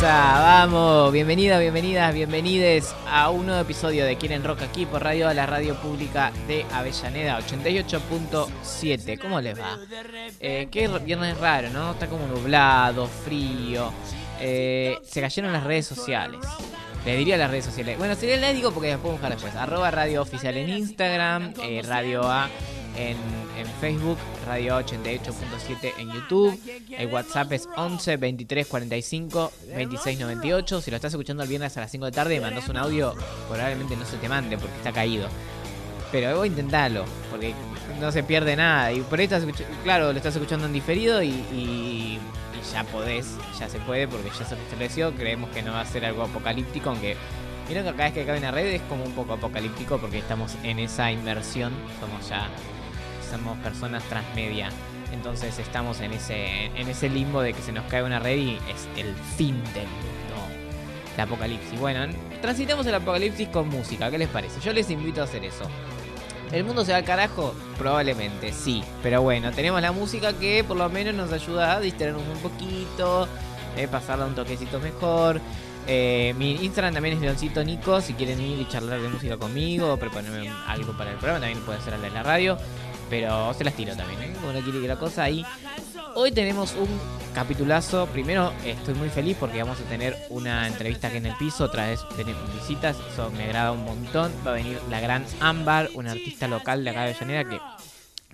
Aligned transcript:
Vamos, 0.00 1.12
bienvenidas, 1.12 1.60
bienvenidas, 1.60 2.14
bienvenides 2.14 2.94
a 3.08 3.30
un 3.30 3.46
nuevo 3.46 3.60
episodio 3.60 4.04
de 4.04 4.16
Quieren 4.16 4.44
Rock 4.44 4.62
aquí 4.62 4.86
por 4.86 5.02
radio, 5.02 5.32
la 5.34 5.46
radio 5.46 5.74
pública 5.76 6.32
de 6.46 6.64
Avellaneda 6.72 7.38
88.7. 7.40 9.18
¿Cómo 9.18 9.40
les 9.40 9.58
va? 9.58 9.78
Eh, 10.40 10.68
qué 10.70 10.88
viernes 11.04 11.38
raro, 11.38 11.70
¿no? 11.70 11.92
Está 11.92 12.06
como 12.06 12.26
nublado, 12.26 13.06
frío. 13.06 13.92
Eh, 14.40 14.98
se 15.06 15.20
cayeron 15.20 15.52
las 15.52 15.64
redes 15.64 15.86
sociales. 15.86 16.40
Les 17.04 17.16
diría 17.18 17.36
las 17.36 17.50
redes 17.50 17.64
sociales. 17.64 17.96
Bueno, 17.98 18.14
si 18.14 18.26
les 18.26 18.54
digo 18.54 18.70
porque 18.72 18.96
puedo 18.98 19.12
buscar 19.12 19.32
después. 19.32 19.54
Arroba 19.54 19.90
Radio 19.90 20.20
Oficial 20.22 20.56
en 20.56 20.68
Instagram, 20.70 21.54
eh, 21.62 21.82
Radio 21.86 22.28
A 22.28 22.48
en, 22.96 23.16
en 23.56 23.66
Facebook, 23.80 24.18
Radio 24.46 24.78
88.7 24.80 25.92
en 25.98 26.12
YouTube. 26.12 26.60
El 26.96 27.06
WhatsApp 27.08 27.52
es 27.52 27.68
11 27.76 28.16
23 28.16 28.66
45 28.66 29.52
26 29.76 30.18
98. 30.20 30.80
Si 30.80 30.90
lo 30.90 30.96
estás 30.96 31.12
escuchando 31.12 31.42
el 31.44 31.48
viernes 31.48 31.76
a 31.76 31.80
las 31.80 31.90
5 31.90 32.06
de 32.06 32.12
tarde 32.12 32.34
y 32.34 32.40
mandas 32.40 32.68
un 32.68 32.76
audio, 32.76 33.14
probablemente 33.48 33.96
no 33.96 34.04
se 34.04 34.16
te 34.16 34.28
mande 34.28 34.58
porque 34.58 34.76
está 34.76 34.92
caído. 34.92 35.28
Pero 36.10 36.36
voy 36.38 36.48
a 36.48 36.50
intentarlo, 36.50 37.04
porque 37.30 37.54
no 38.00 38.10
se 38.10 38.22
pierde 38.22 38.56
nada. 38.56 38.92
Y 38.92 39.00
por 39.02 39.18
ahí 39.18 39.24
estás 39.26 39.44
claro, 39.84 40.10
lo 40.12 40.16
estás 40.16 40.34
escuchando 40.34 40.66
en 40.66 40.72
diferido 40.72 41.22
y- 41.22 41.44
y 42.58 42.72
ya 42.72 42.84
podés, 42.84 43.36
ya 43.58 43.68
se 43.68 43.78
puede 43.80 44.08
porque 44.08 44.30
ya 44.30 44.44
se 44.44 44.54
restableció. 44.54 45.14
Creemos 45.14 45.50
que 45.50 45.62
no 45.62 45.72
va 45.72 45.80
a 45.80 45.86
ser 45.86 46.04
algo 46.04 46.22
apocalíptico, 46.22 46.90
aunque 46.90 47.16
Vieron 47.68 47.84
que 47.84 47.92
cada 47.92 48.04
vez 48.04 48.14
que 48.14 48.24
cae 48.24 48.38
una 48.38 48.50
red 48.50 48.66
es 48.66 48.82
como 48.82 49.04
un 49.04 49.12
poco 49.12 49.34
apocalíptico 49.34 49.98
porque 49.98 50.18
estamos 50.18 50.56
en 50.62 50.78
esa 50.78 51.12
inmersión, 51.12 51.74
somos 52.00 52.26
ya, 52.26 52.48
somos 53.30 53.58
personas 53.58 54.02
transmedia. 54.04 54.70
Entonces 55.12 55.58
estamos 55.58 56.00
en 56.00 56.12
ese, 56.12 56.66
en 56.74 56.88
ese 56.88 57.10
limbo 57.10 57.42
de 57.42 57.52
que 57.52 57.60
se 57.60 57.72
nos 57.72 57.84
cae 57.84 58.02
una 58.02 58.20
red 58.20 58.38
y 58.38 58.54
es 58.70 58.88
el 58.96 59.14
fin 59.36 59.62
del 59.74 59.86
mundo. 59.86 60.46
El 61.14 61.20
apocalipsis. 61.20 61.78
Bueno, 61.78 62.06
transitamos 62.40 62.86
el 62.86 62.94
apocalipsis 62.94 63.48
con 63.48 63.68
música, 63.68 64.10
¿qué 64.10 64.16
les 64.16 64.28
parece? 64.28 64.60
Yo 64.60 64.72
les 64.72 64.88
invito 64.90 65.20
a 65.20 65.24
hacer 65.24 65.44
eso. 65.44 65.64
¿El 66.52 66.64
mundo 66.64 66.84
se 66.84 66.92
va 66.92 66.98
al 66.98 67.04
carajo? 67.04 67.54
Probablemente, 67.76 68.52
sí. 68.52 68.82
Pero 69.02 69.22
bueno, 69.22 69.52
tenemos 69.52 69.82
la 69.82 69.92
música 69.92 70.32
que 70.32 70.64
por 70.64 70.76
lo 70.76 70.88
menos 70.88 71.14
nos 71.14 71.32
ayuda 71.32 71.74
a 71.74 71.80
distraernos 71.80 72.22
un 72.26 72.38
poquito, 72.38 73.28
eh, 73.76 73.86
pasarla 73.88 74.26
un 74.26 74.34
toquecito 74.34 74.80
mejor. 74.80 75.40
Eh, 75.86 76.34
mi 76.38 76.52
Instagram 76.64 76.94
también 76.94 77.16
es 77.16 77.20
Leoncito 77.20 77.62
Nico. 77.64 78.00
Si 78.00 78.14
quieren 78.14 78.40
ir 78.40 78.60
y 78.60 78.68
charlar 78.68 79.00
de 79.00 79.08
música 79.08 79.36
conmigo, 79.36 79.92
o 79.92 79.96
proponerme 79.96 80.50
algo 80.66 80.92
para 80.96 81.10
el 81.10 81.16
programa, 81.16 81.40
también 81.40 81.64
pueden 81.64 81.80
hacer 81.80 81.94
en 81.94 82.14
la 82.14 82.22
radio. 82.22 82.56
Pero 83.10 83.54
se 83.54 83.64
las 83.64 83.74
tiro 83.74 83.96
también, 83.96 84.20
¿eh? 84.22 84.34
Como 84.40 84.52
no 84.52 84.60
quiere 84.60 84.80
que 84.80 84.88
la 84.88 84.96
cosa 84.96 85.24
ahí. 85.24 85.44
Hoy 86.20 86.32
tenemos 86.32 86.74
un 86.74 86.88
capitulazo. 87.32 88.06
Primero, 88.06 88.52
estoy 88.64 88.94
muy 88.94 89.08
feliz 89.08 89.36
porque 89.38 89.62
vamos 89.62 89.78
a 89.78 89.84
tener 89.84 90.16
una 90.30 90.66
entrevista 90.66 91.06
aquí 91.06 91.18
en 91.18 91.26
el 91.26 91.36
piso. 91.36 91.62
Otra 91.62 91.86
vez 91.86 92.00
tenemos 92.16 92.42
visitas. 92.54 92.96
Eso 93.12 93.30
me 93.30 93.44
agrada 93.44 93.70
un 93.70 93.84
montón. 93.84 94.32
Va 94.44 94.50
a 94.50 94.54
venir 94.54 94.80
la 94.90 94.98
gran 94.98 95.24
Ámbar, 95.38 95.90
una 95.94 96.10
artista 96.10 96.48
local 96.48 96.82
de 96.82 96.90
acá 96.90 97.04
de 97.04 97.10
Avellaneda 97.14 97.44
que 97.48 97.60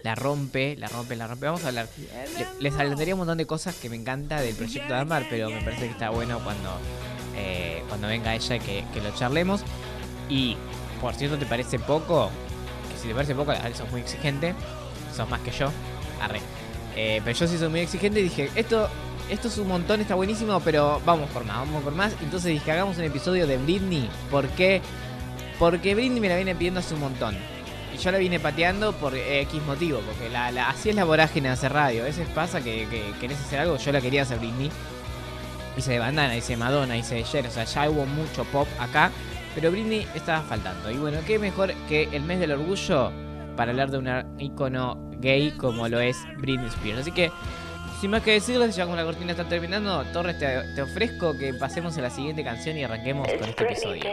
la 0.03 0.14
rompe, 0.14 0.76
la 0.78 0.88
rompe, 0.88 1.14
la 1.14 1.26
rompe. 1.26 1.44
Vamos 1.44 1.62
a 1.64 1.69
hablar. 1.69 1.86
Le- 2.38 2.47
les 2.62 2.72
adelantaría 2.75 3.12
un 3.14 3.19
montón 3.19 3.36
de 3.36 3.47
cosas 3.47 3.75
que 3.75 3.91
me 3.91 3.97
encanta 3.97 4.41
del 4.41 4.54
proyecto 4.54 4.94
de 4.94 5.00
Ámbar, 5.00 5.26
pero 5.28 5.50
me 5.50 5.60
parece 5.60 5.82
que 5.82 5.91
está 5.92 6.08
bueno 6.08 6.38
cuando, 6.42 6.78
eh, 7.37 7.82
cuando 7.91 8.08
venga 8.08 8.34
ella 8.34 8.58
que, 8.60 8.87
que 8.94 9.00
lo 9.03 9.14
charlemos. 9.14 9.60
Y 10.31 10.56
por 11.03 11.12
cierto, 11.14 11.37
¿te 11.37 11.44
parece 11.44 11.78
poco? 11.78 12.31
Que 12.91 12.98
si 12.98 13.08
te 13.08 13.14
parece 13.14 13.34
poco, 13.34 13.53
sos 13.76 13.91
muy 13.91 14.00
exigente. 14.00 14.54
Sos 15.14 15.28
más 15.28 15.42
que 15.42 15.50
yo. 15.50 15.70
Arre. 16.22 16.41
Eh, 16.97 17.21
pero 17.25 17.37
yo 17.37 17.47
sí 17.47 17.59
soy 17.59 17.69
muy 17.69 17.81
exigente 17.81 18.21
y 18.21 18.25
dije, 18.25 18.50
esto, 18.55 18.88
esto 19.28 19.49
es 19.49 19.59
un 19.59 19.69
montón, 19.69 20.00
está 20.00 20.15
buenísimo, 20.15 20.60
pero 20.60 21.00
vamos 21.05 21.31
por 21.31 21.44
más, 21.44 21.59
vamos 21.59 21.82
por 21.82 21.94
más. 21.94 22.15
Entonces 22.22 22.53
dije, 22.53 22.71
hagamos 22.72 22.99
un 22.99 23.05
episodio 23.05 23.47
de 23.47 23.56
Britney. 23.59 24.09
¿Por 24.31 24.49
qué? 24.50 24.81
Porque 25.59 25.94
Britney 25.94 26.21
me 26.21 26.28
la 26.28 26.37
viene 26.37 26.55
pidiendo 26.55 26.81
hace 26.81 26.94
un 26.94 27.00
montón. 27.00 27.37
Y 27.94 27.97
yo 27.97 28.10
la 28.10 28.19
vine 28.19 28.41
pateando 28.41 28.93
por 28.93 29.15
X 29.15 29.62
motivo, 29.62 30.00
porque 30.00 30.34
así 30.37 30.91
es 30.91 30.97
la 30.97 31.05
vorágine 31.05 31.49
de 31.49 31.55
hacer 31.55 31.72
radio. 31.72 32.03
A 32.03 32.06
veces 32.06 32.27
pasa 32.34 32.60
que, 32.60 32.88
que 32.88 33.12
querés 33.21 33.38
hacer 33.38 33.61
algo, 33.61 33.76
yo 33.76 33.93
la 33.93 34.00
quería 34.00 34.22
hacer 34.22 34.38
Britney. 34.38 34.71
Hice 35.76 35.93
de 35.93 35.99
bandana, 35.99 36.37
hice 36.37 36.56
Madonna, 36.56 36.97
hice 36.97 37.16
de 37.16 37.25
Cher, 37.25 37.47
o 37.47 37.50
sea, 37.50 37.65
ya 37.65 37.91
hubo 37.91 38.06
mucho 38.06 38.44
pop 38.44 38.69
acá. 38.78 39.11
Pero 39.55 39.71
Britney 39.71 40.06
estaba 40.15 40.43
faltando. 40.43 40.91
Y 40.91 40.97
bueno, 40.97 41.19
qué 41.26 41.38
mejor 41.38 41.72
que 41.88 42.09
el 42.12 42.22
mes 42.22 42.41
del 42.41 42.53
orgullo 42.53 43.12
para 43.56 43.71
hablar 43.71 43.91
de 43.91 43.99
un 43.99 44.41
ícono 44.41 45.11
como 45.56 45.88
lo 45.88 46.00
es 46.00 46.16
Britney 46.38 46.68
Spears. 46.68 47.00
Así 47.00 47.12
que, 47.12 47.30
sin 48.00 48.10
más 48.10 48.22
que 48.22 48.32
decirles, 48.32 48.76
ya 48.76 48.84
como 48.84 48.96
la 48.96 49.04
cortina 49.04 49.32
está 49.32 49.44
terminando, 49.48 50.04
Torres, 50.12 50.38
te, 50.38 50.46
te 50.74 50.82
ofrezco 50.82 51.36
que 51.36 51.54
pasemos 51.54 51.96
a 51.98 52.02
la 52.02 52.10
siguiente 52.10 52.44
canción 52.44 52.76
y 52.76 52.84
arranquemos 52.84 53.26
con 53.28 53.48
este 53.48 53.64
episodio. 53.64 54.04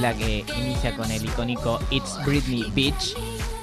La 0.00 0.14
que 0.14 0.44
inicia 0.56 0.96
con 0.96 1.10
el 1.10 1.24
icónico 1.24 1.78
It's 1.90 2.18
Britney 2.24 2.70
Bitch. 2.74 3.14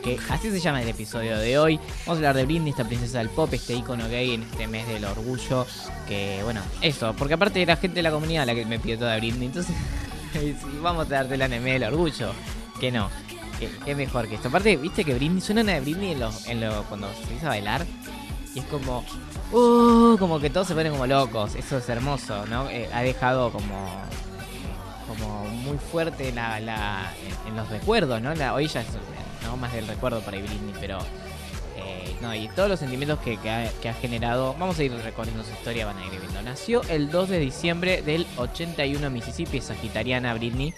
Que 0.04 0.20
así 0.30 0.52
se 0.52 0.60
llama 0.60 0.82
el 0.82 0.88
episodio 0.88 1.38
de 1.38 1.58
hoy. 1.58 1.80
Vamos 2.06 2.08
a 2.08 2.12
hablar 2.14 2.36
de 2.36 2.46
Britney, 2.46 2.70
esta 2.70 2.86
princesa 2.86 3.18
del 3.18 3.30
pop, 3.30 3.52
este 3.54 3.74
icono 3.74 4.08
gay 4.08 4.36
en 4.36 4.44
este 4.44 4.68
mes 4.68 4.88
del 4.88 5.06
orgullo. 5.06 5.66
Que 6.08 6.42
bueno, 6.44 6.62
eso, 6.82 7.14
porque 7.18 7.34
aparte 7.34 7.62
era 7.62 7.76
gente 7.76 7.96
de 7.96 8.04
la 8.04 8.12
comunidad 8.12 8.46
la 8.46 8.54
que 8.54 8.66
me 8.66 8.80
pidió 8.80 9.00
toda 9.00 9.18
Britney. 9.18 9.48
Entonces, 9.48 9.76
vamos 10.82 11.08
a 11.08 11.10
darte 11.10 11.38
la 11.38 11.46
en 11.46 11.54
el 11.54 11.64
del 11.64 11.84
orgullo. 11.84 12.32
Que 12.80 12.92
no, 12.92 13.10
que, 13.60 13.70
que 13.70 13.96
mejor 13.96 14.28
que 14.28 14.36
esto. 14.36 14.50
Aparte, 14.50 14.78
viste 14.78 15.04
que 15.04 15.16
Britney 15.16 15.42
suena 15.42 15.62
una 15.62 15.74
de 15.74 15.82
Britney 15.82 16.12
en 16.12 16.20
los, 16.20 16.48
en 16.48 16.62
lo, 16.62 16.84
cuando 16.84 17.12
se 17.14 17.24
empieza 17.24 17.48
a 17.48 17.50
bailar. 17.50 17.86
Y 18.54 18.60
es 18.60 18.66
como, 18.66 19.04
uh, 19.52 20.18
como 20.18 20.40
que 20.40 20.50
todos 20.50 20.68
se 20.68 20.76
ponen 20.76 20.92
como 20.92 21.08
locos. 21.08 21.56
Eso 21.56 21.78
es 21.78 21.90
hermoso, 21.90 22.46
¿no? 22.46 22.70
Eh, 22.70 22.90
ha 22.94 23.02
dejado 23.02 23.52
como, 23.52 24.04
como 25.08 25.46
muy 25.46 25.78
fuerte 25.78 26.32
la, 26.32 26.60
la, 26.60 27.14
en, 27.48 27.56
los 27.56 27.70
recuerdos, 27.70 28.22
¿no? 28.22 28.32
Hoy 28.54 28.68
ya 28.68 28.82
es 28.82 28.88
no 29.44 29.58
más 29.58 29.74
del 29.74 29.88
recuerdo 29.88 30.22
para 30.22 30.38
Britney, 30.38 30.74
pero 30.80 31.00
Eh, 31.78 32.16
no, 32.22 32.34
y 32.34 32.48
todos 32.50 32.70
los 32.70 32.80
sentimientos 32.80 33.20
que, 33.20 33.38
ha, 33.50 33.94
generado, 33.94 34.56
vamos 34.60 34.80
a 34.80 34.84
ir 34.84 34.92
recorriendo 34.92 35.44
su 35.44 35.52
historia, 35.52 35.86
van 35.86 35.98
a 35.98 36.06
ir 36.06 36.20
viendo. 36.20 36.42
Nació 36.42 36.82
el 36.90 37.12
2 37.12 37.30
de 37.30 37.40
diciembre 37.40 38.02
del 38.02 38.26
81 38.38 39.06
en 39.06 39.14
Mississippi, 39.14 39.62
sagitariana 39.62 40.34
Britney, 40.34 40.74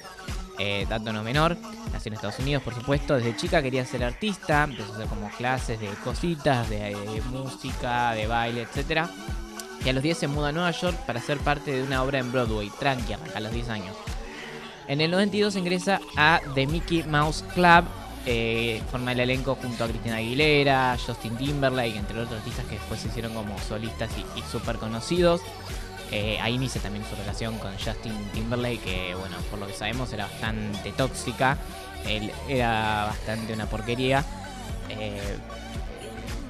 eh, 0.60 0.86
dato 0.90 1.14
no 1.14 1.24
menor. 1.24 1.56
Nació 1.94 2.10
en 2.10 2.16
Estados 2.16 2.38
Unidos, 2.40 2.62
por 2.64 2.76
supuesto. 2.76 3.16
Desde 3.16 3.36
chica 3.38 3.62
quería 3.62 3.86
ser 3.86 4.04
artista, 4.04 4.66
empezó 4.66 4.92
a 4.92 4.96
hacer 4.96 5.08
como 5.08 5.30
clases 5.30 5.80
de 5.80 5.88
cositas, 6.04 6.70
de, 6.70 6.92
eh, 6.92 7.22
música, 7.32 8.12
de 8.12 8.28
baile, 8.28 8.64
etcétera. 8.64 9.10
Y 9.86 9.88
a 9.88 9.94
los 9.94 10.04
10 10.04 10.18
se 10.18 10.28
muda 10.28 10.50
a 10.50 10.52
Nueva 10.52 10.72
York 10.72 10.98
para 11.08 11.22
ser 11.22 11.38
parte 11.38 11.72
de 11.72 11.82
una 11.82 12.04
obra 12.04 12.20
en 12.20 12.30
Broadway, 12.34 12.70
tranqui, 12.78 13.14
a 13.14 13.40
los 13.40 13.54
10 13.54 13.70
años. 13.70 13.96
En 14.90 15.02
el 15.02 15.12
92 15.12 15.56
ingresa 15.56 16.02
a 16.18 16.42
The 16.56 16.66
Mickey 16.66 17.04
Mouse 17.04 17.46
Club, 17.54 17.86
eh, 18.26 18.82
forma 18.90 19.12
el 19.12 19.20
elenco 19.20 19.54
junto 19.54 19.84
a 19.84 19.88
Cristina 19.88 20.16
Aguilera, 20.16 20.98
Justin 20.98 21.38
Timberlake, 21.38 21.96
entre 21.96 22.20
otros 22.20 22.40
artistas 22.40 22.66
que 22.66 22.74
después 22.80 23.00
se 23.00 23.08
hicieron 23.10 23.36
como 23.36 23.56
solistas 23.60 24.10
y, 24.18 24.40
y 24.40 24.42
súper 24.52 24.78
conocidos. 24.78 25.42
Eh, 26.12 26.40
ahí 26.42 26.56
inicia 26.56 26.82
también 26.82 27.06
su 27.08 27.16
relación 27.16 27.60
con 27.60 27.72
Justin 27.74 28.16
Timberlake, 28.34 28.80
que 28.80 29.14
bueno, 29.14 29.36
por 29.52 29.60
lo 29.60 29.68
que 29.68 29.74
sabemos 29.74 30.12
era 30.12 30.26
bastante 30.26 30.92
tóxica. 30.94 31.56
Él 32.08 32.32
era 32.48 33.06
bastante 33.10 33.54
una 33.54 33.68
porquería. 33.68 34.26
Eh, 34.90 35.38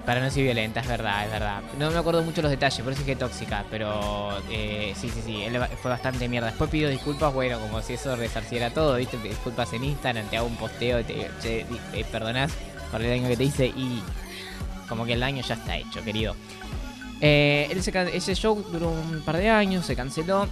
para 0.06 0.20
no 0.20 0.26
decir 0.26 0.44
violenta, 0.44 0.80
es 0.80 0.88
verdad, 0.88 1.26
es 1.26 1.32
verdad. 1.32 1.62
No 1.78 1.92
me 1.92 1.98
acuerdo 1.98 2.24
mucho 2.24 2.42
los 2.42 2.52
detalles, 2.52 2.82
por 2.82 2.94
eso 2.94 3.02
es 3.02 3.06
que 3.06 3.16
tóxica, 3.16 3.66
pero 3.70 4.30
eh, 4.50 4.94
sí, 5.00 5.10
sí, 5.10 5.22
sí, 5.26 5.44
él 5.44 5.60
fue 5.82 5.92
bastante 5.92 6.28
mierda. 6.28 6.48
Después 6.48 6.70
pidió 6.70 6.90
disculpas, 6.90 7.34
bueno, 7.34 7.60
como 7.60 7.82
si 7.82 7.94
eso 7.94 8.16
resarciera 8.16 8.72
todo, 8.72 8.96
¿viste? 8.96 9.18
Disculpas 9.18 9.74
en 9.74 9.84
Instagram, 9.84 10.28
te 10.28 10.38
hago 10.38 10.48
un 10.48 10.56
posteo, 10.56 11.04
te 11.04 11.30
che, 11.42 11.66
eh, 11.94 12.06
perdonás 12.12 12.52
por 12.92 13.02
el 13.02 13.10
daño 13.10 13.28
que 13.28 13.38
te 13.38 13.44
hice 13.44 13.68
y 13.68 14.02
como 14.88 15.06
que 15.06 15.14
el 15.14 15.20
daño 15.20 15.44
ya 15.44 15.56
está 15.56 15.78
hecho, 15.78 16.04
querido. 16.04 16.36
Eh, 17.22 17.68
ese 17.72 18.36
show 18.36 18.64
duró 18.72 18.90
un 18.90 19.22
par 19.26 19.38
de 19.38 19.50
años, 19.50 19.86
se 19.86 19.96
canceló. 19.96 20.48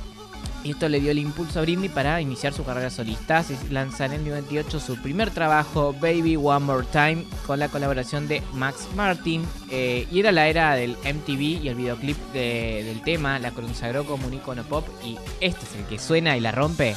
Y 0.64 0.72
esto 0.72 0.90
le 0.90 1.00
dio 1.00 1.12
el 1.12 1.20
impulso 1.20 1.60
a 1.60 1.62
Britney 1.62 1.88
para 1.88 2.20
iniciar 2.20 2.52
su 2.54 2.66
carrera 2.66 2.90
solista. 2.90 3.42
Se 3.44 3.56
lanza 3.72 4.06
en 4.06 4.14
el 4.14 4.28
98 4.28 4.80
su 4.82 4.98
primer 4.98 5.30
trabajo, 5.32 5.94
Baby 5.94 6.36
One 6.36 6.66
More 6.66 6.86
Time, 6.92 7.24
con 7.46 7.60
la 7.60 7.70
colaboración 7.70 8.28
de 8.28 8.42
Max 8.54 8.88
Martin. 8.96 9.46
Eh, 9.70 10.08
y 10.12 10.20
era 10.20 10.32
la 10.34 10.48
era 10.50 10.76
del 10.76 10.98
MTV 11.06 11.64
y 11.64 11.68
el 11.70 11.76
videoclip 11.76 12.18
de- 12.34 12.84
del 12.86 13.02
tema 13.02 13.40
la 13.40 13.52
consagró 13.52 14.04
como 14.06 14.28
un 14.28 14.34
icono 14.34 14.64
pop. 14.64 14.86
Y 15.06 15.18
este 15.40 15.64
es 15.66 15.76
el 15.80 15.86
que 15.86 16.00
suena 16.00 16.36
y 16.36 16.42
la 16.42 16.52
rompe. 16.52 16.96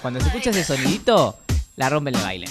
Cuando 0.00 0.20
se 0.20 0.28
escucha 0.28 0.50
ese 0.50 0.64
sonidito, 0.64 1.36
la 1.74 1.90
rompe 1.90 2.10
en 2.10 2.16
el 2.16 2.22
baile. 2.22 2.46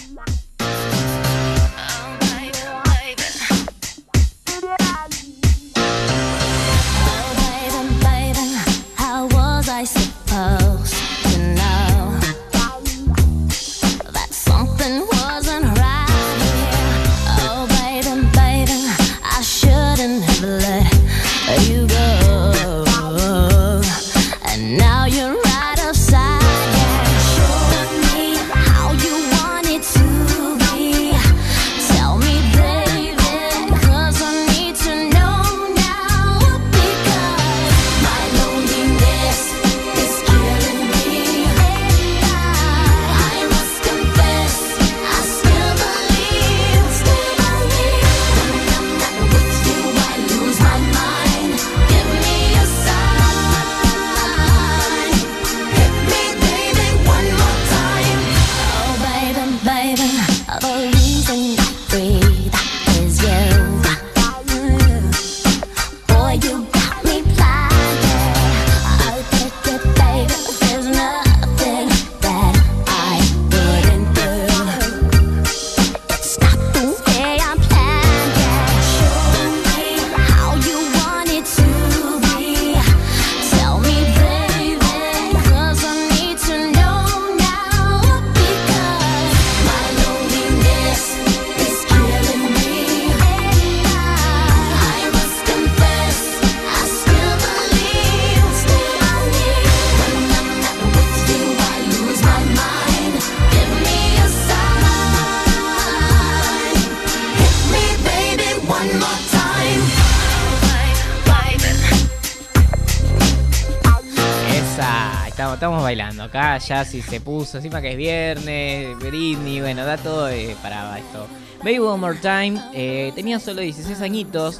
Acá, 116.35 116.57
ya 116.57 116.83
si 116.83 117.01
se 117.01 117.21
puso, 117.21 117.57
encima 117.57 117.81
que 117.81 117.91
es 117.91 117.97
viernes, 117.97 118.97
Britney, 118.99 119.61
bueno, 119.61 119.85
da 119.85 119.97
todo 119.97 120.29
eh, 120.29 120.55
para 120.61 120.97
esto. 120.99 121.27
Baby 121.59 121.79
One 121.79 121.99
More 121.99 122.17
Time 122.17 122.61
eh, 122.73 123.11
tenía 123.15 123.39
solo 123.39 123.61
16 123.61 124.01
añitos 124.01 124.59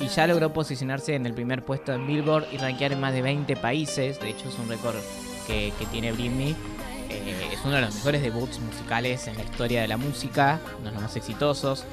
y 0.00 0.08
ya 0.08 0.26
logró 0.26 0.52
posicionarse 0.52 1.14
en 1.14 1.24
el 1.24 1.32
primer 1.32 1.64
puesto 1.64 1.92
en 1.92 2.06
Billboard 2.06 2.46
y 2.52 2.56
rankear 2.56 2.92
en 2.92 3.00
más 3.00 3.14
de 3.14 3.22
20 3.22 3.56
países. 3.56 4.20
De 4.20 4.30
hecho, 4.30 4.48
es 4.48 4.58
un 4.58 4.68
récord 4.68 4.96
que, 5.46 5.72
que 5.78 5.86
tiene 5.86 6.12
Britney. 6.12 6.56
Eh, 7.08 7.50
es 7.52 7.60
uno 7.64 7.76
de 7.76 7.82
los 7.82 7.94
mejores 7.94 8.22
debuts 8.22 8.58
musicales 8.58 9.26
en 9.28 9.36
la 9.36 9.44
historia 9.44 9.82
de 9.82 9.88
la 9.88 9.96
música, 9.96 10.60
uno 10.80 10.88
de 10.88 10.92
los 10.92 11.02
más 11.02 11.16
exitosos. 11.16 11.84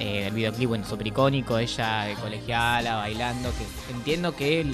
Eh, 0.00 0.26
el 0.26 0.34
videoclip, 0.34 0.68
bueno, 0.68 0.84
súper 0.84 1.06
icónico, 1.06 1.56
ella 1.56 2.04
de 2.04 2.14
colegiala, 2.14 2.96
bailando, 2.96 3.50
que 3.50 3.92
entiendo 3.92 4.34
que 4.34 4.66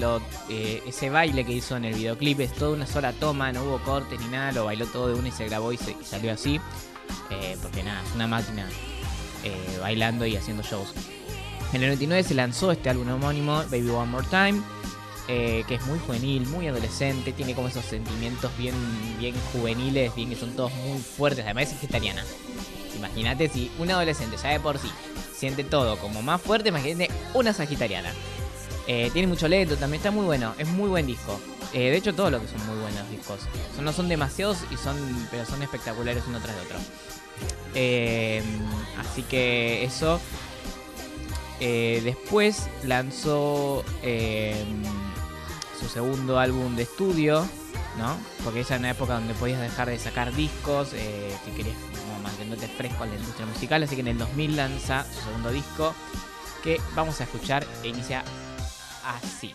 eh, 0.49 0.83
ese 0.87 1.11
baile 1.11 1.45
que 1.45 1.53
hizo 1.53 1.77
en 1.77 1.85
el 1.85 1.95
videoclip 1.95 2.41
es 2.41 2.53
toda 2.55 2.73
una 2.73 2.87
sola 2.87 3.13
toma, 3.13 3.53
no 3.53 3.65
hubo 3.65 3.79
cortes 3.81 4.19
ni 4.19 4.29
nada, 4.29 4.53
lo 4.53 4.65
bailó 4.65 4.87
todo 4.87 5.09
de 5.09 5.15
una 5.15 5.29
y 5.29 5.33
se 5.33 5.47
grabó 5.47 5.73
y, 5.73 5.77
se, 5.77 5.95
salió 6.03 6.33
así, 6.33 6.59
eh, 7.29 7.57
porque 7.61 7.83
nada, 7.83 8.03
es 8.03 8.15
una 8.15 8.27
máquina 8.27 8.67
bailando 9.81 10.27
y 10.27 10.37
haciendo 10.37 10.63
shows. 10.63 10.93
En 11.73 11.83
el 11.83 11.89
99 11.89 12.23
se 12.23 12.35
lanzó 12.35 12.73
este 12.73 12.91
álbum 12.91 13.11
homónimo, 13.11 13.63
Baby 13.71 13.89
One 13.89 14.11
More 14.11 14.27
Time, 14.29 14.61
que 15.27 15.75
es 15.75 15.87
muy 15.87 15.99
juvenil, 15.99 16.47
muy 16.49 16.67
adolescente, 16.67 17.33
tiene 17.33 17.55
como 17.55 17.69
esos 17.69 17.85
sentimientos 17.85 18.51
bien, 18.59 18.75
bien 19.19 19.35
juveniles, 19.53 20.15
bien 20.15 20.29
que 20.29 20.37
son 20.37 20.55
todos 20.57 20.75
muy 20.75 20.99
fuertes, 20.99 21.45
además 21.45 21.69
es 21.69 21.75
vegetariana. 21.75 22.23
Imagínate 22.97 23.49
si 23.49 23.71
una 23.79 23.95
adolescente 23.95 24.37
ya 24.43 24.51
de 24.51 24.61
por 24.61 24.79
sí 24.79 24.91
siente 25.35 25.65
todo 25.65 25.97
como 25.99 26.21
más 26.23 26.41
fuerte, 26.41 26.69
imagínate 26.69 27.11
una 27.35 27.53
sagitariana. 27.53 28.13
Eh, 28.87 29.11
tiene 29.13 29.29
mucho 29.29 29.47
lento, 29.49 29.77
también 29.77 30.01
está 30.01 30.11
muy 30.11 30.25
bueno, 30.25 30.55
es 30.59 30.69
muy 30.69 30.89
buen 30.89 31.07
disco. 31.07 31.41
Eh, 31.73 31.91
de 31.91 31.97
hecho, 31.97 32.15
todos 32.15 32.33
los 32.33 32.43
que 32.43 32.49
son 32.49 32.67
muy 32.67 32.77
buenos 32.81 33.09
discos. 33.11 33.41
No 33.81 33.93
son 33.93 34.09
demasiados, 34.09 34.59
y 34.71 34.77
son, 34.77 34.97
pero 35.31 35.47
son 35.47 35.63
espectaculares 35.63 36.25
uno 36.27 36.41
tras 36.41 36.57
de 36.57 36.63
otro. 36.63 36.79
Eh, 37.75 38.43
así 38.99 39.23
que 39.23 39.85
eso. 39.85 40.21
Después 41.61 42.69
lanzó 42.85 43.85
su 45.79 45.89
segundo 45.89 46.39
álbum 46.39 46.75
de 46.75 46.85
estudio, 46.85 47.47
¿no? 47.99 48.17
Porque 48.45 48.61
esa 48.61 48.75
era 48.75 48.81
una 48.81 48.91
época 48.91 49.15
donde 49.15 49.35
podías 49.35 49.61
dejar 49.61 49.89
de 49.91 49.99
sacar 49.99 50.35
discos 50.35 50.89
si 50.89 51.51
querías 51.53 51.77
mantenerte 52.21 52.69
fresco 52.69 53.05
en 53.05 53.11
la 53.11 53.17
industria 53.17 53.47
musical. 53.47 53.83
Así 53.83 53.95
que 53.95 54.03
en 54.03 54.09
el 54.09 54.19
2000 54.19 54.57
lanza 54.57 55.05
su 55.05 55.21
segundo 55.21 55.51
disco 55.51 55.95
que 56.63 56.81
vamos 56.95 57.21
a 57.21 57.25
escuchar 57.25 57.67
e 57.83 57.89
inicia 57.89 58.23
así. 59.05 59.53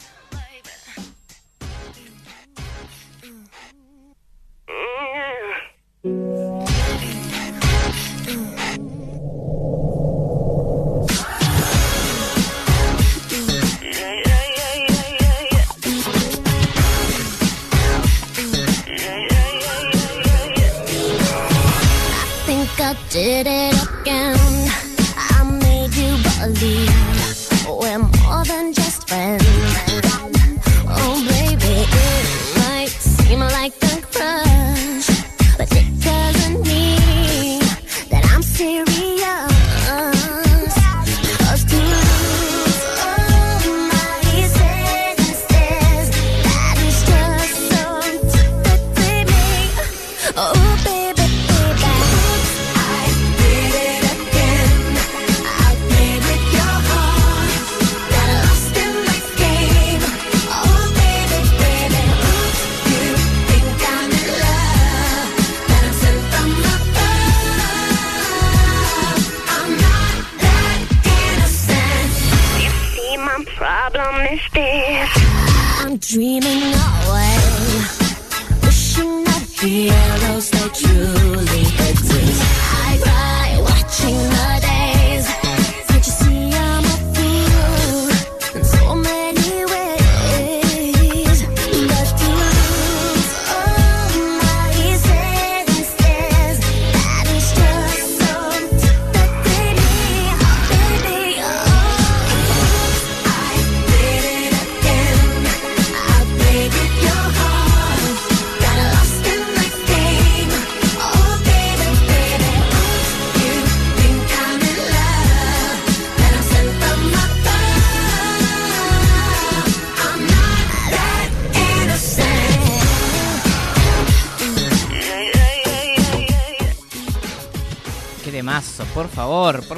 Did 23.15 23.48
it 23.48 23.74
again. 24.01 24.44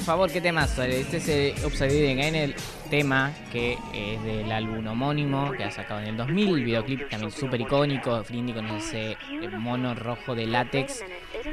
Favor, 0.08 0.32
qué 0.32 0.40
temazo. 0.40 0.84
Este 0.84 1.18
es 1.18 1.28
el 1.28 1.66
Upside 1.66 2.16
Down 2.16 2.36
el 2.36 2.56
tema 2.90 3.34
que 3.52 3.78
es 3.94 4.24
del 4.24 4.50
álbum 4.54 4.88
homónimo 4.88 5.52
que 5.52 5.66
ha 5.66 5.70
sacado 5.72 6.00
en 6.00 6.08
el 6.08 6.16
2000. 6.16 6.48
El 6.48 6.64
videoclip 6.64 7.10
también 7.10 7.30
súper 7.30 7.60
icónico. 7.60 8.24
Frindy 8.24 8.54
con 8.54 8.68
ese 8.68 9.12
eh, 9.12 9.18
mono 9.58 9.96
rojo 9.96 10.34
de 10.34 10.46
látex 10.46 11.02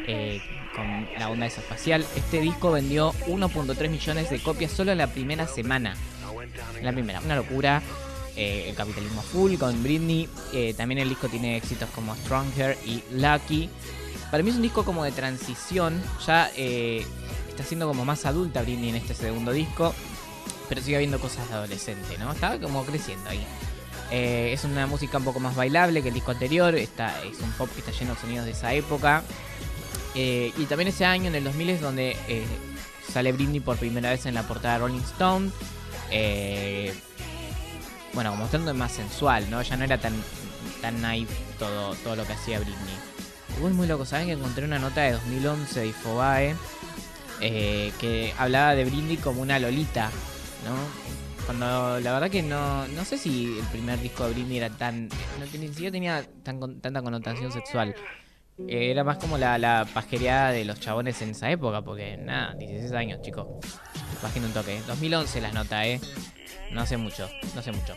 eh, 0.06 0.40
con 0.73 1.08
la 1.18 1.30
onda 1.30 1.46
espacial. 1.46 2.06
Este 2.14 2.40
disco 2.40 2.70
vendió 2.70 3.11
1.3 3.26 3.90
millones 3.90 4.30
de 4.30 4.40
copias 4.40 4.70
solo 4.70 4.92
en 4.92 4.99
la 4.99 5.08
primera 5.08 5.49
semana. 5.49 5.96
La 6.80 6.92
primera, 6.92 7.18
una 7.23 7.34
locura. 7.34 7.82
Eh, 8.37 8.66
el 8.68 8.76
capitalismo 8.76 9.23
full 9.23 9.56
con 9.56 9.82
Britney. 9.82 10.28
Eh, 10.52 10.75
también 10.75 11.00
el 11.00 11.08
disco 11.08 11.28
tiene 11.28 11.56
éxitos 11.56 11.90
como 11.90 12.14
Stronger 12.14 12.78
y 12.87 13.02
Lucky. 13.16 13.68
Para 14.30 14.44
mí 14.44 14.50
es 14.50 14.56
un 14.56 14.62
disco 14.62 14.84
como 14.84 15.02
de 15.02 15.11
transición. 15.11 16.00
Ya 16.25 16.52
eh, 16.56 17.04
está 17.54 17.64
siendo 17.64 17.87
como 17.87 18.04
más 18.04 18.26
adulta 18.26 18.62
Britney 18.62 18.90
en 18.90 18.96
este 18.96 19.14
segundo 19.14 19.52
disco. 19.52 19.94
Pero 20.68 20.80
sigue 20.80 20.96
habiendo 20.96 21.20
cosas 21.20 21.49
de 21.49 21.54
adolescente, 21.54 22.18
¿no? 22.18 22.32
Está 22.32 22.58
como 22.58 22.84
creciendo 22.84 23.30
ahí. 23.30 23.44
Eh, 24.11 24.52
es 24.52 24.64
una 24.64 24.87
música 24.87 25.18
un 25.18 25.25
poco 25.25 25.40
más 25.40 25.54
bailable 25.54 26.02
que 26.02 26.08
el 26.08 26.14
disco 26.14 26.32
anterior. 26.32 26.75
Está, 26.75 27.23
es 27.23 27.38
un 27.40 27.50
pop 27.52 27.68
que 27.73 27.80
está 27.80 27.92
lleno 27.92 28.14
de 28.14 28.20
sonidos 28.20 28.44
de 28.46 28.52
esa 28.52 28.73
época. 28.73 29.23
Eh, 30.14 30.52
y 30.56 30.64
también 30.64 30.88
ese 30.88 31.04
año, 31.04 31.28
en 31.28 31.34
el 31.34 31.44
2000, 31.44 31.70
es 31.70 31.80
donde 31.80 32.16
eh, 32.28 32.44
sale 33.12 33.32
Britney 33.32 33.61
por 33.61 33.76
primera 33.76 34.11
vez 34.11 34.26
en 34.26 34.34
la 34.34 34.42
portada 34.42 34.75
de 34.75 34.80
Rolling 34.80 35.00
Stone. 35.00 35.50
Bueno, 38.14 38.34
mostrando 38.37 38.73
más 38.75 38.92
sensual, 38.92 39.50
¿no? 39.50 39.61
Ya 39.62 39.76
no 39.76 39.84
era 39.84 39.99
tan, 39.99 40.14
tan 40.80 41.00
naive 41.02 41.34
todo, 41.58 41.94
todo 41.96 42.16
lo 42.16 42.26
que 42.26 42.32
hacía 42.32 42.58
Britney. 42.58 42.94
Uy, 43.61 43.73
muy 43.73 43.87
loco, 43.87 44.04
¿saben 44.04 44.26
que 44.26 44.32
encontré 44.32 44.64
una 44.64 44.78
nota 44.78 45.02
de 45.02 45.12
2011 45.12 45.80
de 45.80 45.87
Infobae 45.88 46.56
eh, 47.41 47.93
que 48.00 48.33
hablaba 48.38 48.75
de 48.75 48.85
Britney 48.85 49.17
como 49.17 49.43
una 49.43 49.59
lolita, 49.59 50.11
¿no? 50.64 50.75
Cuando 51.47 52.00
la 52.00 52.12
verdad 52.12 52.31
que 52.31 52.43
no, 52.43 52.87
no 52.88 53.05
sé 53.05 53.19
si 53.19 53.59
el 53.59 53.67
primer 53.67 54.00
disco 54.00 54.26
de 54.26 54.33
Britney 54.33 54.57
era 54.59 54.71
tan, 54.71 55.09
no 55.09 55.59
ni 55.59 55.69
siquiera 55.69 55.93
tenía 55.93 56.25
tan, 56.43 56.81
tanta 56.81 57.03
connotación 57.03 57.53
sexual. 57.53 57.95
Eh, 58.59 58.91
era 58.91 59.05
más 59.05 59.19
como 59.19 59.37
la, 59.37 59.59
la 59.59 59.87
pajereada 59.93 60.53
de 60.53 60.64
los 60.64 60.81
chabones 60.81 61.21
en 61.23 61.31
esa 61.31 61.50
época, 61.50 61.83
porque 61.83 62.17
nada, 62.17 62.55
16 62.55 62.93
años, 62.93 63.21
chicos. 63.21 63.47
Bajen 64.23 64.45
un 64.45 64.53
toque. 64.53 64.81
2011 64.87 65.41
las 65.41 65.53
nota, 65.53 65.87
¿eh? 65.87 66.00
No 66.71 66.81
hace 66.81 66.97
mucho, 66.97 67.29
no 67.55 67.61
hace 67.61 67.73
mucho. 67.73 67.95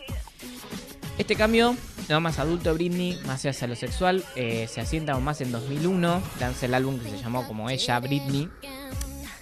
Este 1.17 1.35
cambio, 1.35 1.75
no 2.09 2.21
más 2.21 2.37
adulto 2.37 2.73
Britney, 2.73 3.19
más 3.25 3.45
hacia 3.45 3.67
lo 3.67 3.75
sexual, 3.75 4.23
eh, 4.35 4.67
se 4.67 4.81
asienta 4.81 5.13
aún 5.13 5.23
más 5.23 5.41
en 5.41 5.51
2001. 5.51 6.21
Lanza 6.39 6.65
el 6.65 6.73
álbum 6.73 6.99
que 6.99 7.09
se 7.09 7.17
llamó 7.17 7.47
como 7.47 7.69
ella, 7.69 7.99
Britney. 7.99 8.49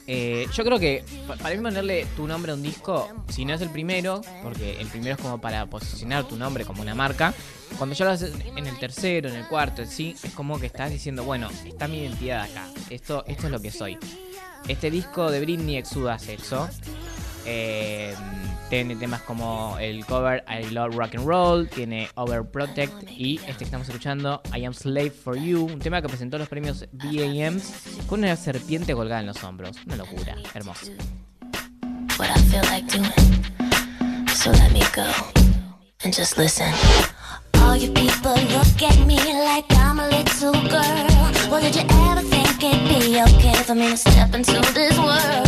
Eh, 0.08 0.48
yo 0.54 0.64
creo 0.64 0.78
que 0.80 1.04
pa- 1.28 1.36
para 1.36 1.56
mí 1.56 1.62
ponerle 1.64 2.06
tu 2.16 2.28
nombre 2.28 2.52
a 2.52 2.56
un 2.56 2.62
disco, 2.62 3.10
si 3.30 3.44
no 3.44 3.54
es 3.56 3.62
el 3.62 3.70
primero, 3.72 4.22
porque 4.44 4.80
el 4.80 4.88
primero 4.88 5.16
es 5.16 5.22
como 5.22 5.40
para 5.42 5.66
posicionar 5.66 6.26
tu 6.28 6.36
nombre 6.36 6.64
como 6.64 6.82
una 6.84 6.94
marca, 6.94 7.34
cuando 7.78 7.96
ya 7.96 8.06
lo 8.06 8.12
haces 8.12 8.34
en 8.56 8.68
el 8.68 8.78
tercero, 8.78 9.30
en 9.30 9.36
el 9.36 9.48
cuarto, 9.48 9.82
en 9.82 9.88
sí, 9.90 10.16
es 10.24 10.32
como 10.34 10.60
que 10.60 10.68
estás 10.68 10.92
diciendo, 10.92 11.24
bueno, 11.24 11.50
está 11.66 11.88
mi 11.88 12.00
identidad 12.00 12.44
acá, 12.44 12.68
esto, 12.92 13.24
esto 13.28 13.48
es 13.48 13.52
lo 13.52 13.60
que 13.60 13.72
soy. 13.72 13.98
Este 14.68 14.92
disco 14.92 15.30
de 15.32 15.40
Britney 15.42 15.78
exuda 15.78 16.18
sexo. 16.20 16.70
Eh, 17.46 18.16
tiene 18.70 18.96
temas 18.96 19.22
como 19.22 19.78
el 19.80 20.06
cover 20.06 20.44
I 20.50 20.72
Love 20.72 20.96
Rock 20.96 21.16
and 21.16 21.28
Roll, 21.28 21.70
tiene 21.70 22.10
Overprotect 22.16 23.10
y 23.10 23.38
este 23.38 23.60
que 23.60 23.64
estamos 23.66 23.88
escuchando 23.88 24.42
I 24.56 24.66
Am 24.66 24.74
Slave 24.74 25.12
for 25.12 25.38
You, 25.38 25.66
un 25.66 25.80
tema 25.80 26.02
que 26.02 26.08
presentó 26.08 26.38
los 26.38 26.50
premios 26.50 26.86
BAMs 26.92 27.72
con 28.08 28.20
una 28.20 28.36
serpiente 28.36 28.94
colgada 28.94 29.22
en 29.22 29.28
los 29.28 29.44
hombros. 29.44 29.78
Una 29.86 29.98
locura, 29.98 30.36
hermoso. 30.54 30.92
what 32.18 32.30
I 32.30 32.40
feel 32.50 32.64
like 32.64 32.88
doing. 32.88 33.12
So 34.28 34.52
let 34.52 34.72
me 34.72 34.84
go 34.94 35.10
and 36.04 36.14
just 36.14 36.38
listen. 36.38 36.72
All 37.56 37.75
you 37.75 37.92
people 37.92 38.34
look 38.34 38.82
at 38.82 39.06
me 39.06 39.18
like 39.18 39.66
I'm 39.72 40.00
a 40.00 40.08
little 40.08 40.54
girl. 40.54 41.08
Well, 41.50 41.62
did 41.62 41.75
you 41.75 41.82
ever 41.82 42.22
think 42.22 42.64
it'd 42.64 42.88
be 42.88 43.22
okay 43.22 43.64
for 43.64 43.75
me 43.75 43.90
to 43.90 43.98
step 43.98 44.34
into 44.34 44.62
this 44.74 44.98
world? 44.98 45.45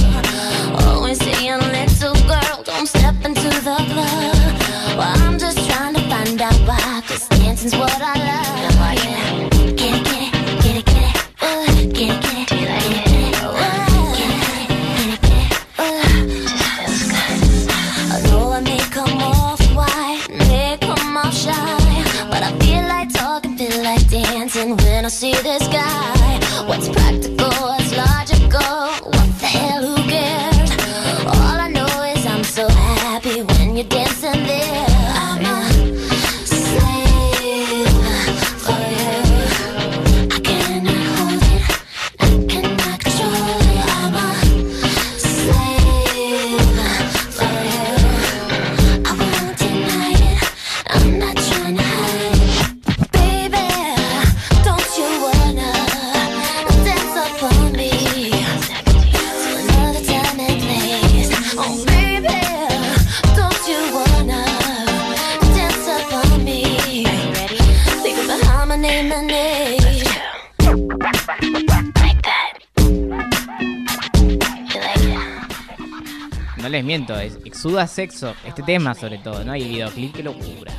Exuda 77.57 77.87
sexo, 77.87 78.35
este 78.45 78.61
tema 78.61 78.93
sobre 78.93 79.17
todo, 79.17 79.43
¿no? 79.43 79.55
Y 79.55 79.63
el 79.63 79.69
videoclip, 79.69 80.15
qué 80.15 80.21
locura. 80.21 80.71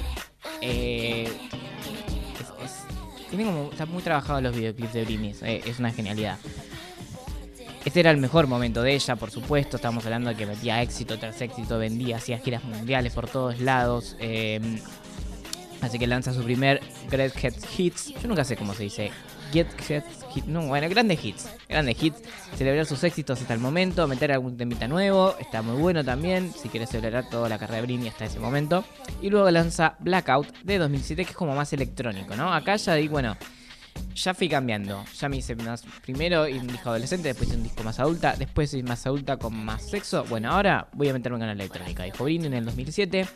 Eh, 0.61 1.25
es- 1.25 2.65
es- 2.65 3.29
tiene 3.31 3.45
como, 3.45 3.71
está 3.73 3.85
muy 3.85 4.01
trabajado 4.01 4.41
los 4.41 4.55
videoclips 4.55 4.93
de 4.93 5.05
es, 5.05 5.43
eh, 5.43 5.61
es 5.67 5.81
una 5.81 5.91
genialidad. 5.93 6.39
Este 7.85 7.99
era 7.99 8.13
el 8.13 8.19
mejor 8.19 8.47
momento 8.47 8.83
de 8.83 8.95
ella, 8.95 9.17
por 9.17 9.33
supuesto. 9.33 9.77
Estamos 9.77 10.05
hablando 10.05 10.31
de 10.31 10.37
que 10.37 10.47
metía 10.47 10.81
éxito 10.81 11.19
tras 11.19 11.41
éxito, 11.41 11.79
vendía, 11.79 12.17
hacía 12.19 12.39
giras 12.39 12.63
mundiales 12.63 13.13
por 13.13 13.29
todos 13.29 13.59
lados. 13.61 14.15
eh, 14.21 14.61
así 15.81 15.99
que 15.99 16.07
lanza 16.07 16.33
su 16.33 16.45
primer 16.45 16.81
Greatest 17.11 17.67
Hits. 17.77 18.15
Yo 18.23 18.29
nunca 18.29 18.45
sé 18.45 18.57
cómo 18.57 18.73
se 18.75 18.85
dice. 18.85 19.11
Greatest 19.53 19.91
Hits. 20.35 20.47
No, 20.47 20.67
bueno, 20.67 20.89
grandes 20.89 21.25
hits. 21.25 21.49
Grandes 21.69 22.03
hits. 22.03 22.23
Celebrar 22.57 22.87
sus 22.87 23.03
éxitos 23.05 23.41
hasta 23.41 23.55
el 23.55 23.61
momento. 23.61 24.07
Meter 24.07 24.33
algún 24.33 24.57
temita 24.57 24.89
nuevo. 24.89 25.37
Está 25.39 25.63
muy 25.63 25.81
bueno 25.81 26.05
también. 26.05 26.53
Si 26.53 26.69
quieres 26.69 26.91
celebrar 26.91 27.29
toda 27.29 27.49
la 27.49 27.59
carrera 27.59 27.81
de 27.81 27.87
Britney 27.87 28.09
hasta 28.09 28.27
ese 28.27 28.39
momento. 28.39 28.85
Y 29.23 29.31
luego 29.31 29.51
lanza 29.51 29.97
Blackout 30.01 30.53
de 30.63 30.79
2007, 30.79 31.25
que 31.25 31.31
es 31.31 31.37
como 31.37 31.55
más 31.55 31.73
electrónico, 31.73 32.37
¿no? 32.37 32.53
Acá 32.53 32.77
ya 32.77 32.95
di, 32.95 33.09
bueno, 33.09 33.37
ya 34.15 34.35
fui 34.35 34.49
cambiando. 34.49 35.05
Ya 35.19 35.29
me 35.29 35.39
hice 35.39 35.57
más. 35.57 35.85
Primero 36.03 36.45
un 36.45 36.67
disco 36.67 36.91
adolescente, 36.91 37.29
después 37.29 37.51
un 37.51 37.63
disco 37.63 37.83
más 37.83 37.99
adulta, 38.01 38.35
después 38.37 38.73
hice 38.75 38.83
más 38.83 39.07
adulta 39.07 39.37
con 39.37 39.55
más 39.55 39.83
sexo. 39.89 40.25
Bueno, 40.25 40.51
ahora 40.51 40.89
voy 40.93 41.09
a 41.09 41.13
meterme 41.13 41.39
con 41.39 41.47
la 41.47 41.53
electrónica. 41.53 42.05
Dijo 42.05 42.25
Britney 42.25 42.49
en 42.49 42.55
el 42.55 42.65
2007. 42.65 43.27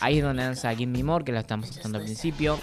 Ahí 0.00 0.18
es 0.18 0.24
donde 0.24 0.42
lanza 0.42 0.74
Give 0.74 0.90
Me 0.90 1.02
More, 1.02 1.24
que 1.24 1.32
la 1.32 1.40
estamos 1.40 1.70
usando 1.70 1.98
al 1.98 2.04
principio. 2.04 2.58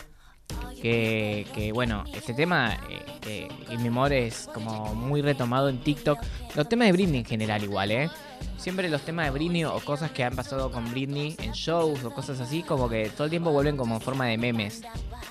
Que, 0.82 1.48
que, 1.56 1.72
bueno, 1.72 2.04
este 2.14 2.34
tema, 2.34 2.78
eh, 2.90 3.48
eh, 3.70 3.78
Me 3.78 3.90
More, 3.90 4.28
es 4.28 4.50
como 4.54 4.94
muy 4.94 5.22
retomado 5.22 5.70
en 5.70 5.80
TikTok. 5.80 6.20
Los 6.56 6.68
temas 6.68 6.88
de 6.88 6.92
Britney 6.92 7.20
en 7.20 7.26
general, 7.26 7.64
igual, 7.64 7.92
¿eh? 7.92 8.10
Siempre 8.58 8.90
los 8.90 9.02
temas 9.02 9.26
de 9.26 9.32
Britney 9.32 9.64
o 9.64 9.80
cosas 9.80 10.12
que 10.12 10.24
han 10.24 10.36
pasado 10.36 10.72
con 10.72 10.90
Britney 10.92 11.36
en 11.40 11.54
shows 11.54 12.04
o 12.04 12.12
cosas 12.12 12.42
así, 12.42 12.64
como 12.64 12.90
que 12.90 13.10
todo 13.10 13.26
el 13.26 13.30
tiempo 13.30 13.52
vuelven 13.52 13.78
como 13.78 13.96
en 13.96 14.02
forma 14.02 14.26
de 14.26 14.38
memes, 14.38 14.82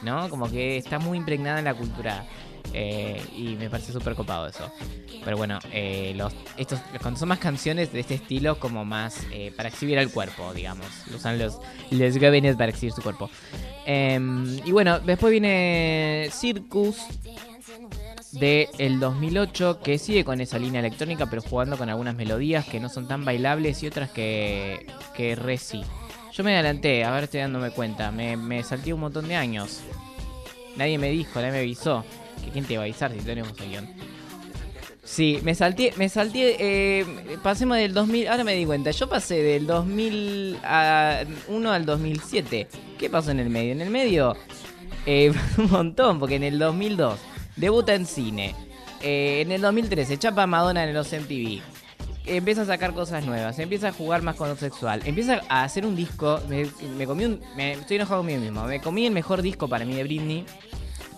¿no? 0.02 0.28
Como 0.30 0.50
que 0.50 0.78
está 0.78 0.98
muy 0.98 1.18
impregnada 1.18 1.58
en 1.58 1.66
la 1.66 1.74
cultura. 1.74 2.24
Eh, 2.72 3.22
y 3.36 3.56
me 3.56 3.68
parece 3.68 3.92
súper 3.92 4.14
copado 4.14 4.46
eso. 4.46 4.70
Pero 5.24 5.36
bueno, 5.36 5.58
eh, 5.72 6.16
estos, 6.56 6.80
cuando 7.00 7.18
son 7.18 7.28
más 7.28 7.38
canciones 7.38 7.92
de 7.92 8.00
este 8.00 8.14
estilo, 8.14 8.58
como 8.58 8.84
más 8.84 9.18
eh, 9.32 9.52
para 9.56 9.68
exhibir 9.68 9.98
al 9.98 10.10
cuerpo, 10.10 10.52
digamos. 10.54 10.86
Usan 11.14 11.38
los, 11.38 11.58
los 11.90 12.18
jóvenes 12.18 12.56
para 12.56 12.70
exhibir 12.70 12.92
su 12.92 13.02
cuerpo. 13.02 13.30
Em, 13.84 14.60
y 14.64 14.72
bueno, 14.72 15.00
después 15.00 15.30
viene 15.30 16.28
Circus 16.32 16.96
de 18.32 18.68
el 18.78 18.98
2008 18.98 19.80
que 19.82 19.98
sigue 19.98 20.24
con 20.24 20.40
esa 20.40 20.58
línea 20.58 20.80
electrónica 20.80 21.28
pero 21.28 21.42
jugando 21.42 21.76
con 21.76 21.90
algunas 21.90 22.14
melodías 22.14 22.64
que 22.64 22.80
no 22.80 22.88
son 22.88 23.06
tan 23.06 23.24
bailables 23.24 23.82
y 23.82 23.86
otras 23.86 24.10
que, 24.10 24.86
que 25.14 25.34
re. 25.34 25.58
Yo 26.32 26.44
me 26.44 26.54
adelanté, 26.54 27.04
a 27.04 27.10
ver 27.10 27.24
estoy 27.24 27.40
dándome 27.40 27.70
cuenta, 27.70 28.10
me, 28.10 28.38
me 28.38 28.62
salté 28.62 28.94
un 28.94 29.00
montón 29.00 29.28
de 29.28 29.36
años. 29.36 29.80
Nadie 30.76 30.96
me 30.96 31.10
dijo, 31.10 31.38
nadie 31.40 31.52
me 31.52 31.58
avisó. 31.58 32.04
¿Que 32.44 32.50
¿Quién 32.50 32.64
te 32.64 32.74
iba 32.74 32.82
a 32.82 32.84
avisar 32.84 33.12
si 33.12 33.20
tenemos 33.20 33.58
el 33.60 33.68
guion? 33.68 33.88
Sí, 35.04 35.40
me 35.42 35.54
salté, 35.54 35.92
me 35.96 36.08
salté, 36.08 36.56
eh, 36.60 37.04
pasemos 37.42 37.76
del 37.76 37.92
2000, 37.92 38.28
ahora 38.28 38.44
me 38.44 38.54
di 38.54 38.64
cuenta, 38.64 38.92
yo 38.92 39.08
pasé 39.08 39.42
del 39.42 39.66
2001 39.66 41.72
al 41.72 41.84
2007. 41.84 42.68
¿Qué 42.98 43.10
pasó 43.10 43.32
en 43.32 43.40
el 43.40 43.50
medio? 43.50 43.72
En 43.72 43.80
el 43.80 43.90
medio, 43.90 44.36
eh, 45.04 45.32
un 45.58 45.70
montón, 45.70 46.20
porque 46.20 46.36
en 46.36 46.44
el 46.44 46.58
2002 46.58 47.18
debuta 47.56 47.94
en 47.94 48.06
cine. 48.06 48.54
Eh, 49.02 49.40
en 49.40 49.50
el 49.50 49.60
2013 49.60 50.16
chapa 50.18 50.46
Madonna 50.46 50.84
en 50.84 50.94
los 50.94 51.12
MTV. 51.12 51.60
Empieza 52.24 52.62
a 52.62 52.66
sacar 52.66 52.94
cosas 52.94 53.26
nuevas, 53.26 53.58
empieza 53.58 53.88
a 53.88 53.92
jugar 53.92 54.22
más 54.22 54.36
con 54.36 54.48
lo 54.48 54.54
sexual, 54.54 55.02
empieza 55.04 55.42
a 55.48 55.64
hacer 55.64 55.84
un 55.84 55.96
disco. 55.96 56.40
Me, 56.48 57.06
comí 57.06 57.24
un. 57.24 57.40
Estoy 57.58 57.96
enojado 57.96 58.20
conmigo 58.20 58.40
mismo. 58.40 58.64
Me 58.64 58.80
comí 58.80 59.06
el 59.06 59.12
mejor 59.12 59.42
disco 59.42 59.66
para 59.66 59.84
mí 59.84 59.94
de 59.94 60.04
Britney. 60.04 60.46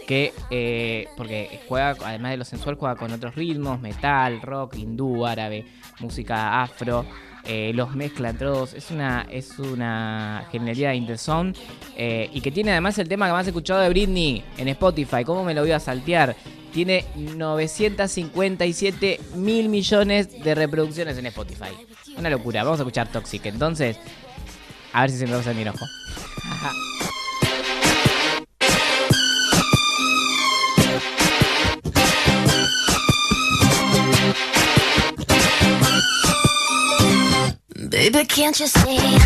Que, 0.07 0.33
eh, 0.51 1.09
porque 1.17 1.61
juega, 1.69 1.97
además 2.05 2.33
de 2.33 2.37
lo 2.37 2.45
sensual, 2.45 2.77
juega 2.77 2.97
con 2.97 3.13
otros 3.13 3.35
ritmos: 3.35 3.81
metal, 3.81 4.41
rock, 4.43 4.77
hindú, 4.77 5.25
árabe, 5.27 5.65
música 6.01 6.63
afro. 6.63 7.05
eh, 7.47 7.73
los 7.75 7.95
mezcla 7.95 8.31
entre 8.31 8.47
todos. 8.47 8.73
Es 8.75 8.91
una, 8.91 9.27
es 9.31 9.59
una 9.59 10.47
genialidad 10.51 10.93
in 10.95 11.07
the 11.07 11.19
zone. 11.19 11.53
eh, 11.97 12.31
y 12.33 12.41
que 12.41 12.51
tiene 12.51 12.71
además 12.73 12.99
el 12.99 13.09
tema 13.09 13.27
que 13.27 13.33
más 13.33 13.47
he 13.47 13.51
escuchado 13.51 13.81
de 13.81 13.89
Britney 13.91 14.43
en 14.57 14.69
Spotify. 14.69 15.25
¿Cómo 15.25 15.45
me 15.45 15.53
lo 15.55 15.61
voy 15.61 15.73
a 15.73 15.81
saltear? 15.81 16.35
Tiene 16.73 17.05
957 17.15 19.21
mil 19.37 19.69
millones 19.69 20.43
de 20.43 20.55
reproducciones 20.55 21.17
en 21.19 21.27
Spotify. 21.27 21.71
Una 22.17 22.31
locura. 22.31 22.65
Vamos 22.65 22.81
a 22.81 22.83
escuchar 22.83 23.09
Toxic. 23.09 23.45
Entonces, 23.47 23.99
a 24.93 25.03
ver 25.03 25.11
si 25.11 25.19
se 25.19 25.27
me 25.27 25.37
pasa 25.37 25.53
mi 25.53 25.63
enojo. 25.63 25.85
Can't 38.25 38.59
you 38.59 38.67
see 38.67 39.19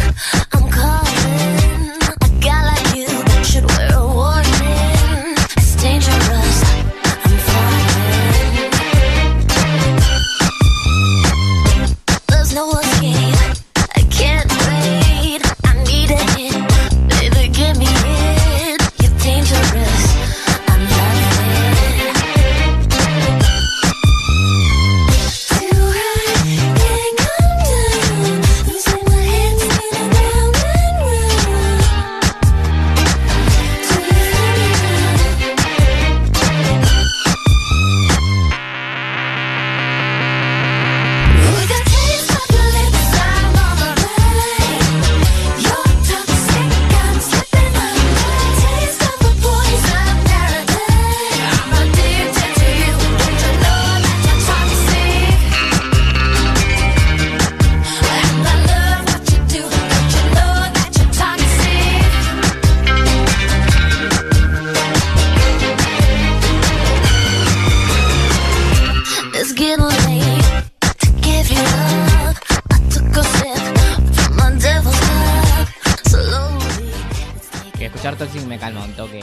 escuchar 78.08 78.16
Toxic 78.16 78.46
me 78.48 78.58
calma 78.58 78.84
un 78.84 78.92
toque. 78.92 79.20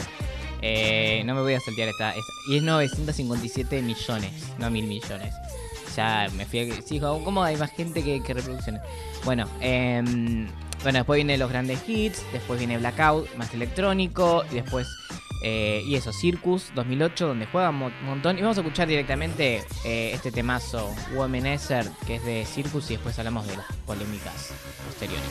Eh, 0.62 1.22
no 1.26 1.34
me 1.34 1.42
voy 1.42 1.54
a 1.54 1.60
saltear 1.60 1.88
esta, 1.88 2.14
Y 2.48 2.56
es 2.56 2.62
957 2.62 3.82
millones, 3.82 4.32
no 4.58 4.70
mil 4.70 4.86
millones. 4.86 5.34
Ya 5.96 6.28
me 6.36 6.44
fui 6.46 6.70
a... 6.70 6.82
Sí, 6.82 7.00
¿cómo 7.00 7.42
hay 7.42 7.56
más 7.56 7.70
gente 7.72 8.02
que, 8.04 8.22
que 8.22 8.34
reproducciones? 8.34 8.82
Bueno, 9.24 9.48
em, 9.60 10.46
bueno, 10.82 10.98
después 10.98 11.16
vienen 11.16 11.40
los 11.40 11.50
grandes 11.50 11.80
hits, 11.88 12.22
después 12.32 12.58
viene 12.58 12.78
Blackout, 12.78 13.34
más 13.36 13.52
electrónico, 13.54 14.44
y 14.50 14.56
después... 14.56 14.86
eh, 15.42 15.82
y 15.86 15.94
eso, 15.94 16.12
Circus 16.12 16.70
2008, 16.74 17.28
donde 17.28 17.46
juega 17.46 17.70
un 17.70 17.76
mo- 17.76 17.90
montón. 18.04 18.38
Y 18.38 18.42
vamos 18.42 18.56
a 18.58 18.60
escuchar 18.60 18.88
directamente 18.88 19.62
eh, 19.84 20.10
este 20.14 20.30
temazo, 20.32 20.94
Womanizer, 21.14 21.88
que 22.06 22.16
es 22.16 22.24
de 22.24 22.44
Circus, 22.46 22.90
y 22.90 22.94
después 22.94 23.18
hablamos 23.18 23.46
de 23.46 23.56
las 23.56 23.66
polémicas 23.86 24.52
posteriores. 24.86 25.30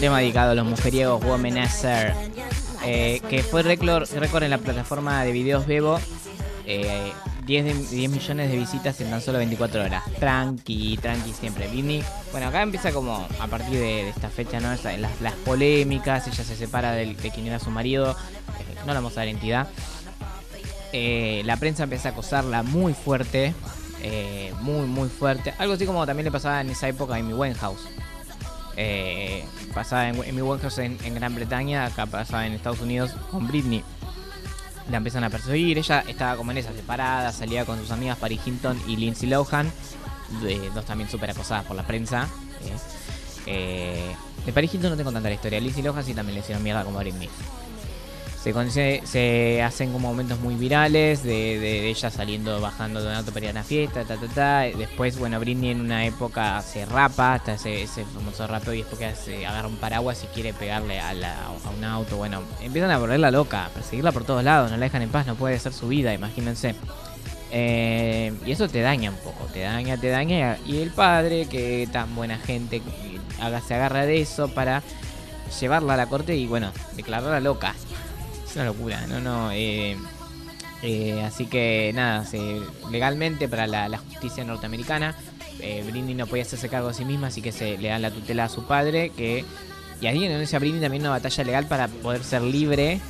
Tema 0.00 0.20
dedicado 0.20 0.52
a 0.52 0.54
los 0.54 0.64
mujeriegos 0.66 1.22
Womanizer, 1.22 2.14
eh, 2.84 3.20
que 3.28 3.42
fue 3.42 3.62
récord, 3.62 4.08
en 4.42 4.50
la 4.50 4.58
plataforma 4.58 5.22
de 5.24 5.32
videos 5.32 5.66
Bebo. 5.66 6.00
eh, 6.66 7.12
10, 7.46 7.64
de- 7.64 7.96
10 7.96 8.10
millones 8.10 8.48
de 8.50 8.56
visitas 8.56 9.00
en 9.00 9.10
tan 9.10 9.20
solo 9.20 9.38
24 9.38 9.82
horas. 9.82 10.04
Tranqui, 10.20 10.96
tranqui 11.02 11.32
siempre. 11.32 11.66
Britney, 11.68 12.02
bueno, 12.30 12.46
acá 12.46 12.62
empieza 12.62 12.92
como 12.92 13.26
a 13.40 13.46
partir 13.48 13.72
de, 13.74 14.04
de 14.04 14.08
esta 14.10 14.28
fecha, 14.30 14.60
¿no? 14.60 14.68
Las, 15.20 15.32
polémicas, 15.44 16.28
ella 16.28 16.44
se 16.44 16.54
separa 16.56 16.92
del- 16.92 17.16
de 17.16 17.30
quien 17.30 17.46
era 17.48 17.58
su 17.58 17.70
marido, 17.70 18.12
eh, 18.12 18.74
no 18.86 18.94
la 18.94 19.00
vamos 19.00 19.14
a 19.16 19.20
dar 19.20 19.28
entidad. 19.28 19.68
Eh, 20.92 21.42
la 21.44 21.56
prensa 21.56 21.82
empieza 21.84 22.10
a 22.10 22.12
acosarla 22.12 22.62
muy 22.62 22.94
fuerte, 22.94 23.52
eh, 24.02 24.54
muy, 24.60 24.86
muy 24.86 25.08
fuerte. 25.08 25.52
Algo 25.58 25.74
así 25.74 25.86
como 25.86 26.06
también 26.06 26.24
le 26.26 26.30
pasaba 26.30 26.60
en 26.60 26.70
esa 26.70 26.88
época 26.88 27.14
a 27.14 27.18
Amy 27.18 27.32
Winehouse. 27.32 27.80
Eh, 28.82 29.44
en 29.92 30.20
Amy 30.22 30.40
Winehouse 30.42 30.78
en, 30.78 30.96
en 31.04 31.14
Gran 31.14 31.34
Bretaña, 31.34 31.84
acá 31.84 32.06
pasaba 32.06 32.46
en 32.46 32.54
Estados 32.54 32.80
Unidos 32.80 33.12
con 33.30 33.46
Britney. 33.46 33.84
La 34.90 34.96
empiezan 34.96 35.22
a 35.22 35.28
perseguir, 35.28 35.76
ella 35.76 36.02
estaba 36.08 36.36
como 36.36 36.50
en 36.50 36.58
esa 36.58 36.72
separada, 36.72 37.30
salía 37.30 37.66
con 37.66 37.78
sus 37.78 37.90
amigas 37.90 38.16
Paris 38.16 38.40
Hilton 38.44 38.80
y 38.88 38.96
Lindsay 38.96 39.28
Lohan, 39.28 39.70
dos 40.74 40.84
también 40.86 41.10
súper 41.10 41.30
acosadas 41.30 41.66
por 41.66 41.76
la 41.76 41.86
prensa. 41.86 42.26
eh. 42.64 42.76
Eh, 43.46 44.14
de 44.46 44.52
Paris 44.52 44.72
Hilton 44.72 44.90
no 44.92 44.96
tengo 44.96 45.12
tanta 45.12 45.28
la 45.28 45.34
historia, 45.34 45.60
Lindsay 45.60 45.82
Lohan 45.82 46.02
sí 46.02 46.14
también 46.14 46.34
le 46.34 46.40
hicieron 46.40 46.62
mierda 46.62 46.82
como 46.82 46.98
Britney. 46.98 47.28
Se, 48.42 49.02
se, 49.04 49.62
hacen 49.62 49.92
como 49.92 50.08
momentos 50.08 50.40
muy 50.40 50.54
virales 50.54 51.22
de, 51.22 51.58
de- 51.58 51.88
ella 51.90 52.10
saliendo, 52.10 52.58
bajando 52.58 53.02
de 53.02 53.08
un 53.08 53.12
auto 53.14 53.32
para 53.32 53.44
ir 53.44 53.48
a 53.50 53.52
una 53.52 53.64
fiesta, 53.64 54.02
ta, 54.04 54.16
ta, 54.16 54.26
ta. 54.28 54.60
Después, 54.62 55.18
bueno, 55.18 55.38
Britney 55.38 55.72
en 55.72 55.80
una 55.82 56.06
época 56.06 56.62
se 56.62 56.86
rapa, 56.86 57.34
hasta 57.34 57.52
ese, 57.54 57.82
ese 57.82 58.04
famoso 58.06 58.46
rapeo 58.46 58.72
y 58.72 58.78
después 58.78 58.98
que 58.98 59.14
se 59.14 59.44
agarra 59.46 59.68
un 59.68 59.76
paraguas 59.76 60.24
y 60.24 60.26
quiere 60.28 60.54
pegarle 60.54 60.98
a, 61.00 61.12
la- 61.12 61.48
a 61.48 61.70
un 61.76 61.84
auto. 61.84 62.16
Bueno, 62.16 62.40
empiezan 62.62 62.90
a 62.90 62.96
volverla 62.98 63.30
loca, 63.30 63.66
a 63.66 63.68
perseguirla 63.68 64.10
por 64.10 64.24
todos 64.24 64.42
lados, 64.42 64.70
no 64.70 64.78
la 64.78 64.84
dejan 64.86 65.02
en 65.02 65.10
paz, 65.10 65.26
no 65.26 65.34
puede 65.34 65.58
ser 65.58 65.74
su 65.74 65.88
vida, 65.88 66.14
imagínense. 66.14 66.74
Eh, 67.52 68.32
y 68.46 68.52
eso 68.52 68.68
te 68.68 68.80
daña 68.80 69.10
un 69.10 69.16
poco, 69.16 69.44
te 69.52 69.60
daña, 69.60 69.98
te 69.98 70.08
daña. 70.08 70.56
Y 70.66 70.78
el 70.80 70.90
padre, 70.92 71.46
que 71.46 71.86
tan 71.92 72.14
buena 72.14 72.38
gente, 72.38 72.80
haga, 73.38 73.60
se 73.60 73.74
agarra 73.74 74.06
de 74.06 74.22
eso 74.22 74.48
para 74.48 74.82
llevarla 75.60 75.92
a 75.94 75.96
la 75.98 76.06
corte 76.06 76.36
y 76.36 76.46
bueno, 76.46 76.72
declararla 76.96 77.40
loca. 77.40 77.74
Es 78.50 78.56
una 78.56 78.64
locura, 78.64 79.06
no, 79.06 79.20
no. 79.20 79.52
eh, 79.52 79.96
eh, 80.82 81.22
así 81.24 81.46
que 81.46 81.92
nada, 81.94 82.24
se- 82.24 82.60
legalmente 82.90 83.48
para 83.48 83.66
la, 83.66 83.96
justicia 83.98 84.42
norteamericana, 84.44 85.14
eh, 85.60 85.84
Britney 85.88 86.14
no 86.14 86.26
podía 86.26 86.42
hacerse 86.42 86.68
cargo 86.68 86.88
de 86.88 86.94
sí 86.94 87.04
misma, 87.04 87.28
así 87.28 87.42
que 87.42 87.52
se 87.52 87.78
le 87.78 87.88
dan 87.88 88.02
la 88.02 88.10
tutela 88.10 88.44
a 88.44 88.48
su 88.48 88.64
padre, 88.66 89.10
que 89.10 89.44
y 90.00 90.06
ahí 90.06 90.16
en 90.16 90.24
Indonesia 90.24 90.58
Britney 90.58 90.80
también 90.80 91.02
una 91.02 91.10
batalla 91.10 91.44
legal 91.44 91.66
para 91.66 91.86
poder 91.88 92.24
ser 92.24 92.40
libre, 92.42 93.00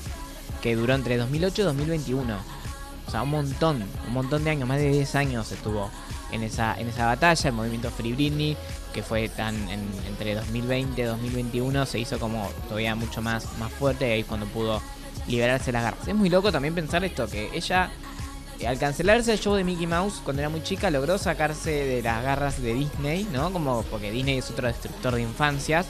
que 0.61 0.75
duró 0.75 0.95
entre 0.95 1.17
2008 1.17 1.63
y 1.63 1.65
2021. 1.65 2.37
O 3.07 3.11
sea, 3.11 3.23
un 3.23 3.31
montón, 3.31 3.83
un 4.09 4.13
montón 4.13 4.43
de 4.45 4.51
años, 4.51 4.69
más 4.69 4.79
de 4.79 4.91
10 4.91 5.15
años 5.15 5.51
estuvo 5.53 5.89
en 6.33 6.43
esa, 6.43 6.79
en 6.79 6.89
esa 6.89 7.07
batalla, 7.07 7.49
el 7.49 7.55
movimiento 7.55 7.91
Free 7.91 8.13
Britney, 8.13 8.57
que 8.93 9.03
fue 9.05 9.29
tan 9.29 9.55
en- 9.69 9.89
entre 10.09 10.35
2020 10.35 11.01
y 11.01 11.05
2021, 11.05 11.87
se 11.87 11.99
hizo 12.01 12.19
como 12.19 12.51
todavía 12.69 12.95
mucho 12.97 13.23
más, 13.23 13.47
más 13.59 13.73
fuerte, 13.73 14.09
y 14.09 14.11
ahí 14.13 14.23
cuando 14.25 14.47
pudo 14.47 14.83
liberarse 15.29 15.73
las 15.73 15.83
garras. 15.83 16.09
Es 16.09 16.15
muy 16.15 16.29
loco 16.29 16.51
también 16.53 16.75
pensar 16.75 17.05
esto, 17.05 17.27
que 17.29 17.51
ella, 17.53 17.91
eh, 18.59 18.67
al 18.67 18.79
cancelarse 18.79 19.33
el 19.33 19.39
show 19.39 19.55
de 19.55 19.65
Mickey 19.65 19.87
Mouse 19.87 20.21
cuando 20.25 20.43
era 20.43 20.49
muy 20.49 20.63
chica, 20.63 20.91
logró 20.91 21.19
sacarse 21.19 21.71
de 21.71 22.03
las 22.03 22.23
garras 22.23 22.61
de 22.63 22.75
Disney, 22.75 23.29
¿no? 23.33 23.53
Como 23.53 23.83
porque 23.85 24.11
Disney 24.11 24.39
es 24.39 24.51
otro 24.51 24.67
destructor 24.69 25.15
de 25.15 25.23
infancias, 25.23 25.87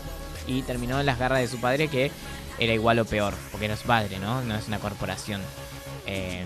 y 0.46 0.62
terminó 0.62 0.98
en 0.98 1.06
las 1.06 1.18
garras 1.18 1.40
de 1.40 1.48
su 1.48 1.60
padre, 1.60 1.88
que 1.88 2.10
era 2.58 2.72
igual 2.72 2.98
o 2.98 3.04
peor, 3.04 3.34
porque 3.50 3.66
era 3.66 3.76
su 3.76 3.86
padre, 3.86 4.18
¿no? 4.18 4.42
No 4.42 4.56
es 4.56 4.68
una 4.68 4.78
corporación. 4.78 5.40
Eh, 6.06 6.44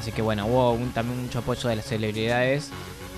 así 0.00 0.10
que 0.12 0.22
bueno, 0.22 0.46
hubo 0.46 0.72
un- 0.72 0.92
también 0.92 1.20
mucho 1.22 1.40
apoyo 1.40 1.68
de 1.68 1.76
las 1.76 1.84
celebridades. 1.84 2.70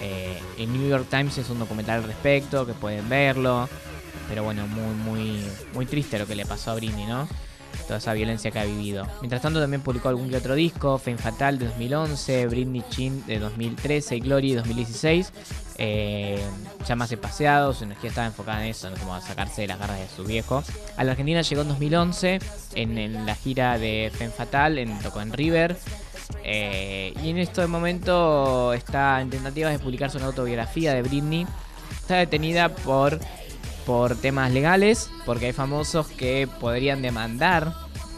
Eh, 0.03 0.39
el 0.59 0.73
New 0.73 0.89
York 0.89 1.07
Times 1.09 1.39
es 1.39 1.49
un 1.51 1.59
documental 1.59 1.99
al 1.99 2.05
respecto, 2.05 2.67
que 2.67 2.73
pueden 2.75 3.09
verlo. 3.09 3.69
Pero 4.29 4.43
bueno, 4.43 4.67
muy, 4.67 4.95
muy, 4.95 5.47
muy 5.73 5.87
triste 5.87 6.19
lo 6.19 6.27
que 6.27 6.35
le 6.35 6.45
pasó 6.45 6.73
a 6.73 6.75
Britney, 6.75 7.07
¿no? 7.07 7.29
Toda 7.87 7.99
esa 7.99 8.13
violencia 8.15 8.51
que 8.51 8.59
ha 8.59 8.65
vivido. 8.65 9.07
Mientras 9.21 9.43
tanto 9.43 9.61
también 9.61 9.83
publicó 9.83 10.09
algún 10.09 10.29
que 10.29 10.37
otro 10.37 10.55
disco, 10.55 10.99
Fame 10.99 11.19
Fatal 11.19 11.59
de 11.59 11.67
2011, 11.67 12.47
Britney 12.47 12.83
Chin 12.91 13.25
de 13.27 13.39
2013 13.39 14.17
y 14.17 14.21
Glory 14.21 14.51
de 14.51 14.57
2016. 14.57 15.33
Eh, 15.79 16.41
ya 16.87 16.97
más 16.97 17.13
espaciado, 17.13 17.75
su 17.75 17.85
energía 17.85 18.11
estaba 18.11 18.27
enfocada 18.27 18.65
en 18.65 18.71
eso, 18.71 18.89
¿no? 18.91 18.97
como 18.97 19.15
a 19.15 19.21
sacarse 19.21 19.63
de 19.63 19.69
las 19.69 19.79
garras 19.79 19.99
de 19.99 20.09
su 20.09 20.25
viejo. 20.25 20.63
A 20.97 21.05
la 21.05 21.13
Argentina 21.13 21.43
llegó 21.43 21.63
en 21.63 21.69
2011 21.69 22.39
en, 22.75 23.27
la 23.27 23.35
gira 23.35 23.79
de 23.79 24.11
Femme 24.15 24.33
Fatal, 24.33 24.79
en, 24.79 24.99
tocó 25.01 25.21
en 25.21 25.33
River. 25.33 25.77
Eh, 26.43 27.13
y 27.23 27.31
en 27.31 27.39
este 27.39 27.67
momento 27.67 28.73
está 28.73 29.21
en 29.21 29.31
tentativas 29.31 29.73
de 29.73 29.79
publicarse 29.79 30.17
una 30.17 30.27
autobiografía 30.27 30.95
de 30.95 31.03
Britney. 31.03 31.47
Está 32.01 32.17
detenida 32.17 32.69
por, 32.69 33.21
por 33.87 34.17
temas 34.17 34.53
legales, 34.53 35.09
porque 35.25 35.47
hay 35.47 35.53
famosos 35.53 36.09
que 36.09 36.49
podrían 36.61 37.01
demandar 37.01 37.73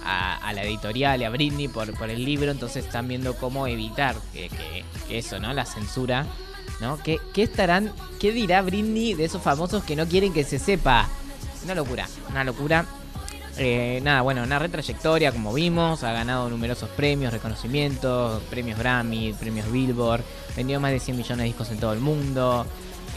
a, 0.04 0.52
la 0.54 0.62
editorial 0.64 1.20
y 1.20 1.24
a 1.24 1.30
Britney 1.30 1.68
por, 1.68 1.90
el 2.08 2.24
libro, 2.24 2.50
entonces 2.50 2.86
están 2.86 3.06
viendo 3.06 3.36
cómo 3.36 3.66
evitar 3.66 4.16
que, 4.32 4.48
eso, 5.10 5.38
¿no? 5.38 5.52
La 5.52 5.66
censura, 5.66 6.24
¿no? 6.80 6.98
¿Qué, 7.02 7.18
qué 7.34 7.42
estarán, 7.42 7.92
qué 8.18 8.32
dirá 8.32 8.62
Britney 8.62 9.12
de 9.12 9.26
esos 9.26 9.42
famosos 9.42 9.84
que 9.84 9.94
no 9.94 10.06
quieren 10.06 10.32
que 10.32 10.44
se 10.44 10.58
sepa? 10.58 11.06
Una 11.64 11.74
locura, 11.74 12.08
una 12.30 12.44
locura. 12.44 12.86
Eh, 13.58 14.00
nada, 14.02 14.22
bueno, 14.22 14.44
una 14.44 14.58
retrayectoria, 14.58 15.32
como 15.32 15.52
vimos, 15.52 16.04
ha 16.04 16.12
ganado 16.12 16.48
numerosos 16.48 16.88
premios, 16.90 17.32
reconocimientos, 17.32 18.40
premios 18.44 18.78
Grammy, 18.78 19.34
premios 19.34 19.70
Billboard, 19.70 20.22
vendió 20.56 20.80
más 20.80 20.92
de 20.92 21.00
100 21.00 21.16
millones 21.16 21.38
de 21.38 21.44
discos 21.44 21.70
en 21.70 21.78
todo 21.78 21.92
el 21.92 21.98
mundo, 21.98 22.64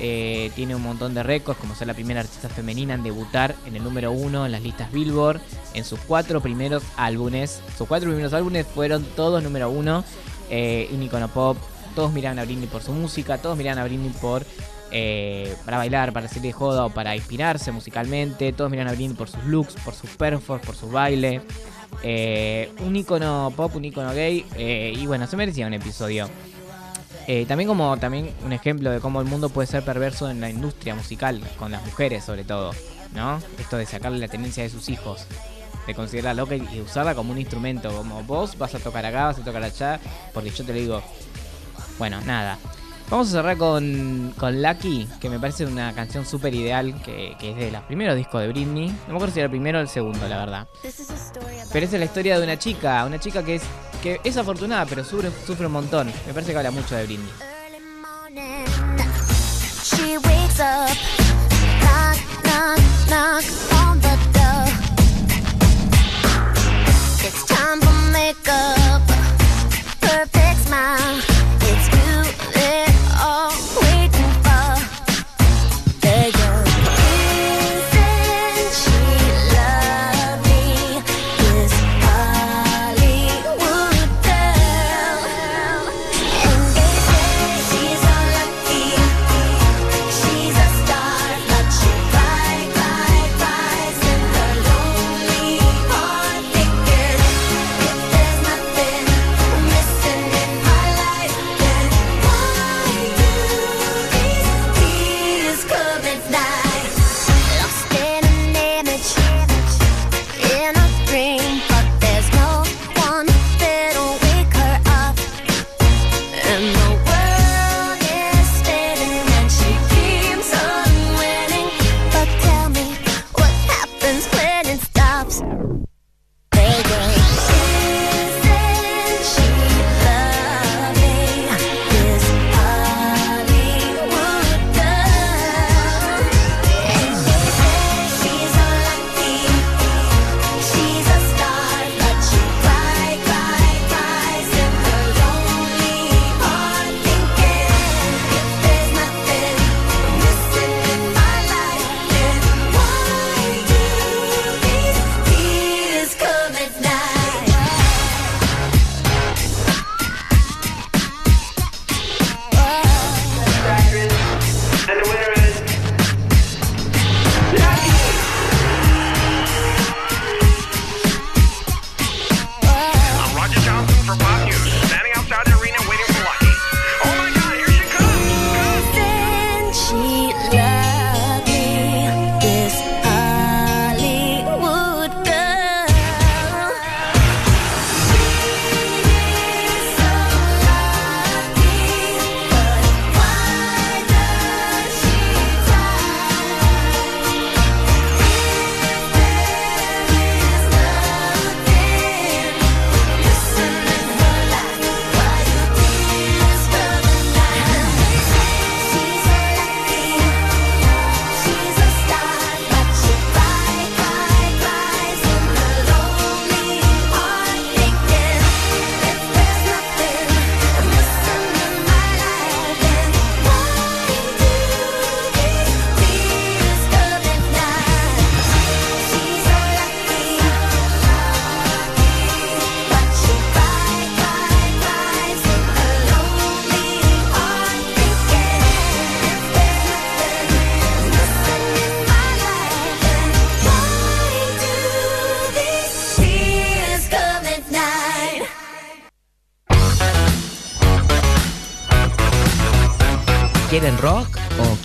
eh, 0.03 0.51
tiene 0.55 0.75
un 0.75 0.81
montón 0.81 1.13
de 1.13 1.21
récords, 1.21 1.59
como 1.59 1.75
ser 1.75 1.85
la 1.85 1.93
primera 1.93 2.21
artista 2.21 2.49
femenina 2.49 2.95
en 2.95 3.03
debutar 3.03 3.55
en 3.67 3.75
el 3.75 3.83
número 3.83 4.11
uno 4.11 4.45
en 4.45 4.51
las 4.51 4.63
listas 4.63 4.91
Billboard, 4.91 5.39
en 5.75 5.85
sus 5.85 5.99
cuatro 5.99 6.41
primeros 6.41 6.83
álbumes, 6.97 7.61
sus 7.77 7.87
cuatro 7.87 8.09
primeros 8.09 8.33
álbumes 8.33 8.65
fueron 8.65 9.03
todos 9.15 9.43
número 9.43 9.69
uno, 9.69 10.03
eh, 10.49 10.89
un 10.91 11.03
icono 11.03 11.27
pop, 11.27 11.55
todos 11.95 12.11
miraban 12.11 12.39
a 12.39 12.45
Britney 12.45 12.67
por 12.67 12.81
su 12.81 12.93
música, 12.93 13.37
todos 13.37 13.57
miraban 13.57 13.79
a 13.79 13.83
Britney 13.83 14.09
por 14.19 14.43
eh, 14.93 15.55
para 15.63 15.77
bailar, 15.77 16.11
para 16.11 16.25
hacer 16.25 16.41
de 16.41 16.51
joda 16.51 16.85
o 16.85 16.89
para 16.89 17.15
inspirarse 17.15 17.71
musicalmente. 17.71 18.51
Todos 18.53 18.69
miran 18.69 18.87
a 18.87 18.91
Britney 18.91 19.15
por 19.15 19.29
sus 19.29 19.43
looks, 19.45 19.75
por 19.85 19.93
sus 19.93 20.09
performances, 20.11 20.65
por 20.65 20.75
su 20.75 20.89
baile. 20.89 21.41
Eh, 22.03 22.71
un 22.79 22.95
icono 22.95 23.53
pop, 23.55 23.75
un 23.75 23.85
icono 23.85 24.13
gay. 24.13 24.45
eh, 24.57 24.93
y 24.95 25.05
bueno, 25.05 25.27
se 25.27 25.37
merecía 25.37 25.67
un 25.67 25.73
episodio. 25.73 26.29
Eh, 27.27 27.45
también 27.45 27.67
como 27.67 27.97
también 27.97 28.33
un 28.43 28.53
ejemplo 28.53 28.89
de 28.89 28.99
cómo 28.99 29.21
el 29.21 29.27
mundo 29.27 29.49
puede 29.49 29.67
ser 29.67 29.83
perverso 29.83 30.29
en 30.29 30.41
la 30.41 30.49
industria 30.49 30.95
musical, 30.95 31.41
con 31.57 31.71
las 31.71 31.85
mujeres 31.85 32.23
sobre 32.23 32.43
todo, 32.43 32.71
¿no? 33.13 33.39
Esto 33.59 33.77
de 33.77 33.85
sacarle 33.85 34.19
la 34.19 34.27
tenencia 34.27 34.63
de 34.63 34.69
sus 34.69 34.89
hijos, 34.89 35.27
de 35.87 35.93
considerarla 35.95 36.41
loca 36.41 36.55
y 36.55 36.79
usarla 36.79 37.15
como 37.15 37.31
un 37.31 37.39
instrumento, 37.39 37.91
como 37.95 38.23
vos 38.23 38.57
vas 38.57 38.73
a 38.75 38.79
tocar 38.79 39.05
acá, 39.05 39.25
vas 39.25 39.39
a 39.39 39.43
tocar 39.43 39.63
allá, 39.63 39.99
porque 40.33 40.49
yo 40.49 40.65
te 40.65 40.73
lo 40.73 40.79
digo. 40.79 41.03
Bueno, 41.97 42.19
nada. 42.21 42.57
Vamos 43.11 43.27
a 43.27 43.31
cerrar 43.31 43.57
con, 43.57 44.33
con 44.37 44.61
Lucky, 44.61 45.05
que 45.19 45.29
me 45.29 45.37
parece 45.37 45.65
una 45.65 45.93
canción 45.93 46.25
súper 46.25 46.55
ideal, 46.55 46.95
que, 47.03 47.35
es 47.41 47.57
de 47.57 47.69
los 47.69 47.83
primeros 47.83 48.15
discos 48.15 48.39
de 48.39 48.47
Britney. 48.47 48.87
No 48.87 49.09
me 49.09 49.15
acuerdo 49.15 49.33
si 49.33 49.39
era 49.41 49.47
el 49.47 49.51
primero 49.51 49.79
o 49.79 49.81
el 49.81 49.89
segundo, 49.89 50.25
la 50.29 50.37
verdad. 50.37 50.67
Pero 51.73 51.85
es 51.85 51.91
la 51.91 52.05
historia 52.05 52.39
de 52.39 52.45
una 52.45 52.57
chica, 52.57 53.03
una 53.05 53.19
chica 53.19 53.43
que 53.43 53.55
es, 53.55 53.63
que 54.01 54.21
es 54.23 54.37
afortunada, 54.37 54.85
pero 54.85 55.03
sufre, 55.03 55.29
sufre 55.45 55.65
un 55.65 55.73
montón. 55.73 56.07
Me 56.25 56.33
parece 56.33 56.53
que 56.53 56.57
habla 56.57 56.71
mucho 56.71 56.95
de 56.95 57.05
Britney. 57.05 57.31
It's 67.23 67.45
time 67.45 67.81
for 67.81 68.11
makeup, 68.13 69.01
perfect 69.99 70.57
smile. 70.65 71.40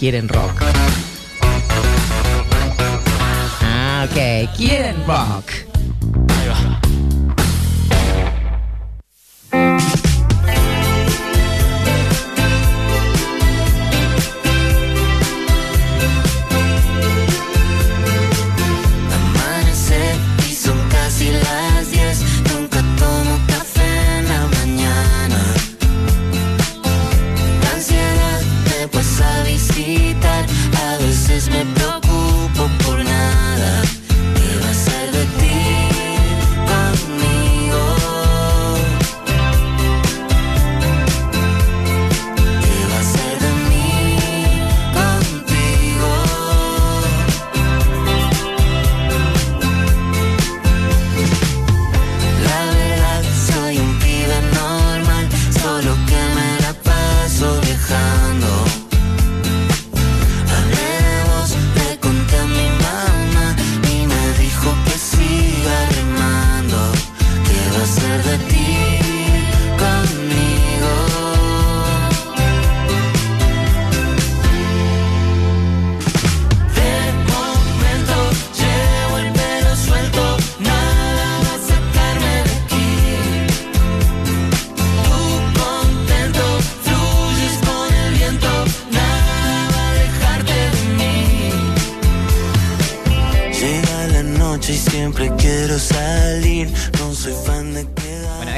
quieren 0.06 0.28
rock. 0.28 0.62
Ah, 3.60 4.06
ok, 4.08 4.48
quieren 4.56 5.04
rock. 5.04 5.65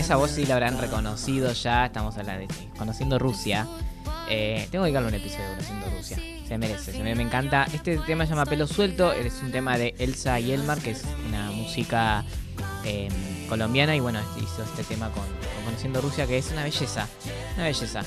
Esa 0.09 0.17
voz 0.17 0.31
sí 0.31 0.47
la 0.47 0.55
habrán 0.55 0.81
reconocido 0.81 1.53
ya. 1.53 1.85
Estamos 1.85 2.17
hablando 2.17 2.47
de 2.47 2.69
Conociendo 2.79 3.19
Rusia. 3.19 3.69
Eh, 4.31 4.67
tengo 4.71 4.85
que 4.85 4.87
dedicarle 4.87 5.09
un 5.09 5.15
episodio 5.15 5.45
Conociendo 5.51 5.87
Rusia. 5.91 6.17
Se 6.49 6.57
merece, 6.57 6.93
se 6.93 7.03
me, 7.03 7.11
encanta. 7.11 7.67
Este 7.75 7.99
tema 7.99 8.25
se 8.25 8.31
llama 8.31 8.47
Pelo 8.47 8.67
Suelto. 8.67 9.13
Es 9.13 9.43
un 9.43 9.53
tema 9.53 9.77
de 9.77 9.95
Elsa 9.99 10.41
y 10.41 10.53
Elmar, 10.53 10.79
que 10.79 10.93
es 10.93 11.05
una 11.29 11.51
música 11.51 12.25
eh, 12.87 13.11
colombiana. 13.51 13.95
Y 13.97 14.01
bueno, 14.01 14.19
hizo 14.39 14.63
este 14.63 14.83
tema 14.83 15.11
con, 15.11 15.25
con 15.25 15.65
Conociendo 15.67 16.01
Rusia, 16.01 16.27
que 16.27 16.39
es 16.39 16.51
una 16.53 16.63
belleza. 16.65 17.07
Una 17.57 17.65
belleza. 17.65 18.01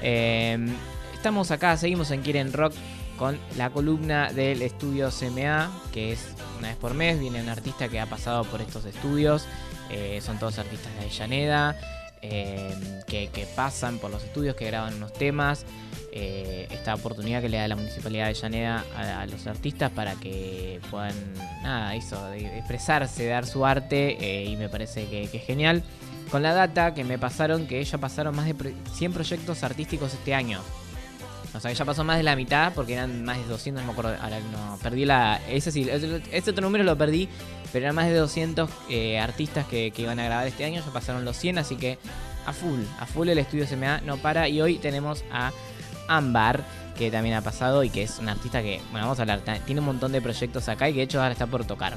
Eh, 0.00 0.74
estamos 1.12 1.50
acá, 1.50 1.76
seguimos 1.76 2.10
en 2.10 2.22
Quieren 2.22 2.54
Rock 2.54 2.72
con 3.18 3.38
la 3.58 3.68
columna 3.68 4.32
del 4.32 4.62
estudio 4.62 5.10
CMA, 5.10 5.70
que 5.92 6.12
es 6.12 6.26
una 6.58 6.68
vez 6.68 6.78
por 6.78 6.94
mes. 6.94 7.20
Viene 7.20 7.42
un 7.42 7.50
artista 7.50 7.90
que 7.90 8.00
ha 8.00 8.06
pasado 8.06 8.44
por 8.44 8.62
estos 8.62 8.86
estudios. 8.86 9.46
Eh, 9.90 10.20
son 10.22 10.38
todos 10.38 10.58
artistas 10.58 10.92
de 10.94 11.00
Avellaneda. 11.00 11.76
eh, 12.22 12.74
que, 13.06 13.46
pasan 13.54 13.98
por 13.98 14.10
los 14.10 14.24
estudios, 14.24 14.56
que 14.56 14.64
graban 14.66 14.94
unos 14.94 15.12
temas. 15.12 15.64
eh, 16.16 16.68
esta 16.70 16.94
oportunidad 16.94 17.42
que 17.42 17.48
le 17.48 17.56
da 17.58 17.66
la 17.68 17.76
Municipalidad 17.76 18.24
de 18.26 18.30
Avellaneda 18.30 18.84
a, 18.96 19.26
los 19.26 19.46
artistas 19.48 19.90
para 19.90 20.14
que 20.14 20.80
puedan, 20.90 21.14
nada, 21.62 21.94
eso, 21.96 22.32
expresarse, 22.32 23.26
dar 23.26 23.46
su 23.46 23.66
arte, 23.66 24.16
eh, 24.20 24.44
y 24.44 24.56
me 24.56 24.68
parece 24.68 25.06
que, 25.06 25.24
es 25.24 25.44
genial. 25.44 25.82
Con 26.30 26.42
la 26.42 26.54
data 26.54 26.94
que 26.94 27.02
me 27.04 27.18
pasaron, 27.18 27.66
que 27.66 27.84
ya 27.84 27.98
pasaron 27.98 28.34
más 28.34 28.46
de 28.46 28.54
pro- 28.54 28.70
100 28.94 29.12
proyectos 29.12 29.62
artísticos 29.64 30.14
este 30.14 30.34
año. 30.34 30.60
O 31.54 31.60
sea 31.60 31.70
que 31.70 31.76
ya 31.76 31.84
pasó 31.84 32.02
más 32.04 32.16
de 32.16 32.22
la 32.24 32.34
mitad 32.36 32.72
porque 32.74 32.94
eran 32.94 33.24
más 33.24 33.36
de 33.38 33.44
200, 33.44 33.82
no 33.82 33.86
me 33.86 33.92
acuerdo, 33.92 34.16
ahora 34.22 34.40
no, 34.40 34.78
perdí 34.82 35.04
la... 35.04 35.40
Ese 35.48 35.70
sí, 35.70 35.88
ese 36.32 36.50
otro 36.50 36.62
número 36.62 36.82
lo 36.84 36.96
perdí, 36.96 37.28
pero 37.74 37.86
eran 37.86 37.96
más 37.96 38.06
de 38.06 38.14
200 38.14 38.70
eh, 38.88 39.18
artistas 39.18 39.66
que, 39.66 39.92
iban 39.96 40.20
a 40.20 40.24
grabar 40.24 40.46
este 40.46 40.64
año, 40.64 40.80
ya 40.80 40.92
pasaron 40.92 41.24
los 41.24 41.36
100, 41.36 41.58
así 41.58 41.74
que 41.74 41.98
a 42.46 42.52
full, 42.52 42.78
a 43.00 43.04
full 43.04 43.28
el 43.28 43.38
estudio 43.38 43.66
CMA 43.66 44.00
no 44.02 44.16
para. 44.16 44.48
Y 44.48 44.60
hoy 44.60 44.78
tenemos 44.78 45.24
a 45.32 45.50
Ámbar, 46.06 46.62
que 46.94 47.10
también 47.10 47.34
ha 47.34 47.42
pasado 47.42 47.82
y 47.84 47.90
que 47.90 48.02
es 48.04 48.18
una 48.18 48.32
artista 48.32 48.62
que, 48.62 48.80
bueno, 48.90 49.06
vamos 49.06 49.18
a 49.18 49.22
hablar, 49.22 49.40
tiene 49.66 49.80
un 49.80 49.86
montón 49.86 50.12
de 50.12 50.20
proyectos 50.22 50.68
acá 50.68 50.88
y 50.88 50.92
que 50.92 50.98
de 51.00 51.04
hecho 51.04 51.20
ahora 51.20 51.32
está 51.32 51.46
por 51.46 51.64
tocar. 51.64 51.94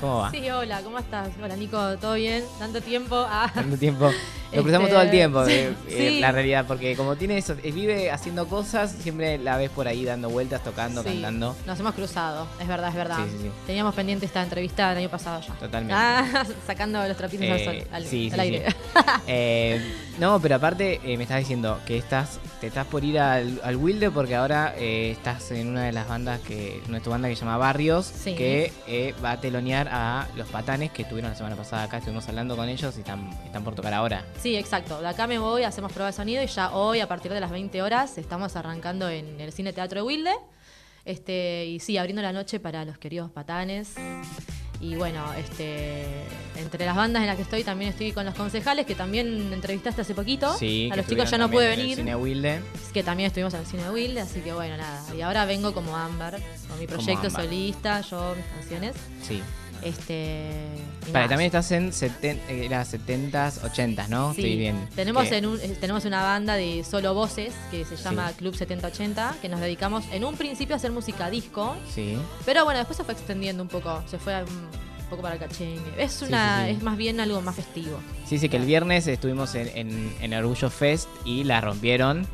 ¿Cómo 0.00 0.18
va? 0.20 0.30
Sí, 0.30 0.48
hola, 0.50 0.80
¿cómo 0.82 0.98
estás? 0.98 1.28
Hola 1.42 1.56
Nico, 1.56 1.76
¿todo 1.98 2.14
bien? 2.14 2.42
¿Tanto 2.58 2.80
tiempo? 2.80 3.16
Ah, 3.28 3.50
Tanto 3.54 3.76
tiempo. 3.76 4.10
Lo 4.52 4.62
cruzamos 4.64 4.88
Este, 4.88 4.94
todo 4.94 5.02
el 5.04 5.10
tiempo, 5.12 5.44
sí, 5.46 5.52
eh, 5.52 5.74
eh, 5.88 6.08
sí. 6.14 6.20
la 6.20 6.32
realidad, 6.32 6.64
porque 6.66 6.96
como 6.96 7.14
tiene 7.14 7.38
eso, 7.38 7.54
eh, 7.62 7.70
vive 7.70 8.10
haciendo 8.10 8.48
cosas, 8.48 8.90
siempre 8.90 9.38
la 9.38 9.56
ves 9.56 9.70
por 9.70 9.86
ahí 9.86 10.04
dando 10.04 10.28
vueltas, 10.28 10.64
tocando, 10.64 11.02
sí, 11.04 11.08
cantando. 11.10 11.54
Nos 11.66 11.78
hemos 11.78 11.94
cruzado, 11.94 12.48
es 12.58 12.66
verdad, 12.66 12.88
es 12.88 12.94
verdad. 12.96 13.18
Sí, 13.18 13.30
sí, 13.30 13.38
sí. 13.42 13.50
Teníamos 13.66 13.94
pendiente 13.94 14.26
esta 14.26 14.42
entrevista 14.42 14.90
el 14.90 14.98
año 14.98 15.08
pasado 15.08 15.40
ya. 15.46 15.54
Totalmente. 15.54 15.94
Ah, 15.96 16.44
sacando 16.66 17.06
los 17.06 17.16
trapitos 17.16 17.46
al 17.48 17.58
Eh, 17.60 17.64
sol, 17.64 17.88
al, 17.92 18.04
sí, 18.06 18.30
al 18.32 18.40
aire. 18.40 18.66
Eh, 19.28 19.80
no, 20.18 20.40
pero 20.40 20.56
aparte 20.56 21.00
eh, 21.04 21.16
me 21.16 21.22
estás 21.22 21.38
diciendo 21.38 21.78
que 21.86 21.96
estás, 21.96 22.40
te 22.60 22.66
estás 22.66 22.86
por 22.86 23.04
ir 23.04 23.20
al, 23.20 23.60
al 23.62 23.76
Wilde 23.76 24.10
porque 24.10 24.34
ahora 24.40 24.74
eh, 24.76 25.10
estás 25.12 25.50
en 25.52 25.68
una 25.68 25.84
de 25.84 25.92
las 25.92 26.08
bandas 26.08 26.40
que, 26.40 26.82
tu 27.04 27.10
banda 27.10 27.28
que 27.28 27.36
se 27.36 27.44
llama 27.44 27.56
Barrios, 27.56 28.06
Sí. 28.06 28.34
que 28.34 28.72
eh, 28.86 29.14
va 29.24 29.32
a 29.32 29.40
telonear 29.40 29.88
a 29.90 30.28
los 30.36 30.48
patanes 30.48 30.90
que 30.90 31.02
estuvieron 31.02 31.30
la 31.30 31.36
semana 31.36 31.56
pasada 31.56 31.84
acá, 31.84 31.98
estuvimos 31.98 32.28
hablando 32.28 32.56
con 32.56 32.68
ellos 32.68 32.96
y 32.96 33.00
están, 33.00 33.30
están 33.44 33.62
por 33.64 33.74
tocar 33.74 33.94
ahora. 33.94 34.24
Sí, 34.40 34.56
exacto. 34.56 35.00
De 35.00 35.08
acá 35.08 35.26
me 35.26 35.38
voy, 35.38 35.62
hacemos 35.64 35.92
prueba 35.92 36.08
de 36.10 36.12
sonido 36.16 36.42
y 36.42 36.46
ya 36.46 36.72
hoy, 36.72 37.00
a 37.00 37.06
partir 37.08 37.32
de 37.32 37.40
las 37.40 37.50
20 37.50 37.82
horas, 37.82 38.18
estamos 38.18 38.56
arrancando 38.56 39.08
en 39.08 39.40
el 39.40 39.52
Cine 39.52 39.72
Teatro 39.72 40.00
de 40.00 40.06
Wilde. 40.06 40.32
Este, 41.04 41.66
y 41.66 41.80
sí, 41.80 41.96
abriendo 41.98 42.22
la 42.22 42.32
noche 42.32 42.60
para 42.60 42.84
los 42.84 42.98
queridos 42.98 43.30
patanes. 43.30 43.94
Y 44.80 44.96
bueno, 44.96 45.30
este, 45.34 46.24
entre 46.56 46.86
las 46.86 46.96
bandas 46.96 47.20
en 47.20 47.26
las 47.26 47.36
que 47.36 47.42
estoy, 47.42 47.64
también 47.64 47.90
estoy 47.90 48.12
con 48.12 48.24
los 48.24 48.34
concejales, 48.34 48.86
que 48.86 48.94
también 48.94 49.52
entrevistaste 49.52 50.00
hace 50.00 50.14
poquito. 50.14 50.56
Sí, 50.56 50.88
a 50.90 50.96
los 50.96 51.06
chicos 51.06 51.30
ya 51.30 51.36
no 51.36 51.50
pude 51.50 51.68
también 51.68 51.72
en 51.72 51.80
el 51.80 51.86
venir. 51.86 51.96
Cine 51.98 52.16
Wilde. 52.16 52.62
que 52.94 53.02
también 53.02 53.26
estuvimos 53.26 53.52
en 53.52 53.60
el 53.60 53.66
cine 53.66 53.82
de 53.84 53.90
Wilde, 53.90 54.20
así 54.22 54.40
que 54.40 54.54
bueno, 54.54 54.78
nada. 54.78 55.02
Y 55.14 55.20
ahora 55.20 55.44
vengo 55.44 55.74
como 55.74 55.94
Ámbar, 55.96 56.40
con 56.68 56.78
mi 56.78 56.86
proyecto 56.86 57.28
solista, 57.28 58.00
yo, 58.00 58.34
mis 58.34 58.46
canciones. 58.46 58.96
Sí. 59.22 59.42
Este. 59.82 60.46
Vale, 61.12 61.28
también 61.28 61.46
estás 61.46 61.70
en 61.72 61.92
seten, 61.92 62.38
eh, 62.48 62.66
era 62.66 62.84
70s, 62.84 63.60
80s, 63.62 64.08
¿no? 64.08 64.34
Sí, 64.34 64.40
Estoy 64.42 64.56
bien. 64.58 64.88
Tenemos, 64.94 65.28
Que- 65.28 65.38
en 65.38 65.46
un, 65.46 65.60
eh, 65.60 65.76
tenemos 65.80 66.04
una 66.04 66.22
banda 66.22 66.54
de 66.54 66.84
solo 66.84 67.14
voces 67.14 67.52
que 67.70 67.84
se 67.84 67.96
llama 67.96 68.28
Sí. 68.30 68.34
Club 68.36 68.54
7080, 68.56 69.36
que 69.42 69.48
nos 69.48 69.60
dedicamos 69.60 70.04
en 70.12 70.24
un 70.24 70.36
principio 70.36 70.74
a 70.74 70.78
hacer 70.78 70.92
música 70.92 71.30
disco, 71.30 71.76
Sí. 71.94 72.16
pero 72.44 72.64
bueno, 72.64 72.78
después 72.78 72.96
se 72.96 73.04
fue 73.04 73.14
extendiendo 73.14 73.62
un 73.62 73.68
poco, 73.68 74.02
se 74.08 74.18
fue 74.18 74.34
um, 74.42 74.48
un 74.48 75.06
poco 75.10 75.22
para 75.22 75.34
el 75.34 75.40
cachengue. 75.40 75.80
Es, 75.98 76.22
una, 76.22 76.66
sí. 76.66 76.70
es 76.72 76.82
más 76.82 76.96
bien 76.96 77.18
algo 77.18 77.40
más 77.42 77.56
festivo. 77.56 77.98
Sí, 78.26 78.38
sí, 78.38 78.48
que 78.48 78.56
el 78.58 78.64
viernes 78.66 79.06
estuvimos 79.08 79.54
en, 79.56 79.68
en, 79.76 80.14
en 80.20 80.34
Orgullo 80.34 80.70
Fest 80.70 81.08
y 81.24 81.42
la 81.44 81.60
rompieron. 81.60 82.26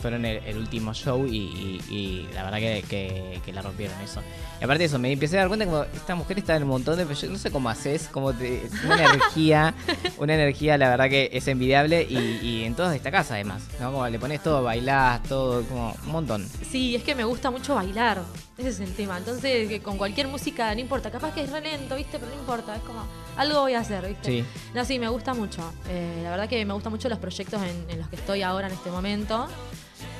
Fueron 0.00 0.24
el, 0.24 0.38
el 0.44 0.56
último 0.58 0.94
show 0.94 1.26
y, 1.26 1.36
y- 1.36 1.80
y 1.90 2.28
la 2.34 2.44
verdad 2.44 2.58
que, 2.58 2.84
que- 2.88 3.40
que 3.44 3.52
la 3.52 3.62
rompieron 3.62 4.00
eso. 4.00 4.22
Y 4.60 4.64
aparte 4.64 4.78
de 4.80 4.84
eso, 4.84 4.98
me 4.98 5.10
empecé 5.12 5.36
a 5.36 5.40
dar 5.40 5.48
cuenta 5.48 5.64
como 5.66 5.82
esta 5.82 6.14
mujer 6.14 6.38
está 6.38 6.54
en 6.56 6.62
un 6.64 6.68
montón 6.68 6.96
de 6.96 7.04
proyectos. 7.04 7.30
No 7.32 7.38
sé 7.38 7.50
cómo 7.50 7.68
haces, 7.68 8.08
como 8.12 8.32
te, 8.32 8.68
una 8.84 9.04
energía, 9.12 9.74
una 10.18 10.34
energía, 10.34 10.78
la 10.78 10.88
verdad 10.90 11.08
que 11.08 11.30
es 11.32 11.48
envidiable 11.48 12.06
y, 12.08 12.16
y 12.46 12.64
en 12.64 12.74
todas 12.74 12.92
destacás 12.92 13.30
además, 13.32 13.62
¿no? 13.80 13.90
Como 13.92 14.06
le 14.08 14.18
pones 14.18 14.42
todo, 14.42 14.62
bailás, 14.62 15.22
todo, 15.24 15.62
como 15.64 15.94
un 16.06 16.12
montón. 16.12 16.48
Sí, 16.70 16.94
es 16.94 17.02
que 17.02 17.14
me 17.16 17.24
gusta 17.24 17.50
mucho 17.50 17.74
bailar, 17.74 18.22
ese 18.58 18.68
es 18.68 18.80
el 18.80 18.92
tema. 18.94 19.16
Entonces, 19.16 19.68
que 19.68 19.80
con 19.80 19.96
cualquier 19.96 20.26
música, 20.26 20.74
no 20.74 20.80
importa, 20.80 21.10
capaz 21.10 21.32
que 21.32 21.42
es 21.44 21.50
re 21.50 21.60
lento, 21.60 21.94
¿viste? 21.96 22.18
Pero 22.18 22.30
no 22.30 22.38
importa, 22.38 22.74
es 22.76 22.82
como, 22.82 23.06
algo 23.36 23.60
voy 23.60 23.74
a 23.74 23.80
hacer, 23.80 24.06
¿viste? 24.06 24.30
Sí. 24.30 24.44
No, 24.74 24.84
sí, 24.84 24.98
me 24.98 25.08
gusta 25.08 25.32
mucho. 25.32 25.72
Eh, 25.88 26.20
la 26.24 26.30
verdad 26.30 26.48
que 26.48 26.64
me 26.64 26.74
gustan 26.74 26.92
mucho 26.92 27.08
los 27.08 27.18
proyectos 27.18 27.62
en, 27.62 27.88
en 27.88 27.98
los 27.98 28.08
que 28.08 28.16
estoy 28.16 28.42
ahora 28.42 28.66
en 28.66 28.74
este 28.74 28.90
momento. 28.90 29.46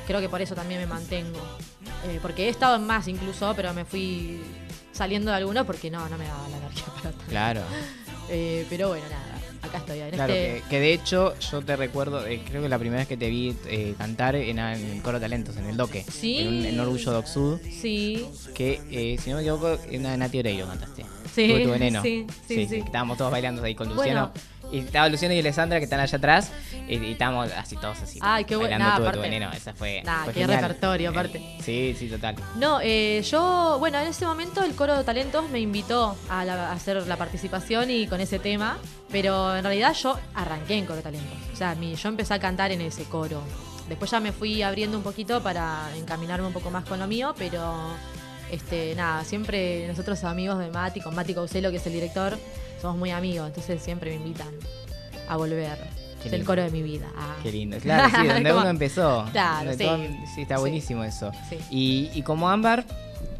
Creo 0.06 0.20
que 0.20 0.28
por 0.28 0.40
eso 0.40 0.54
también 0.54 0.80
me 0.80 0.86
mantengo. 0.86 1.40
Eh, 2.06 2.20
porque 2.22 2.46
he 2.46 2.48
estado 2.48 2.76
en 2.76 2.86
más 2.86 3.08
incluso, 3.08 3.52
pero 3.56 3.74
me 3.74 3.84
fui 3.84 4.40
saliendo 4.92 5.30
de 5.30 5.36
alguno 5.36 5.64
porque 5.66 5.90
no, 5.90 6.08
no 6.08 6.16
me 6.16 6.24
daba 6.26 6.48
la 6.48 6.56
energía 6.58 6.84
para 6.94 7.10
tanto. 7.10 7.24
Claro. 7.28 7.62
Eh, 8.30 8.66
pero 8.70 8.88
bueno, 8.88 9.04
nada, 9.10 9.37
acá 9.68 9.78
estoy. 9.78 10.00
En 10.00 10.10
Claro, 10.10 10.32
este... 10.34 10.62
que, 10.62 10.68
que 10.68 10.80
de 10.80 10.92
hecho 10.92 11.34
yo 11.38 11.62
te 11.62 11.76
recuerdo, 11.76 12.26
eh, 12.26 12.40
creo 12.48 12.62
que 12.62 12.68
la 12.68 12.78
primera 12.78 13.00
vez 13.00 13.08
que 13.08 13.16
te 13.16 13.28
vi 13.28 13.54
eh, 13.66 13.94
cantar 13.96 14.34
era 14.36 14.76
en 14.76 14.84
el 14.90 15.02
Coro 15.02 15.20
Talentos, 15.20 15.56
en 15.56 15.66
el 15.66 15.76
Doque. 15.76 16.04
Sí. 16.10 16.38
En, 16.38 16.48
un- 16.48 16.64
en 16.66 16.80
Orgullo 16.80 17.12
Doc 17.12 17.26
Sud. 17.26 17.58
Sí, 17.62 18.26
Que, 18.54 18.80
eh, 18.90 19.18
si 19.22 19.30
no 19.30 19.36
me 19.36 19.42
equivoco, 19.42 19.78
en 19.90 20.02
Nati 20.18 20.38
Oreiro 20.40 20.66
cantaste. 20.66 21.04
Sí, 21.34 21.60
tu 21.62 21.70
veneno. 21.70 22.02
sí, 22.02 22.26
sí, 22.48 22.54
sí. 22.66 22.68
que 22.68 22.78
Estábamos 22.78 23.16
todos 23.18 23.30
bailando 23.30 23.62
ahí 23.62 23.74
con 23.74 23.88
Luciano. 23.94 24.32
Bueno. 24.32 24.48
Y 24.70 24.80
estaba 24.80 25.08
Luciano 25.08 25.34
y 25.34 25.38
Alessandra 25.40 25.78
que 25.78 25.84
están 25.84 26.00
allá 26.00 26.18
atrás. 26.18 26.50
Y, 26.88 26.96
y 26.96 27.12
estábamos 27.12 27.50
así 27.52 27.76
todos 27.76 28.00
así. 28.02 28.18
Ay, 28.22 28.44
qué 28.44 28.56
bueno. 28.56 28.78
Nah, 28.78 29.12
tu 29.12 29.20
veneno. 29.20 29.50
Esa 29.52 29.72
fue. 29.74 30.02
Nah, 30.04 30.24
fue 30.24 30.32
qué 30.34 30.40
genial. 30.40 30.60
repertorio, 30.62 31.08
Eh, 31.08 31.12
aparte. 31.12 31.56
sí, 31.62 31.96
sí, 31.98 32.08
total. 32.08 32.36
No, 32.56 32.80
eh, 32.82 33.22
yo, 33.22 33.76
bueno, 33.78 33.98
en 33.98 34.08
ese 34.08 34.24
momento 34.26 34.62
el 34.62 34.74
coro 34.74 34.96
de 34.96 35.04
talentos 35.04 35.48
me 35.50 35.60
invitó 35.60 36.16
a, 36.28 36.44
la- 36.44 36.68
a 36.70 36.72
hacer 36.72 37.06
la 37.06 37.16
participación 37.16 37.90
y 37.90 38.06
con 38.06 38.20
ese 38.20 38.38
tema, 38.38 38.78
pero 39.10 39.56
en 39.56 39.62
realidad 39.64 39.94
yo 39.94 40.18
arranqué 40.34 40.74
en 40.76 40.84
coro 40.84 40.96
de 40.96 41.02
talentos. 41.02 41.38
O 41.52 41.56
sea, 41.56 41.74
mi- 41.74 41.94
yo 41.94 42.08
empecé 42.08 42.34
a 42.34 42.38
cantar 42.38 42.70
en 42.72 42.80
ese 42.82 43.04
coro. 43.04 43.42
Después 43.88 44.10
ya 44.10 44.20
me 44.20 44.32
fui 44.32 44.60
abriendo 44.62 44.98
un 44.98 45.02
poquito 45.02 45.42
para 45.42 45.88
encaminarme 45.96 46.46
un 46.46 46.52
poco 46.52 46.70
más 46.70 46.84
con 46.84 46.98
lo 46.98 47.06
mío, 47.06 47.34
pero 47.38 47.74
este, 48.50 48.94
nada, 48.94 49.24
siempre 49.24 49.86
nosotros 49.88 50.22
amigos 50.24 50.58
de 50.58 50.70
Mati, 50.70 51.00
con 51.00 51.14
Mati 51.14 51.34
Causelo, 51.34 51.70
que 51.70 51.76
es 51.78 51.86
el 51.86 51.92
director, 51.94 52.38
somos 52.80 52.96
muy 52.96 53.10
amigos, 53.10 53.46
entonces 53.48 53.82
siempre 53.82 54.10
me 54.10 54.16
invitan 54.16 54.48
a 55.28 55.36
volver. 55.36 55.78
Es 56.24 56.32
el 56.32 56.44
coro 56.44 56.62
de 56.62 56.70
mi 56.70 56.82
vida. 56.82 57.06
Ah. 57.16 57.36
Qué 57.44 57.52
lindo. 57.52 57.78
Claro, 57.78 58.10
sí, 58.10 58.26
donde 58.28 58.52
uno 58.52 58.68
empezó. 58.68 59.24
Claro, 59.30 59.70
sí. 59.72 59.78
todo- 59.84 59.98
sí, 60.34 60.42
está 60.42 60.56
Sí. 60.56 60.60
buenísimo 60.60 61.04
eso. 61.04 61.30
Sí. 61.48 61.58
Y, 61.70 62.10
y 62.18 62.22
como 62.22 62.50
Ámbar, 62.50 62.84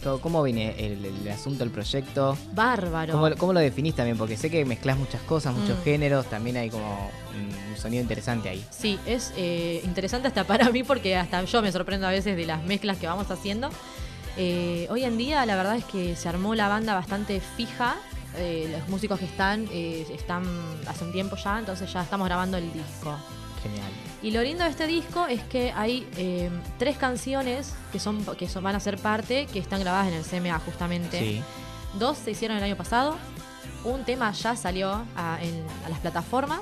¿cómo- 0.05 0.21
¿cómo 0.21 0.43
viene 0.45 0.75
el, 0.79 1.05
el 1.05 1.29
asunto, 1.29 1.65
el 1.65 1.71
proyecto? 1.71 2.39
Bárbaro. 2.55 3.13
¿Cómo, 3.15 3.35
cómo 3.37 3.53
lo 3.53 3.59
definís 3.61 3.97
también? 3.97 4.17
Porque 4.17 4.37
sé 4.37 4.49
que 4.49 4.65
mezclas 4.65 4.97
muchas 4.97 5.21
cosas, 5.23 5.55
muchos 5.55 5.77
Mm. 5.81 5.83
géneros, 5.83 6.27
también 6.27 6.57
hay 6.57 6.71
como 6.71 7.11
un, 7.35 7.71
un 7.73 7.77
sonido 7.77 8.01
interesante 8.01 8.49
ahí. 8.49 8.65
Sí, 8.71 8.97
es 9.07 9.33
eh, 9.37 9.81
interesante 9.85 10.29
hasta 10.29 10.45
para 10.45 10.71
mí 10.71 10.85
porque 10.85 11.17
hasta 11.17 11.43
yo 11.45 11.61
me 11.63 11.73
sorprendo 11.73 12.07
a 12.07 12.11
veces 12.11 12.37
de 12.37 12.47
las 12.47 12.63
mezclas 12.63 12.97
que 12.99 13.09
vamos 13.09 13.29
haciendo. 13.33 13.71
Eh, 14.37 14.87
hoy 14.91 15.03
en 15.03 15.19
día 15.19 15.45
la 15.47 15.57
verdad 15.57 15.75
es 15.77 15.85
que 15.85 16.15
se 16.15 16.29
armó 16.29 16.55
la 16.55 16.69
banda 16.69 16.95
bastante 16.95 17.41
fija. 17.57 17.97
Eh, 18.39 18.69
los 18.79 18.89
músicos 18.89 19.19
que 19.19 19.25
están 19.27 19.67
eh, 19.73 20.07
están 20.13 20.45
hace 20.87 21.05
un 21.05 21.13
tiempo 21.13 21.37
ya, 21.37 21.59
entonces 21.59 21.93
ya 21.93 22.03
estamos 22.03 22.27
grabando 22.29 22.57
el 22.57 22.73
disco. 22.73 23.17
Genial. 23.63 23.91
Y 24.23 24.31
lo 24.31 24.43
lindo 24.43 24.63
de 24.65 24.71
este 24.71 24.87
disco 24.87 25.27
es 25.27 25.43
que 25.43 25.73
hay 25.73 26.09
eh, 26.17 26.49
tres 26.79 26.97
canciones 26.97 27.75
que 27.93 27.99
son 27.99 28.25
que 28.37 28.49
son, 28.49 28.63
van 28.63 28.77
a 28.77 28.81
ser 28.81 28.99
parte 28.99 29.47
que 29.53 29.59
están 29.59 29.81
grabadas 29.81 30.09
en 30.09 30.15
el 30.15 30.25
CMA 30.25 30.59
justamente. 30.61 31.19
Sí. 31.19 31.43
Dos 31.99 32.19
se 32.19 32.31
hicieron 32.33 32.57
el 32.57 32.63
año 32.63 32.77
pasado. 32.77 33.17
Un 33.85 34.05
tema 34.05 34.31
ya 34.33 34.55
salió 34.57 35.05
a, 35.17 35.39
en- 35.43 35.65
a 35.85 35.89
las 35.89 35.99
plataformas. 36.01 36.61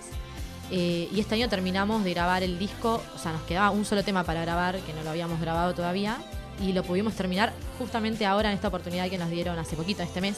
eh, 0.70 1.08
y 1.12 1.20
este 1.20 1.34
año 1.36 1.48
terminamos 1.48 2.02
de 2.04 2.12
grabar 2.14 2.42
el 2.42 2.58
disco. 2.58 3.02
O 3.14 3.18
sea, 3.18 3.32
nos 3.32 3.42
quedaba 3.42 3.70
un 3.70 3.84
solo 3.84 4.02
tema 4.02 4.24
para 4.24 4.40
grabar, 4.40 4.78
que 4.80 4.92
no 4.94 5.02
lo 5.02 5.10
habíamos 5.10 5.40
grabado 5.40 5.74
todavía. 5.74 6.16
Y 6.60 6.72
lo 6.72 6.82
pudimos 6.82 7.12
terminar 7.14 7.52
justamente 7.78 8.24
ahora 8.24 8.48
en 8.48 8.54
esta 8.54 8.68
oportunidad 8.68 9.08
que 9.10 9.18
nos 9.18 9.28
dieron 9.30 9.58
hace 9.58 9.76
poquito, 9.76 10.02
este 10.02 10.20
mes, 10.22 10.36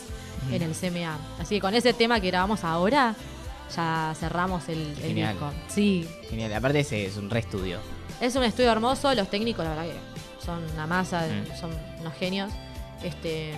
en 0.51 0.63
el 0.63 0.73
CMA. 0.73 1.19
Así 1.41 1.57
que 1.57 1.61
con 1.61 1.75
ese 1.75 1.93
tema 1.93 2.21
que 2.21 2.29
grabamos 2.29 2.65
ahora, 2.65 3.15
ya 3.75 4.15
cerramos 4.19 4.69
el, 4.69 4.95
el 5.03 5.15
disco. 5.15 5.51
Sí, 5.69 6.09
Genial. 6.31 6.53
Aparte 6.55 6.81
ese 6.81 7.07
es 7.07 7.17
un 7.17 7.29
re 7.31 7.41
estudio. 7.41 7.79
es 8.21 8.35
un 8.37 8.43
estudio 8.45 8.71
hermoso, 8.73 9.13
los 9.15 9.29
técnicos 9.31 9.65
la 9.65 9.71
verdad 9.75 9.85
que 9.87 10.45
son 10.45 10.63
una 10.75 10.87
masa, 10.87 11.27
Mm. 11.27 11.61
son 11.61 11.71
unos 12.01 12.15
genios. 12.15 12.51
Este 13.03 13.55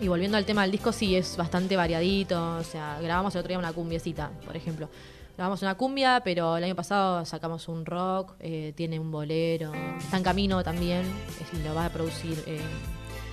y 0.00 0.06
volviendo 0.08 0.36
al 0.36 0.44
tema 0.44 0.62
del 0.62 0.70
disco, 0.70 0.92
sí, 0.92 1.16
es 1.16 1.36
bastante 1.36 1.76
variadito. 1.76 2.56
O 2.58 2.62
sea, 2.64 2.98
grabamos 3.02 3.34
el 3.34 3.40
otro 3.40 3.48
día 3.48 3.58
una 3.58 3.72
cumbiecita, 3.72 4.30
por 4.46 4.56
ejemplo. 4.56 4.88
Grabamos 5.36 5.62
una 5.62 5.74
cumbia, 5.76 6.20
pero 6.24 6.56
el 6.56 6.64
año 6.64 6.74
pasado 6.74 7.24
sacamos 7.24 7.68
un 7.68 7.84
rock, 7.86 8.32
eh, 8.40 8.72
tiene 8.76 8.98
un 8.98 9.10
bolero, 9.12 9.72
está 9.98 10.16
en 10.16 10.22
camino 10.24 10.62
también, 10.64 11.02
es- 11.40 11.60
lo 11.64 11.74
va 11.74 11.86
a 11.86 11.90
producir 11.90 12.42
eh, 12.46 12.60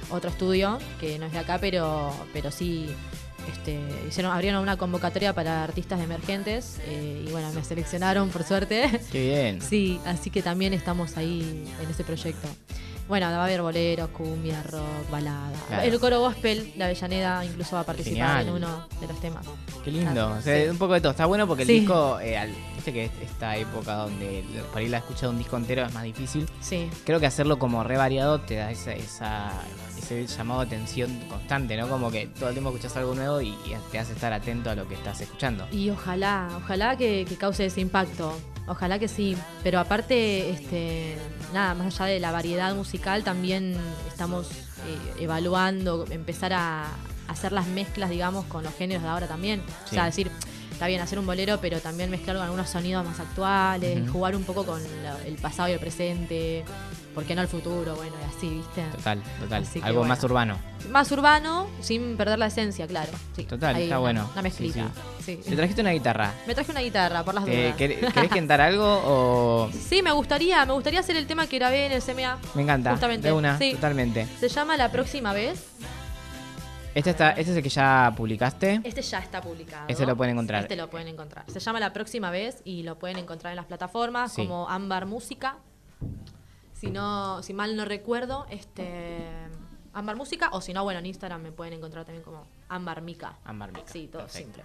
otro 0.09 0.29
estudio, 0.29 0.79
que 0.99 1.17
no 1.19 1.25
es 1.25 1.31
de 1.33 1.39
acá, 1.39 1.57
pero, 1.59 2.13
pero 2.33 2.51
sí 2.51 2.87
este, 3.51 3.79
hicieron, 4.07 4.31
abrieron 4.31 4.61
una 4.61 4.75
convocatoria 4.77 5.33
para 5.33 5.63
artistas 5.63 5.99
emergentes 6.01 6.79
eh, 6.85 7.25
y 7.27 7.31
bueno, 7.31 7.51
me 7.53 7.63
seleccionaron 7.63 8.29
por 8.29 8.43
suerte. 8.43 8.99
Qué 9.11 9.27
bien. 9.29 9.61
Sí, 9.61 9.99
así 10.05 10.29
que 10.29 10.41
también 10.41 10.73
estamos 10.73 11.17
ahí 11.17 11.65
en 11.81 11.89
ese 11.89 12.03
proyecto. 12.03 12.47
Bueno, 13.07 13.27
va 13.27 13.35
a 13.35 13.43
haber 13.43 13.61
boleros, 13.61 14.09
cumbia, 14.09 14.63
rock, 14.63 15.11
balada. 15.11 15.51
Claro. 15.67 15.83
El 15.83 15.99
coro 15.99 16.19
gospel, 16.21 16.73
la 16.75 16.85
Avellaneda, 16.85 17.45
incluso 17.45 17.75
va 17.75 17.81
a 17.81 17.85
participar 17.85 18.39
Genial. 18.39 18.47
en 18.47 18.53
uno 18.63 18.87
de 18.99 19.07
los 19.07 19.21
temas. 19.21 19.45
Qué 19.83 19.91
lindo. 19.91 20.11
Claro, 20.11 20.35
O 20.39 20.41
sea, 20.41 20.63
sí. 20.63 20.69
un 20.69 20.77
poco 20.79 20.93
de 20.95 21.01
todo. 21.01 21.11
Está 21.11 21.27
bueno 21.27 21.45
porque 21.45 21.61
el 21.63 21.67
Sí. 21.67 21.79
disco, 21.81 22.19
eh, 22.19 22.35
al- 22.35 22.55
viste 22.85 22.93
que 22.93 23.05
es- 23.05 23.29
esta 23.31 23.57
época 23.57 23.93
donde 23.95 24.43
por 24.71 24.77
ahí 24.79 24.87
la 24.89 24.97
escucha 24.99 25.21
de 25.27 25.29
un 25.29 25.37
disco 25.37 25.57
entero 25.57 25.85
es 25.85 25.93
más 25.93 26.03
difícil. 26.03 26.47
Sí, 26.61 26.89
Creo 27.05 27.19
que 27.19 27.25
hacerlo 27.25 27.57
como 27.57 27.83
re 27.83 27.97
variado 27.97 28.41
te 28.41 28.55
da 28.55 28.71
esa, 28.71 28.93
esa- 28.93 29.51
ese 29.97 30.25
llamado 30.27 30.61
de 30.61 30.67
atención 30.67 31.09
constante, 31.29 31.77
¿no? 31.77 31.87
Como 31.87 32.11
que 32.11 32.27
todo 32.27 32.49
el 32.49 32.55
tiempo 32.55 32.69
escuchas 32.69 32.95
algo 32.97 33.15
nuevo 33.15 33.41
y, 33.41 33.49
y 33.49 33.75
te 33.91 33.99
hace 33.99 34.13
estar 34.13 34.33
atento 34.33 34.69
a 34.69 34.75
lo 34.75 34.87
que 34.87 34.95
estás 34.95 35.19
escuchando. 35.21 35.67
y 35.71 35.89
ojalá, 35.89 36.49
ojalá 36.57 36.95
que, 36.97 37.25
que 37.27 37.35
cause 37.37 37.65
ese 37.65 37.81
impacto. 37.81 38.33
Ojalá 38.67 38.97
que 38.97 39.07
sí. 39.07 39.37
Pero 39.63 39.79
aparte, 39.79 40.49
este, 40.49 41.17
nada, 41.53 41.75
más 41.75 41.99
allá 42.01 42.11
de 42.13 42.19
la 42.19 42.31
variedad 42.31 42.73
musical, 42.75 43.23
también 43.23 43.77
estamos 44.07 44.49
eh, 44.51 45.23
evaluando, 45.23 46.05
empezar 46.09 46.53
a 46.53 46.85
hacer 47.27 47.51
las 47.51 47.67
mezclas, 47.67 48.09
digamos, 48.09 48.45
con 48.45 48.63
los 48.63 48.73
géneros 48.75 49.03
de 49.03 49.09
ahora 49.09 49.27
también. 49.27 49.59
O 49.85 49.87
Sí. 49.89 49.95
sea, 49.95 50.05
decir, 50.05 50.31
está 50.75 50.87
bien 50.87 50.99
hacer 51.01 51.17
un 51.17 51.25
bolero, 51.25 51.57
pero 51.61 51.79
también 51.79 52.09
mezclar 52.11 52.35
con 52.35 52.43
algunos 52.43 52.69
sonidos 52.69 53.05
más 53.05 53.17
actuales, 53.19 54.09
jugar 54.09 54.35
un 54.35 54.43
poco 54.43 54.65
con 54.65 54.81
la- 55.03 55.17
el 55.25 55.35
pasado 55.35 55.69
y 55.69 55.71
el 55.71 55.79
presente, 55.79 56.65
¿por 57.13 57.23
qué 57.23 57.33
no 57.33 57.41
el 57.41 57.47
futuro? 57.47 57.95
Bueno, 57.95 58.13
y 58.21 58.35
así, 58.37 58.49
¿viste? 58.49 58.83
Total, 58.97 59.23
total. 59.39 59.63
Así 59.63 59.79
Algo 59.81 59.99
bueno. 59.99 60.09
más 60.13 60.23
urbano. 60.25 60.57
Más 60.91 61.09
urbano, 61.13 61.67
sin 61.79 62.17
perder 62.17 62.39
la 62.39 62.47
esencia, 62.47 62.85
claro. 62.87 63.11
Sí, 63.37 63.45
Total, 63.45 63.73
Ahí 63.75 63.83
está 63.83 63.95
una- 63.95 64.01
bueno. 64.01 64.29
Una 64.33 64.41
mezclita. 64.41 64.89
Sí, 65.25 65.39
sí. 65.41 65.49
Te 65.49 65.55
trajiste 65.55 65.79
una 65.81 65.91
guitarra. 65.91 66.33
Me 66.45 66.53
traje 66.53 66.71
una 66.71 66.81
guitarra, 66.81 67.23
por 67.23 67.33
las 67.35 67.47
Eh, 67.47 67.63
dudas. 67.63 67.75
¿querés, 67.77 68.29
cantar 68.29 68.59
algo 68.59 69.01
o...? 69.05 69.69
Sí, 69.89 70.01
me 70.01 70.11
gustaría, 70.11 70.65
me 70.65 70.73
gustaría 70.73 70.99
hacer 70.99 71.15
el 71.15 71.25
tema 71.25 71.47
que 71.47 71.57
grabé 71.57 71.85
en 71.85 71.93
el 71.93 72.01
CMA. 72.03 72.37
Me 72.53 72.63
encanta. 72.63 72.91
Justamente, 72.91 73.29
De 73.29 73.33
una, 73.33 73.57
totalmente. 73.57 74.27
Se 74.41 74.49
llama 74.49 74.75
La 74.75 74.91
próxima 74.91 75.31
vez. 75.31 75.63
Este, 76.95 77.09
está, 77.09 77.31
este 77.31 77.51
es 77.51 77.57
el 77.57 77.61
que 77.63 77.69
ya 77.69 78.11
publicaste. 78.15 78.79
Este 78.83 79.01
ya 79.01 79.19
está 79.19 79.41
publicado. 79.41 79.85
Este 79.89 80.05
lo 80.05 80.15
pueden 80.15 80.33
encontrar. 80.33 80.61
Este 80.63 80.75
lo 80.77 80.89
pueden 80.89 81.07
encontrar. 81.09 81.43
Se 81.51 81.59
llama 81.59 81.79
La 81.79 81.91
próxima 81.93 82.31
vez 82.31 82.61
y 82.63 82.83
lo 82.83 82.97
pueden 82.97 83.17
encontrar 83.17 83.51
en 83.51 83.57
las 83.57 83.65
plataformas 83.65 84.31
Sí. 84.31 84.41
como 84.47 84.69
Ámbar 84.69 85.05
Música. 85.05 85.57
Si 86.73 86.89
no, 86.89 87.43
si 87.43 87.53
mal 87.53 87.75
no 87.75 87.83
recuerdo, 87.85 88.45
este 88.49 89.19
Ámbar 89.93 90.15
Música 90.15 90.49
o 90.53 90.61
si 90.61 90.73
no, 90.73 90.83
bueno, 90.83 90.99
en 91.01 91.05
Instagram 91.07 91.41
me 91.41 91.51
pueden 91.51 91.73
encontrar 91.73 92.05
también 92.05 92.23
como 92.23 92.47
Ámbar 92.69 93.01
Mica. 93.01 93.37
Ámbar 93.43 93.71
Mica. 93.73 93.91
Sí, 93.91 94.07
todo 94.07 94.21
Perfecto. 94.23 94.61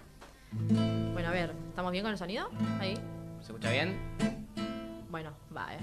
simple. 0.53 1.12
Bueno, 1.12 1.28
a 1.28 1.33
ver, 1.33 1.53
¿estamos 1.68 1.91
bien 1.93 2.05
con 2.05 2.12
el 2.12 2.18
sonido? 2.18 2.49
Ahí. 2.81 2.95
¿Se 3.41 3.47
escucha 3.47 3.70
bien? 3.70 3.97
Bueno, 5.11 5.33
va, 5.57 5.74
eh. 5.74 5.78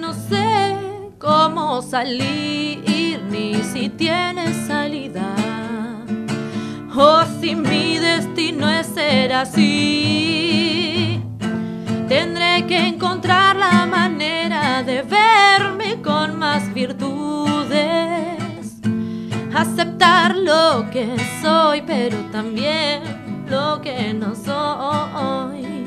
No 0.00 0.12
sé 0.14 0.76
cómo 1.18 1.82
salir 1.82 3.20
ni 3.30 3.54
si 3.62 3.88
tiene 3.88 4.52
salida. 4.66 5.34
O 6.94 7.22
si 7.40 7.54
mi 7.54 7.98
destino 7.98 8.68
es 8.68 8.86
ser 8.88 9.32
así. 9.32 11.20
Tendré 12.08 12.66
que 12.66 12.88
encontrar 12.88 13.56
la 13.56 13.86
manera 13.86 14.82
de 14.82 15.02
verme 15.02 16.02
con 16.02 16.38
más 16.38 16.74
virtudes. 16.74 17.78
Aceptar 19.54 20.36
lo 20.36 20.90
que 20.90 21.16
soy, 21.40 21.82
pero 21.82 22.16
también 22.32 23.02
lo 23.48 23.80
que 23.80 24.12
no 24.12 24.34
soy 24.34 25.79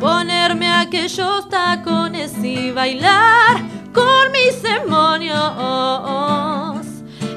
ponerme 0.00 0.72
aquellos 0.72 1.48
tacones 1.50 2.32
y 2.42 2.70
bailar 2.70 3.62
con 3.92 4.32
mis 4.32 4.62
demonios. 4.62 5.36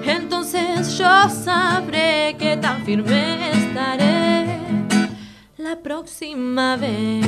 Entonces 0.06 0.98
yo 0.98 1.30
sabré 1.30 2.36
que 2.40 2.56
tan 2.58 2.84
firme 2.86 3.52
estaré 3.52 4.60
la 5.58 5.76
próxima 5.76 6.78
vez. 6.78 7.28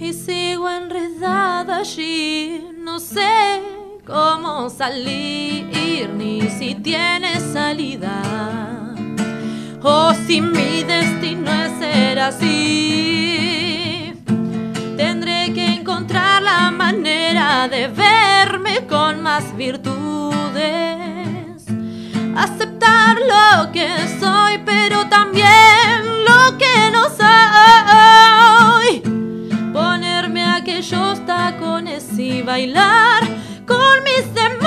Y 0.00 0.12
sigo 0.12 0.68
enredada 0.68 1.78
allí, 1.78 2.62
no 2.76 2.98
sé 3.00 3.83
cómo 4.06 4.68
salir 4.70 6.08
ni 6.16 6.42
si 6.42 6.74
tiene 6.74 7.40
salida. 7.40 8.22
O 9.82 10.14
si 10.26 10.40
mi 10.40 10.82
destino 10.84 11.52
es 11.52 11.72
ser 11.78 12.18
así. 12.18 14.14
Tendré 14.96 15.52
que 15.52 15.66
encontrar 15.66 16.42
la 16.42 16.70
manera 16.70 17.68
de 17.68 17.88
verme 17.88 18.86
con 18.86 19.20
más 19.22 19.54
virtudes. 19.56 20.64
Aceptar 22.36 23.18
lo 23.18 23.70
que 23.72 23.88
soy, 24.20 24.58
pero 24.64 25.06
también 25.08 26.24
lo 26.24 26.56
que 26.58 26.90
no 26.92 27.04
soy 27.10 27.24
ponerme 29.72 30.44
aquellos 30.46 31.24
tacones 31.26 32.18
y 32.18 32.42
bailar 32.42 33.22
con 33.66 34.02
mis 34.04 34.24
demonios, 34.34 34.64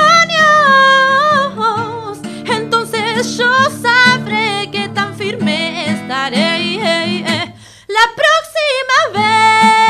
entonces 2.46 3.38
yo 3.38 3.52
sabré 3.82 4.70
que 4.72 4.90
tan 4.90 5.16
firme 5.16 5.92
estaré 5.92 6.60
la 7.88 8.06
próxima 8.16 8.98
vez. 9.14 9.87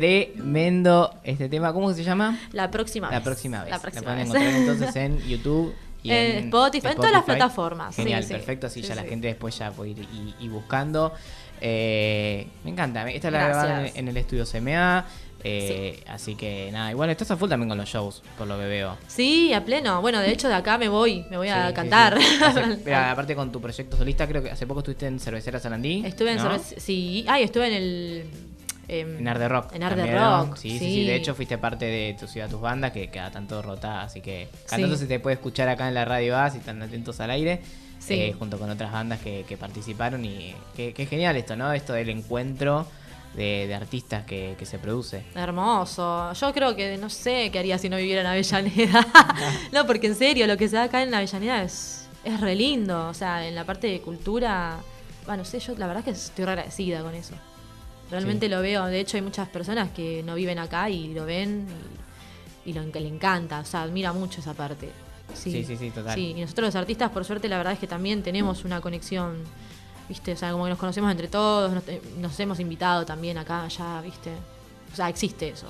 Tremendo 0.00 1.14
este 1.24 1.48
tema. 1.48 1.72
¿Cómo 1.72 1.92
se 1.94 2.04
llama? 2.04 2.38
La 2.52 2.70
próxima 2.70 3.08
La 3.10 3.16
vez. 3.18 3.24
próxima 3.24 3.62
vez. 3.62 3.70
La 3.70 3.78
próxima 3.78 4.02
pueden 4.04 4.18
vez. 4.18 4.28
encontrar 4.28 4.54
entonces 4.60 4.96
en 4.96 5.18
YouTube. 5.26 5.74
Y 6.02 6.10
Eh, 6.12 6.38
en 6.38 6.44
Spotify, 6.44 6.88
en 6.88 6.96
todas 6.96 7.12
las 7.12 7.24
plataformas, 7.24 7.96
Genial, 7.96 8.22
sí. 8.22 8.34
perfecto. 8.34 8.66
Así 8.66 8.82
Sí, 8.82 8.88
ya 8.88 8.94
la 8.94 9.04
gente 9.04 9.26
después 9.26 9.58
ya 9.58 9.70
puede 9.72 9.90
ir 9.92 9.98
y, 10.00 10.34
y 10.44 10.48
buscando. 10.48 11.12
Eh, 11.60 12.46
me 12.64 12.70
encanta. 12.72 13.08
Esta 13.10 13.30
la 13.30 13.48
grabaron 13.48 13.86
en, 13.86 13.92
en 13.96 14.08
el 14.08 14.16
estudio 14.18 14.44
CMA. 14.44 15.06
eh, 15.42 16.02
Así 16.08 16.34
que 16.34 16.68
nada, 16.72 16.90
igual 16.90 17.08
estás 17.10 17.30
a 17.30 17.36
full 17.36 17.48
también 17.48 17.68
con 17.70 17.78
los 17.78 17.88
shows, 17.88 18.22
por 18.36 18.46
lo 18.46 18.58
que 18.58 18.66
veo. 18.66 18.96
Sí, 19.08 19.52
a 19.54 19.64
pleno. 19.64 20.00
Bueno, 20.02 20.20
de 20.20 20.30
hecho 20.30 20.46
de 20.48 20.54
acá 20.54 20.76
me 20.76 20.88
voy, 20.90 21.24
me 21.30 21.38
voy 21.38 21.48
a 21.48 21.68
sí, 21.68 21.74
cantar. 21.74 22.18
sí. 22.20 22.26
Hace- 22.44 22.76
pero 22.84 22.98
aparte 22.98 23.34
con 23.34 23.50
tu 23.50 23.60
proyecto 23.62 23.96
solista, 23.96 24.26
creo 24.28 24.42
que 24.42 24.50
hace 24.50 24.66
poco 24.66 24.80
estuviste 24.80 25.06
en 25.06 25.18
Cervecera 25.18 25.58
Sarandí. 25.58 26.04
Estuve 26.04 26.32
en 26.32 26.36
¿no? 26.36 26.50
Cervece- 26.52 26.78
sí, 26.78 27.24
ay, 27.28 27.44
estuve 27.44 27.66
en 27.68 27.72
el 27.72 28.30
En 28.88 29.26
Art 29.26 29.40
de 29.40 29.48
Rock. 29.48 29.72
En 29.74 29.82
Art 29.82 29.96
de 29.96 30.02
también, 30.02 30.20
¿no? 30.22 30.44
Rock. 30.46 30.56
Sí, 30.56 30.70
sí, 30.70 30.78
sí, 30.78 31.06
De 31.06 31.16
hecho, 31.16 31.34
fuiste 31.34 31.58
parte 31.58 31.84
de 31.86 32.16
tu 32.18 32.26
ciudad, 32.26 32.48
tus 32.48 32.60
bandas, 32.60 32.92
que 32.92 33.08
queda 33.08 33.30
tanto 33.30 33.60
rota. 33.62 34.02
Así 34.02 34.20
que 34.20 34.48
Sí. 34.66 34.96
se 34.96 35.06
te 35.06 35.18
puede 35.20 35.34
escuchar 35.34 35.68
acá 35.68 35.88
en 35.88 35.94
la 35.94 36.04
radio 36.04 36.36
A, 36.38 36.50
si 36.50 36.58
están 36.58 36.82
atentos 36.82 37.18
al 37.20 37.30
aire. 37.30 37.60
Sí. 37.98 38.14
eh, 38.14 38.34
junto 38.38 38.58
con 38.58 38.70
otras 38.70 38.92
bandas 38.92 39.20
que, 39.20 39.44
que 39.48 39.56
participaron. 39.56 40.24
Y 40.24 40.54
qué 40.76 40.92
qué 40.92 41.06
genial 41.06 41.36
esto, 41.36 41.56
¿no? 41.56 41.72
Esto 41.72 41.94
del 41.94 42.10
encuentro 42.10 42.86
de, 43.34 43.66
de 43.66 43.74
artistas 43.74 44.24
que, 44.24 44.54
que 44.58 44.66
se 44.66 44.78
produce. 44.78 45.24
Hermoso. 45.34 46.32
Yo 46.34 46.52
creo 46.52 46.76
que 46.76 46.96
no 46.98 47.08
sé 47.10 47.50
qué 47.50 47.58
haría 47.58 47.78
si 47.78 47.88
no 47.88 47.96
viviera 47.96 48.20
en 48.20 48.26
Avellaneda. 48.28 49.06
no, 49.72 49.86
porque 49.86 50.06
en 50.08 50.14
serio, 50.14 50.46
lo 50.46 50.56
que 50.56 50.68
se 50.68 50.76
da 50.76 50.84
acá 50.84 51.02
en 51.02 51.12
Avellaneda 51.12 51.62
es, 51.62 52.08
es 52.24 52.40
re 52.40 52.54
lindo. 52.54 53.08
O 53.08 53.14
sea, 53.14 53.46
en 53.48 53.54
la 53.54 53.64
parte 53.64 53.88
de 53.88 54.00
cultura, 54.00 54.76
bueno, 55.24 55.38
no 55.42 55.44
sé, 55.44 55.58
yo 55.58 55.74
la 55.76 55.86
verdad 55.86 56.04
que 56.04 56.10
estoy 56.10 56.44
re 56.44 56.52
agradecida 56.52 57.02
con 57.02 57.14
eso. 57.14 57.34
Realmente 58.10 58.46
Sí. 58.46 58.50
lo 58.50 58.60
veo. 58.62 58.86
De 58.86 59.00
hecho, 59.00 59.16
hay 59.16 59.22
muchas 59.22 59.48
personas 59.48 59.90
que 59.90 60.22
no 60.22 60.34
viven 60.34 60.58
acá 60.58 60.88
y 60.90 61.12
lo 61.12 61.24
ven 61.26 61.66
y, 62.64 62.70
y 62.70 62.72
lo, 62.72 62.90
que 62.92 63.00
le 63.00 63.08
encanta. 63.08 63.60
O 63.60 63.64
sea, 63.64 63.82
admira 63.82 64.12
mucho 64.12 64.40
esa 64.40 64.54
parte. 64.54 64.90
Sí, 65.34 65.64
sí, 65.64 65.76
sí, 65.76 65.90
total. 65.90 66.14
Sí, 66.14 66.34
y 66.36 66.40
nosotros 66.40 66.68
los 66.68 66.76
artistas, 66.76 67.10
por 67.10 67.24
suerte, 67.24 67.48
la 67.48 67.56
verdad 67.58 67.72
es 67.72 67.78
que 67.78 67.86
también 67.86 68.22
tenemos 68.22 68.64
una 68.64 68.80
conexión. 68.80 69.42
¿Viste? 70.08 70.32
O 70.34 70.36
sea, 70.36 70.52
como 70.52 70.64
que 70.64 70.70
nos 70.70 70.78
conocemos 70.78 71.10
entre 71.10 71.26
todos, 71.26 71.72
nos, 71.72 71.88
eh, 71.88 72.00
nos 72.18 72.38
hemos 72.38 72.60
invitado 72.60 73.04
también 73.04 73.38
acá, 73.38 73.64
allá, 73.64 74.00
¿viste? 74.02 74.30
O 74.92 74.94
sea, 74.94 75.08
existe 75.08 75.48
eso. 75.48 75.66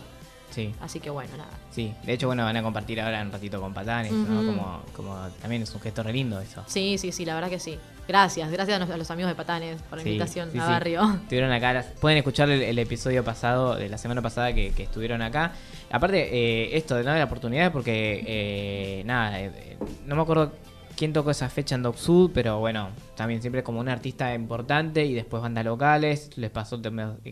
Sí, 0.51 0.75
Así 0.81 1.01
que 1.01 1.09
bueno, 1.11 1.37
nada. 1.39 1.51
sí. 1.71 1.95
De 2.05 2.13
hecho, 2.13 2.27
bueno, 2.27 2.45
van 2.45 2.57
a 2.57 2.63
compartir 2.63 3.01
ahora 3.01 3.23
un 3.23 3.33
ratito 3.33 3.61
con 3.61 3.73
Patanes, 3.73 4.13
¿no? 4.13 4.45
Como, 4.47 4.83
como 4.95 5.29
también 5.41 5.63
es 5.63 5.75
un 5.75 5.81
gesto 5.81 6.03
re 6.03 6.13
lindo 6.13 6.39
eso. 6.41 6.63
Sí, 6.67 6.99
sí, 6.99 7.13
sí, 7.13 7.25
la 7.25 7.35
verdad 7.35 7.49
que 7.49 7.59
sí. 7.59 7.79
Gracias, 8.09 8.51
gracias 8.51 8.81
a 8.91 8.97
los, 8.97 9.11
amigos 9.11 9.31
de 9.31 9.35
Patanes 9.35 9.83
por 9.83 9.99
la 9.99 10.05
Sí, 10.05 10.11
invitación 10.11 10.51
sí, 10.53 10.59
a 10.59 10.63
sí. 10.63 10.71
Barrio. 10.71 11.03
Estuvieron 11.23 11.53
acá. 11.53 11.85
Pueden 12.01 12.19
escuchar 12.19 12.51
el, 12.51 12.63
el 12.63 12.79
episodio 12.79 13.25
pasado, 13.25 13.75
de 13.75 13.89
la 13.89 13.99
semana 13.99 14.23
pasada, 14.23 14.53
que, 14.55 14.73
que 14.73 14.85
estuvieron 14.85 15.23
acá. 15.23 15.53
Aparte, 15.91 16.29
eh, 16.33 16.77
esto 16.77 16.97
de 16.97 17.05
no 17.05 17.15
la 17.15 17.25
oportunidad, 17.25 17.73
porque, 17.73 18.25
eh, 18.27 19.03
nada, 19.05 19.41
eh, 19.41 19.77
no 20.05 20.17
me 20.17 20.23
acuerdo 20.23 20.53
quién 20.97 21.13
tocó 21.13 21.31
esa 21.31 21.49
fecha 21.49 21.75
en 21.75 21.83
Doc 21.83 21.97
Sud, 21.97 22.31
pero 22.33 22.59
bueno, 22.59 22.89
también 23.17 23.41
siempre 23.41 23.63
como 23.63 23.81
un 23.81 23.89
artista 23.89 24.35
importante 24.35 25.05
y 25.05 25.13
después 25.13 25.43
bandas 25.43 25.65
locales. 25.65 26.31
Les 26.37 26.51
pasó 26.51 26.81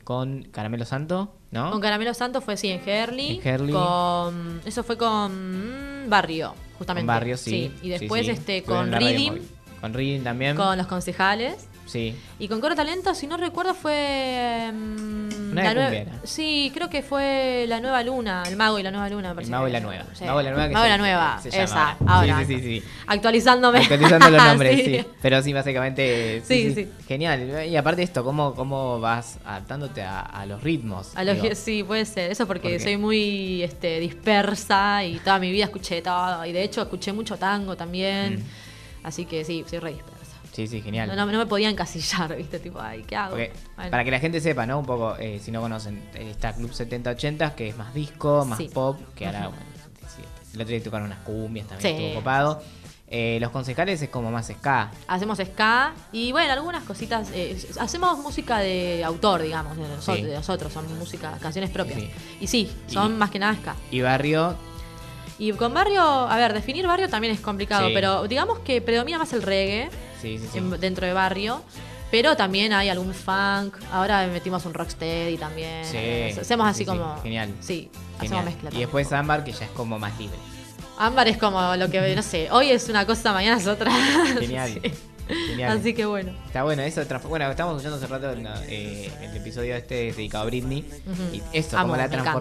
con 0.04 0.42
Caramelo 0.44 0.84
Santo, 0.84 1.34
¿no? 1.50 1.70
Con 1.70 1.80
Caramelo 1.80 2.14
Santo 2.14 2.40
fue, 2.40 2.56
sí, 2.56 2.68
en 2.68 2.86
Herley. 2.86 3.38
En 3.38 3.48
Herley. 3.48 3.72
Con, 3.72 4.60
eso 4.64 4.84
fue 4.84 4.96
con 4.96 6.04
mm, 6.04 6.10
Barrio, 6.10 6.54
justamente. 6.78 7.06
Con 7.06 7.14
Barrio, 7.14 7.36
sí. 7.36 7.72
Y 7.82 7.88
después 7.88 8.28
este 8.28 8.62
con 8.62 8.92
Reading. 8.92 9.40
Con 9.84 9.92
Reading 9.92 10.22
también. 10.22 10.56
con 10.56 10.78
los 10.78 10.86
concejales. 10.86 11.68
Sí. 11.84 12.16
Y 12.38 12.48
con 12.48 12.62
Coro 12.62 12.74
Talento, 12.74 13.14
si 13.14 13.26
no 13.26 13.36
recuerdo, 13.36 13.74
fue. 13.74 14.70
mm, 14.72 15.52
Una 15.52 15.62
de 15.62 15.68
la 15.68 15.74
nue- 15.74 15.82
cumbia 15.84 16.00
era. 16.00 16.12
Sí, 16.24 16.70
creo 16.74 16.88
que 16.88 17.02
fue 17.02 17.66
La 17.68 17.78
Nueva 17.80 18.02
Luna, 18.02 18.42
El 18.46 18.56
Mago 18.56 18.78
y 18.78 18.82
la 18.82 18.90
Nueva 18.90 19.10
Luna. 19.10 19.34
El 19.38 19.50
Mago 19.50 19.68
y 19.68 19.70
la. 19.72 19.80
Nueva. 19.80 20.04
Sí. 20.14 20.24
Mago 20.24 20.40
y 20.40 20.44
la 20.44 20.50
Nueva 20.52 20.68
que 20.68 20.72
Mago 20.72 20.86
y 20.86 20.88
se- 20.88 20.90
la 20.92 20.98
Nueva, 20.98 21.38
se 21.42 21.50
llama 21.50 21.64
esa. 21.64 21.96
ahora. 22.06 22.38
Sí, 22.38 22.44
sí, 22.46 22.54
sí, 22.60 22.80
sí. 22.80 22.86
Actualizándome. 23.06 23.78
Actualizando 23.80 24.30
los 24.30 24.42
nombres, 24.46 24.76
sí. 24.82 24.84
Sí. 24.98 25.06
Pero 25.20 25.42
sí, 25.42 25.52
básicamente. 25.52 26.42
Sí, 26.46 26.72
Sí. 26.74 26.88
Genial. 27.06 27.66
Y 27.68 27.76
aparte 27.76 28.02
esto, 28.02 28.24
¿cómo, 28.24 28.54
cómo 28.54 28.98
vas 29.00 29.38
adaptándote 29.44 30.00
a, 30.02 30.20
a 30.20 30.46
los 30.46 30.62
ritmos? 30.62 31.14
A 31.14 31.22
los 31.22 31.36
sí, 31.58 31.84
puede 31.84 32.06
ser. 32.06 32.30
Eso 32.32 32.46
porque 32.46 32.80
soy 32.80 32.96
muy 32.96 33.62
este, 33.62 34.00
dispersa 34.00 35.04
y 35.04 35.18
toda 35.18 35.38
mi 35.38 35.52
vida 35.52 35.64
escuché 35.64 36.00
todo. 36.00 36.46
Y 36.46 36.52
de 36.52 36.62
hecho 36.62 36.80
escuché 36.80 37.12
mucho 37.12 37.36
tango 37.36 37.76
también. 37.76 38.36
Mm. 38.36 38.63
Así 39.04 39.24
que 39.26 39.44
sí, 39.44 39.64
soy 39.68 39.78
re 39.78 39.92
dispersa. 39.92 40.32
Sí, 40.52 40.66
sí, 40.66 40.80
genial. 40.82 41.08
No, 41.08 41.16
no, 41.16 41.26
no 41.30 41.38
me 41.38 41.46
podía 41.46 41.68
encasillar, 41.68 42.36
¿viste? 42.36 42.58
Tipo, 42.58 42.80
ay, 42.80 43.02
¿qué 43.06 43.16
hago? 43.16 43.30
Porque, 43.30 43.52
Bueno. 43.76 43.90
Para 43.90 44.04
que 44.04 44.10
la 44.10 44.18
gente 44.20 44.40
sepa, 44.40 44.66
¿no? 44.66 44.78
Un 44.78 44.86
poco, 44.86 45.16
eh, 45.18 45.40
si 45.42 45.50
no 45.50 45.60
conocen, 45.60 46.02
eh, 46.14 46.30
está 46.30 46.52
Club 46.54 46.70
70-80, 46.72 47.54
que 47.54 47.68
es 47.68 47.76
más 47.76 47.92
disco, 47.94 48.44
más 48.44 48.58
Sí. 48.58 48.68
pop, 48.72 48.98
que 49.14 49.26
ahora, 49.26 49.48
bueno, 49.48 49.62
sí, 50.14 50.22
el 50.54 50.60
otro 50.60 50.70
día 50.74 50.82
tocaron 50.82 51.06
unas 51.06 51.18
cumbias, 51.20 51.66
también 51.68 51.94
estuvo 51.96 52.14
copado. 52.20 52.62
Eh, 53.08 53.38
los 53.40 53.50
concejales 53.50 54.00
es 54.00 54.08
como 54.08 54.30
más 54.30 54.46
ska. 54.48 54.90
Hacemos 55.06 55.38
ska 55.38 55.92
y 56.10 56.32
bueno, 56.32 56.52
algunas 56.52 56.82
cositas. 56.84 57.28
eh, 57.34 57.56
hacemos 57.78 58.18
música 58.18 58.58
de 58.58 59.04
autor, 59.04 59.42
digamos, 59.42 59.76
de, 59.76 59.82
nosotros, 59.82 60.16
Sí. 60.16 60.22
de 60.22 60.34
nosotros, 60.34 60.72
son 60.72 60.98
música, 60.98 61.36
canciones 61.40 61.70
propias. 61.70 62.00
Sí. 62.00 62.10
Y 62.40 62.46
sí, 62.46 62.70
son 62.86 63.12
Y- 63.12 63.16
más 63.16 63.30
que 63.30 63.38
nada 63.38 63.54
ska. 63.56 63.76
Y 63.90 64.00
barrio, 64.00 64.56
Y 65.38 65.52
con 65.52 65.74
barrio, 65.74 66.02
a 66.02 66.36
ver, 66.36 66.52
definir 66.52 66.86
barrio 66.86 67.08
también 67.08 67.34
es 67.34 67.40
complicado, 67.40 67.88
Sí. 67.88 67.92
pero 67.94 68.26
digamos 68.28 68.60
que 68.60 68.80
predomina 68.80 69.18
más 69.18 69.32
el 69.32 69.42
reggae 69.42 69.90
sí, 70.22 70.38
sí, 70.38 70.48
sí. 70.52 70.58
en- 70.58 70.78
dentro 70.80 71.06
de 71.06 71.12
barrio. 71.12 71.62
Pero 72.10 72.36
también 72.36 72.72
hay 72.72 72.88
algún 72.90 73.12
funk. 73.12 73.74
Ahora 73.90 74.24
metimos 74.28 74.64
un 74.66 74.74
rocksteady 74.74 75.36
también. 75.36 75.84
Sí, 75.84 76.38
Hacemos 76.40 76.68
así 76.68 76.78
sí, 76.78 76.84
sí, 76.84 76.96
como. 76.96 77.20
genial. 77.22 77.52
Sí, 77.60 77.90
Genial. 78.20 78.38
hacemos 78.40 78.44
mezcla. 78.44 78.70
Y 78.72 78.78
después 78.82 79.12
Ámbar, 79.12 79.42
que 79.42 79.50
ya 79.50 79.64
es 79.64 79.70
como 79.72 79.98
más 79.98 80.16
libre. 80.20 80.36
Ámbar 80.96 81.26
es 81.26 81.36
como 81.38 81.74
lo 81.74 81.90
que, 81.90 82.14
no 82.14 82.22
sé, 82.22 82.48
hoy 82.52 82.70
es 82.70 82.88
una 82.88 83.04
cosa, 83.04 83.32
mañana 83.32 83.56
es 83.56 83.66
otra. 83.66 83.90
Genial. 84.38 84.80
Genial. 85.26 85.78
Así 85.78 85.92
que 85.94 86.04
bueno. 86.06 86.32
Está 86.46 86.62
bueno 86.62 86.82
eso. 86.82 87.02
Bueno, 87.28 87.50
estamos 87.50 87.72
escuchando 87.82 87.96
hace 87.96 88.06
rato 88.06 88.36
no, 88.40 88.50
eh, 88.68 89.10
el 89.20 89.36
episodio 89.36 89.74
este 89.74 90.12
dedicado 90.12 90.44
a 90.44 90.46
Britney. 90.46 90.80
Ujú. 91.10 91.34
Y 91.34 91.42
eso, 91.52 91.76
Amo, 91.76 91.86
como 91.88 91.96
la 91.96 92.04
encanta. 92.04 92.32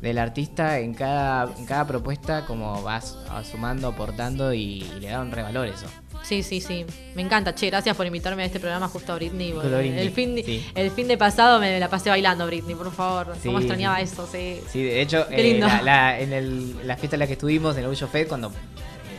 Del 0.00 0.18
artista 0.18 0.78
en 0.78 0.94
cada, 0.94 1.52
en 1.58 1.66
cada 1.66 1.86
propuesta, 1.86 2.46
como 2.46 2.82
vas, 2.82 3.16
sumando, 3.50 3.88
aportando 3.88 4.52
y, 4.54 4.82
y 4.84 5.00
le 5.00 5.08
da 5.08 5.20
un 5.20 5.32
revalor 5.32 5.66
eso. 5.66 5.86
Sí, 6.22 6.42
sí, 6.42 6.60
sí. 6.60 6.84
Me 7.14 7.22
encanta. 7.22 7.54
Che, 7.54 7.66
gracias 7.68 7.96
por 7.96 8.06
invitarme 8.06 8.42
a 8.42 8.46
este 8.46 8.60
programa 8.60 8.88
justo 8.88 9.12
a 9.12 9.16
Britney. 9.16 9.50
El, 9.52 10.10
fin 10.10 10.34
de, 10.34 10.42
sí. 10.44 10.66
el 10.74 10.90
fin 10.90 11.08
de 11.08 11.16
pasado 11.16 11.58
me 11.60 11.78
la 11.80 11.88
pasé 11.88 12.10
bailando, 12.10 12.44
Britney, 12.46 12.74
por 12.74 12.92
favor. 12.92 13.34
Sí, 13.40 13.48
Cómo 13.48 13.58
extrañaba 13.58 13.96
sí. 13.98 14.02
eso, 14.02 14.28
sí. 14.30 14.60
Sí, 14.70 14.82
de 14.82 15.00
hecho, 15.00 15.26
Qué 15.28 15.56
eh, 15.56 15.58
la, 15.60 15.82
la- 15.82 16.20
en 16.20 16.32
el- 16.32 16.86
la 16.86 16.96
fiesta 16.96 17.16
en 17.16 17.20
la 17.20 17.26
que 17.26 17.32
estuvimos, 17.34 17.74
en 17.74 17.80
el 17.80 17.84
Orgullo 17.86 18.08
Fed, 18.08 18.28
cuando 18.28 18.52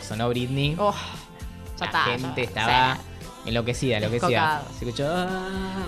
sonó 0.07 0.29
Britney, 0.29 0.75
Oh, 0.77 0.93
la 1.79 1.85
está, 1.85 2.03
gente 2.05 2.41
ya- 2.43 2.47
estaba 2.47 2.97
enloquecida, 3.45 3.97
enloquecida. 3.97 4.63
Se 4.77 4.85
escuchó. 4.85 5.05
"Ah". 5.09 5.81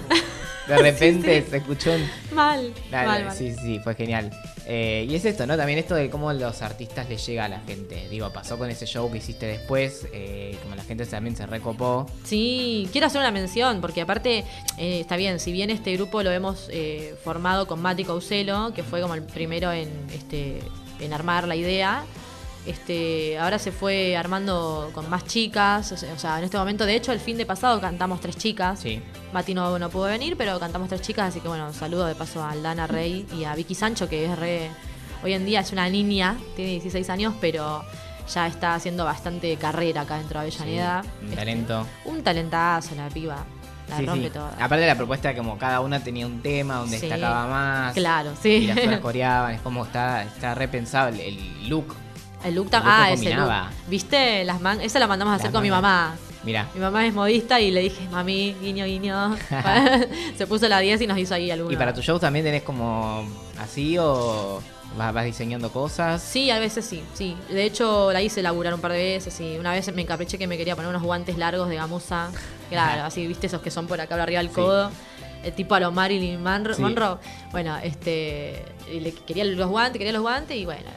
De 0.68 0.78
repente 0.78 1.42
sí. 1.42 1.50
se 1.50 1.58
escuchó 1.58 1.94
un. 1.94 2.10
Mal, 2.36 2.74
Dale, 2.90 3.08
mal, 3.08 3.26
mal. 3.26 3.36
Sí, 3.36 3.54
sí, 3.54 3.80
fue 3.84 3.96
genial. 3.96 4.32
Eh, 4.68 5.08
y 5.10 5.16
es 5.16 5.26
esto, 5.26 5.46
¿no? 5.48 5.58
También 5.58 5.80
esto 5.80 5.96
de 5.96 6.10
cómo 6.10 6.32
los 6.34 6.62
artistas 6.62 7.10
les 7.10 7.26
llega 7.26 7.46
a 7.46 7.50
la 7.50 7.60
gente. 7.62 8.08
Digo, 8.10 8.32
pasó 8.32 8.58
con 8.58 8.70
ese 8.70 8.86
show 8.86 9.12
que 9.12 9.18
hiciste 9.18 9.48
después, 9.48 10.08
eh, 10.14 10.58
como 10.64 10.76
la 10.76 10.84
gente 10.84 11.06
también 11.06 11.36
se 11.36 11.46
recopó. 11.46 12.06
Sí, 12.24 12.88
quiero 12.92 13.08
hacer 13.08 13.20
una 13.22 13.32
mención, 13.32 13.82
porque 13.82 14.02
aparte, 14.02 14.46
eh, 14.78 15.00
está 15.02 15.18
bien, 15.18 15.40
si 15.40 15.52
bien 15.52 15.70
este 15.70 15.94
grupo 15.96 16.24
lo 16.24 16.32
hemos 16.32 16.68
eh, 16.72 17.16
formado 17.24 17.68
con 17.68 17.82
Mati 17.82 18.06
Causelo, 18.06 18.72
que 18.74 18.84
fue 18.84 19.02
como 19.02 19.16
el 19.16 19.24
primero 19.24 19.72
en, 19.72 19.90
este, 20.14 20.60
en 21.00 21.14
armar 21.14 21.48
la 21.48 21.56
idea, 21.56 22.04
este, 22.66 23.38
ahora 23.40 23.58
se 23.60 23.72
fue 23.72 24.16
armando 24.16 24.92
con 24.94 25.10
más 25.10 25.26
chicas, 25.26 25.92
o 25.92 25.98
sea, 25.98 26.38
en 26.38 26.44
este 26.46 26.58
momento, 26.58 26.86
de 26.86 26.96
hecho, 26.96 27.12
el 27.12 27.20
fin 27.20 27.38
de 27.38 27.46
pasado 27.46 27.82
cantamos 27.82 28.22
tres 28.22 28.38
chicas. 28.38 28.80
Sí. 28.80 29.02
Mati 29.34 29.54
no, 29.54 29.80
no 29.80 29.90
pudo 29.90 30.04
venir, 30.04 30.36
pero 30.38 30.60
cantamos 30.60 30.90
tres 30.90 31.02
chicas, 31.02 31.30
así 31.30 31.40
que 31.40 31.48
bueno, 31.48 31.74
saludo 31.74 32.06
de 32.06 32.16
paso 32.16 32.44
a 32.44 32.52
Aldana 32.52 32.86
Rey 32.88 33.26
y 33.36 33.46
a 33.46 33.56
Vicky 33.56 33.76
Sancho, 33.76 34.08
que 34.08 34.26
es 34.26 34.38
re. 34.38 34.70
Hoy 35.24 35.34
en 35.34 35.46
día 35.46 35.60
es 35.62 35.72
una 35.72 35.88
niña, 35.90 36.36
tiene 36.56 36.72
16 36.72 37.10
años, 37.10 37.34
pero 37.40 37.84
ya 38.34 38.48
está 38.48 38.76
haciendo 38.76 39.06
bastante 39.06 39.56
carrera 39.58 40.02
acá 40.02 40.18
dentro 40.18 40.40
de 40.40 40.48
Avellaneda. 40.48 41.04
Sí, 41.04 41.10
un 41.22 41.26
Este, 41.26 41.36
talento. 41.36 41.88
un 42.06 42.24
talentazo 42.24 42.96
la 42.96 43.08
piba. 43.10 43.44
La 43.90 43.98
Sí, 43.98 44.06
rompe 44.06 44.26
sí. 44.28 44.30
toda. 44.34 44.50
Aparte 44.54 44.78
de 44.82 44.88
la 44.88 44.96
propuesta, 44.96 45.36
como 45.36 45.58
cada 45.58 45.82
una 45.82 46.00
tenía 46.02 46.26
un 46.26 46.42
tema 46.42 46.76
donde 46.78 46.98
destacaba 47.00 47.48
más. 47.48 47.94
Claro, 47.94 48.32
sí. 48.42 48.50
Y 48.50 48.68
las 48.68 49.00
coreaban, 49.00 49.54
es 49.56 49.62
como 49.62 49.84
está, 49.84 50.24
está 50.24 50.56
repensable 50.56 51.28
el 51.28 51.68
look. 51.70 51.94
El 52.44 52.56
look 52.56 52.68
El 52.74 52.82
Ah, 52.84 53.12
ese 53.12 53.34
look. 53.36 53.50
¿Viste? 53.88 54.44
Las 54.44 54.60
man 54.62 54.82
Esa 54.82 55.00
la 55.00 55.08
mandamos 55.08 55.34
a 55.34 55.36
hacer 55.36 55.52
con 55.52 55.62
mi 55.64 55.70
mamá. 55.70 56.16
Mira, 56.44 56.68
Mi 56.74 56.80
mamá 56.80 57.06
es 57.06 57.14
modista 57.14 57.60
y 57.60 57.70
le 57.70 57.82
dije, 57.82 58.08
mami, 58.12 58.56
guiño, 58.60 58.86
guiño. 58.86 59.36
Se 60.38 60.48
puso 60.48 60.68
la 60.68 60.80
10 60.80 61.02
y 61.02 61.08
nos 61.08 61.18
hizo 61.20 61.36
ahí 61.36 61.52
alguna. 61.52 61.74
¿y 61.74 61.78
para 61.78 61.94
tu 61.94 62.02
show 62.02 62.18
también 62.20 62.44
tenés 62.44 62.64
como 62.64 63.24
así 63.60 63.96
o 64.00 64.60
vas, 64.98 65.14
vas 65.14 65.26
diseñando 65.26 65.72
cosas? 65.72 66.20
Sí, 66.22 66.50
a 66.50 66.58
veces 66.58 66.84
sí, 66.84 67.04
sí. 67.14 67.38
De 67.50 67.64
hecho, 67.64 68.12
la 68.12 68.24
hice 68.24 68.42
laburar 68.42 68.74
un 68.74 68.82
par 68.82 68.92
de 68.94 68.98
veces 68.98 69.40
y 69.40 69.58
una 69.60 69.72
vez 69.72 69.94
me 69.94 70.02
encapriché 70.02 70.40
que 70.40 70.48
me 70.48 70.58
quería 70.58 70.76
poner 70.76 70.90
unos 70.90 71.04
guantes 71.04 71.38
largos 71.38 71.70
de 71.70 71.76
gamuza. 71.76 72.30
Claro, 72.72 73.04
así, 73.04 73.28
viste, 73.28 73.48
esos 73.48 73.62
que 73.62 73.70
son 73.70 73.86
por 73.86 74.00
acá 74.00 74.16
arriba 74.16 74.40
del 74.40 74.48
Sí. 74.48 74.56
codo. 74.56 74.90
eh, 75.44 75.52
tipo 75.52 75.76
a 75.76 75.80
lo 75.82 75.92
Marilyn 75.92 76.42
Monroe. 76.42 76.74
Sí. 76.74 76.82
Bueno, 77.52 77.78
este. 77.84 78.64
le 78.90 79.12
quería 79.14 79.44
los 79.44 79.70
guantes, 79.70 79.98
quería 80.00 80.14
los 80.14 80.22
guantes 80.22 80.56
y 80.58 80.64
bueno. 80.66 80.90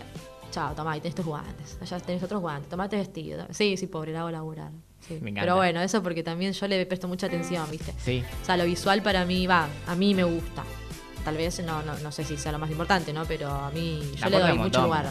Chao, 0.54 0.72
tomá, 0.72 0.92
ahí 0.92 1.00
tenés 1.00 1.16
tus 1.16 1.26
guantes. 1.26 1.76
Allá 1.80 1.98
tenés 1.98 2.22
otros 2.22 2.40
guantes, 2.40 2.70
tomate 2.70 2.94
vestido. 2.94 3.44
Sí, 3.50 3.76
sí, 3.76 3.88
pobre, 3.88 4.12
la 4.12 4.20
hago 4.20 4.30
laburar. 4.30 4.70
Sí. 5.00 5.14
Me 5.20 5.30
encanta. 5.30 5.40
Pero 5.40 5.56
bueno, 5.56 5.80
eso 5.80 6.00
porque 6.00 6.22
también 6.22 6.52
yo 6.52 6.68
le 6.68 6.86
presto 6.86 7.08
mucha 7.08 7.26
atención, 7.26 7.68
¿viste? 7.72 7.92
Sí. 7.98 8.22
O 8.40 8.44
sea, 8.44 8.56
lo 8.56 8.64
visual 8.64 9.02
para 9.02 9.24
mí 9.24 9.48
va, 9.48 9.66
a 9.88 9.96
mí 9.96 10.14
me 10.14 10.22
gusta. 10.22 10.62
Tal 11.24 11.36
vez 11.36 11.60
no, 11.64 11.82
no, 11.82 11.98
no 11.98 12.12
sé 12.12 12.22
si 12.22 12.36
sea 12.36 12.52
lo 12.52 12.60
más 12.60 12.70
importante, 12.70 13.12
¿no? 13.12 13.24
Pero 13.24 13.50
a 13.50 13.72
mí 13.72 14.00
yo 14.14 14.20
La 14.20 14.30
le 14.30 14.38
doy 14.38 14.58
mucho 14.58 14.82
lugar. 14.84 15.06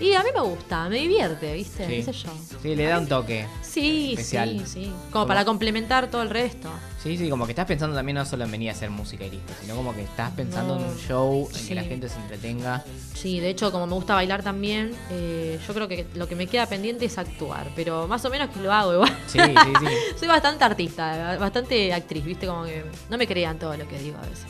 Y 0.00 0.12
a 0.14 0.22
mí 0.24 0.30
me 0.34 0.40
gusta, 0.40 0.88
me 0.88 0.98
divierte, 0.98 1.54
¿viste? 1.54 1.86
Sí. 1.86 1.92
¿Qué 1.92 2.02
sé 2.02 2.12
yo? 2.12 2.28
Sí, 2.62 2.74
le 2.74 2.84
da 2.84 2.98
un 2.98 3.06
toque. 3.06 3.46
Sí, 3.62 4.10
Especial. 4.12 4.50
sí, 4.50 4.66
sí. 4.66 4.84
Como 4.86 5.10
Como- 5.12 5.26
para 5.28 5.44
complementar 5.44 6.10
todo 6.10 6.22
el 6.22 6.30
resto. 6.30 6.68
Sí, 7.02 7.16
sí, 7.16 7.28
como 7.28 7.44
que 7.46 7.52
estás 7.52 7.66
pensando 7.66 7.94
también 7.94 8.16
no 8.16 8.24
solo 8.24 8.44
en 8.44 8.50
venir 8.50 8.70
a 8.70 8.72
hacer 8.72 8.90
música 8.90 9.24
y 9.24 9.30
listo, 9.30 9.52
sino 9.60 9.76
como 9.76 9.94
que 9.94 10.02
estás 10.02 10.30
pensando 10.32 10.76
No. 10.76 10.84
en 10.84 10.90
un 10.90 10.98
show, 10.98 11.48
en 11.50 11.54
Sí. 11.54 11.68
que 11.68 11.74
la 11.76 11.84
gente 11.84 12.08
se 12.08 12.16
entretenga. 12.16 12.82
Sí, 13.14 13.40
de 13.40 13.50
hecho, 13.50 13.70
como 13.70 13.86
me 13.86 13.94
gusta 13.94 14.14
bailar 14.14 14.42
también, 14.42 14.92
eh, 15.10 15.58
yo 15.66 15.74
creo 15.74 15.86
que 15.86 16.06
lo 16.14 16.26
que 16.28 16.34
me 16.34 16.46
queda 16.46 16.66
pendiente 16.66 17.04
es 17.04 17.16
actuar. 17.18 17.68
Pero 17.76 18.08
más 18.08 18.24
o 18.24 18.30
menos 18.30 18.50
que 18.50 18.60
lo 18.60 18.72
hago 18.72 18.94
igual. 18.94 19.16
Sí, 19.26 19.38
sí, 19.38 19.54
sí. 19.80 19.86
Soy 20.18 20.28
bastante 20.28 20.64
artista, 20.64 21.36
bastante 21.38 21.92
actriz, 21.92 22.24
¿viste? 22.24 22.46
Como 22.46 22.64
que 22.64 22.84
no 23.10 23.16
me 23.18 23.26
crean 23.26 23.58
todo 23.58 23.76
lo 23.76 23.86
que 23.86 23.98
digo 23.98 24.16
a 24.18 24.22
veces. 24.22 24.46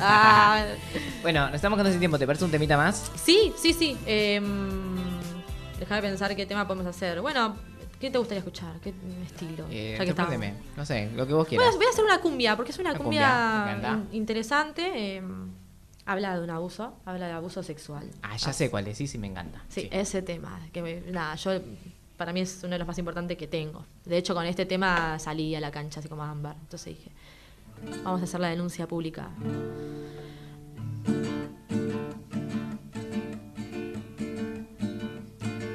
Ah, 0.00 0.64
Bueno, 1.22 1.46
nos 1.46 1.54
estamos 1.56 1.76
quedando 1.76 1.90
sin 1.92 2.00
tiempo. 2.00 2.18
¿Te 2.18 2.26
parece 2.26 2.44
un 2.44 2.50
temita 2.50 2.76
más? 2.76 3.10
sí, 3.16 3.52
sí, 3.56 3.72
sí. 3.72 3.96
Eh, 4.06 4.40
Déjame 5.78 6.02
pensar 6.02 6.34
qué 6.34 6.46
tema 6.46 6.66
podemos 6.66 6.86
hacer. 6.88 7.20
Bueno, 7.20 7.56
¿qué 8.00 8.10
te 8.10 8.18
gustaría 8.18 8.38
escuchar? 8.40 8.80
¿Qué 8.82 8.92
estilo? 9.24 9.66
Eh, 9.70 9.94
Ya 9.98 10.04
que 10.04 10.10
estamos. 10.10 10.30
sorpréndeme. 10.32 10.54
No 10.76 10.84
sé, 10.84 11.10
lo 11.14 11.26
que 11.26 11.32
vos 11.34 11.46
quieras. 11.46 11.76
voy 11.76 11.86
a 11.86 11.90
hacer 11.90 12.04
una 12.04 12.20
cumbia, 12.20 12.56
porque 12.56 12.72
es 12.72 12.78
una, 12.78 12.90
Una 12.90 12.98
cumbia, 12.98 14.00
interesante. 14.12 15.16
eh, 15.18 15.22
habla 16.04 16.36
de 16.36 16.42
un 16.42 16.50
abuso, 16.50 16.94
habla 17.04 17.26
de 17.26 17.32
abuso 17.32 17.62
sexual. 17.62 18.08
Ah, 18.22 18.36
ya 18.36 18.52
sé 18.52 18.70
cuál 18.70 18.88
es, 18.88 18.96
sí, 18.98 19.06
sí, 19.06 19.18
me 19.18 19.26
encanta. 19.28 19.62
Sí, 19.68 19.88
ese 19.92 20.22
tema. 20.22 20.60
Que 20.72 20.82
me- 20.82 21.00
nada, 21.12 21.34
yo 21.36 21.52
para 22.16 22.32
mí 22.32 22.40
es 22.40 22.58
uno 22.64 22.72
de 22.72 22.78
los 22.80 22.88
más 22.88 22.98
importantes 22.98 23.36
que 23.36 23.46
tengo. 23.46 23.84
De 24.04 24.16
hecho, 24.16 24.34
con 24.34 24.44
este 24.46 24.66
tema 24.66 25.18
salí 25.20 25.54
a 25.54 25.60
la 25.60 25.70
cancha, 25.70 26.00
así 26.00 26.08
como 26.08 26.24
Ámbar. 26.24 26.56
Entonces 26.60 26.96
dije, 26.96 27.12
vamos 28.04 28.20
a 28.20 28.24
hacer 28.24 28.40
la 28.40 28.48
denuncia 28.48 28.86
pública. 28.86 29.30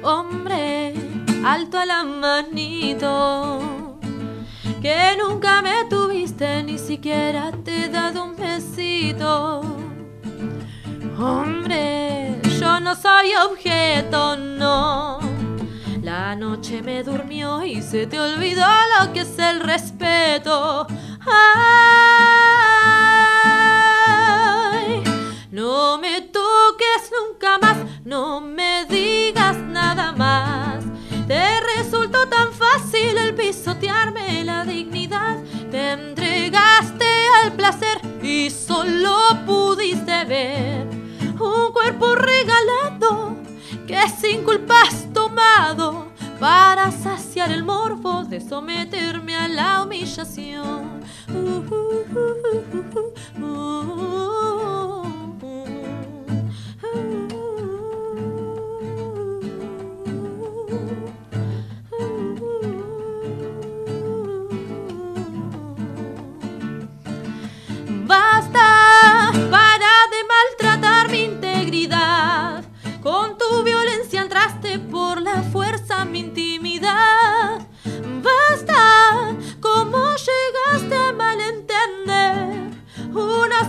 Hombre, 0.02 0.92
alto 1.44 1.78
a 1.78 1.86
la 1.86 2.04
manito, 2.04 3.98
que 4.82 5.16
nunca 5.18 5.62
me 5.62 5.84
tuviste, 5.88 6.62
ni 6.62 6.76
siquiera 6.76 7.52
te 7.64 7.84
he 7.84 7.88
dado 7.88 8.24
un 8.24 8.36
besito. 8.36 9.62
Hombre, 11.18 12.38
yo 12.60 12.80
no 12.80 12.94
soy 12.94 13.34
objeto, 13.34 14.36
no. 14.36 15.20
La 16.02 16.36
noche 16.36 16.82
me 16.82 17.02
durmió 17.02 17.64
y 17.64 17.80
se 17.80 18.06
te 18.06 18.20
olvidó 18.20 18.66
lo 18.98 19.10
que 19.14 19.20
es 19.20 19.38
el 19.38 19.60
respeto. 19.60 20.86
Ay, 21.26 21.32
no 25.50 25.98
me 25.98 26.20
toques 26.20 27.10
nunca 27.18 27.58
más, 27.58 27.76
no 28.04 28.40
me 28.40 28.84
digas 28.86 29.56
nada 29.56 30.12
más. 30.12 30.84
Te 31.26 31.60
resultó 31.76 32.28
tan 32.28 32.52
fácil 32.52 33.16
el 33.16 33.34
pisotearme 33.34 34.44
la 34.44 34.64
dignidad. 34.64 35.38
Te 35.70 35.92
entregaste 35.92 37.06
al 37.42 37.52
placer 37.52 38.00
y 38.22 38.50
solo 38.50 39.16
pudiste 39.46 40.24
ver 40.24 40.86
un 41.40 41.72
cuerpo 41.72 42.14
regalado 42.14 43.36
que 43.86 43.98
sin 44.20 44.44
culpa 44.44 44.82
has 44.82 45.12
tomado 45.12 45.93
para 46.44 46.90
saciar 46.90 47.50
el 47.50 47.64
morbo 47.64 48.22
de 48.24 48.38
someterme 48.38 49.34
a 49.34 49.48
la 49.48 49.82
humillación. 49.82 51.00
Basta, 53.32 54.83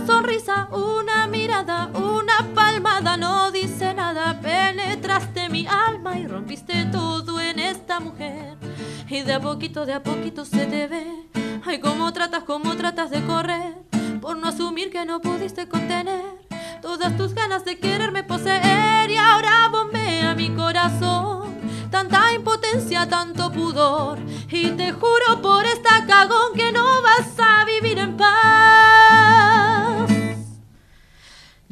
sonrisa, 0.06 0.68
una 0.70 1.26
mirada, 1.26 1.90
una 1.94 2.54
palmada 2.54 3.16
no 3.16 3.50
dice 3.50 3.92
nada. 3.92 4.40
Penetraste 4.40 5.48
mi 5.48 5.66
alma 5.66 6.18
y 6.18 6.26
rompiste 6.26 6.84
todo 6.86 7.40
en 7.40 7.58
esta 7.58 7.98
mujer. 7.98 8.56
Y 9.08 9.22
de 9.22 9.34
a 9.34 9.40
poquito, 9.40 9.84
de 9.84 9.94
a 9.94 10.02
poquito 10.02 10.44
se 10.44 10.66
te 10.66 10.86
ve. 10.86 11.06
Ay, 11.64 11.80
cómo 11.80 12.12
tratas, 12.12 12.44
cómo 12.44 12.76
tratas 12.76 13.10
de 13.10 13.22
correr. 13.24 13.74
Por 14.20 14.36
no 14.38 14.48
asumir 14.48 14.90
que 14.90 15.04
no 15.04 15.20
pudiste 15.20 15.68
contener 15.68 16.46
todas 16.80 17.16
tus 17.16 17.34
ganas 17.34 17.64
de 17.64 17.78
quererme 17.78 18.22
poseer. 18.22 19.10
Y 19.10 19.16
ahora 19.16 19.68
bombea 19.70 20.34
mi 20.34 20.50
corazón. 20.50 21.54
Tanta 21.90 22.32
impotencia, 22.32 23.08
tanto 23.08 23.50
pudor. 23.50 24.18
Y 24.50 24.70
te 24.70 24.92
juro 24.92 25.42
por 25.42 25.64
esta 25.64 26.06
cagón 26.06 26.54
que 26.54 26.70
no 26.70 27.02
vas 27.02 27.28
a 27.38 27.64
vivir 27.64 27.98
en 27.98 28.16
paz. 28.16 29.15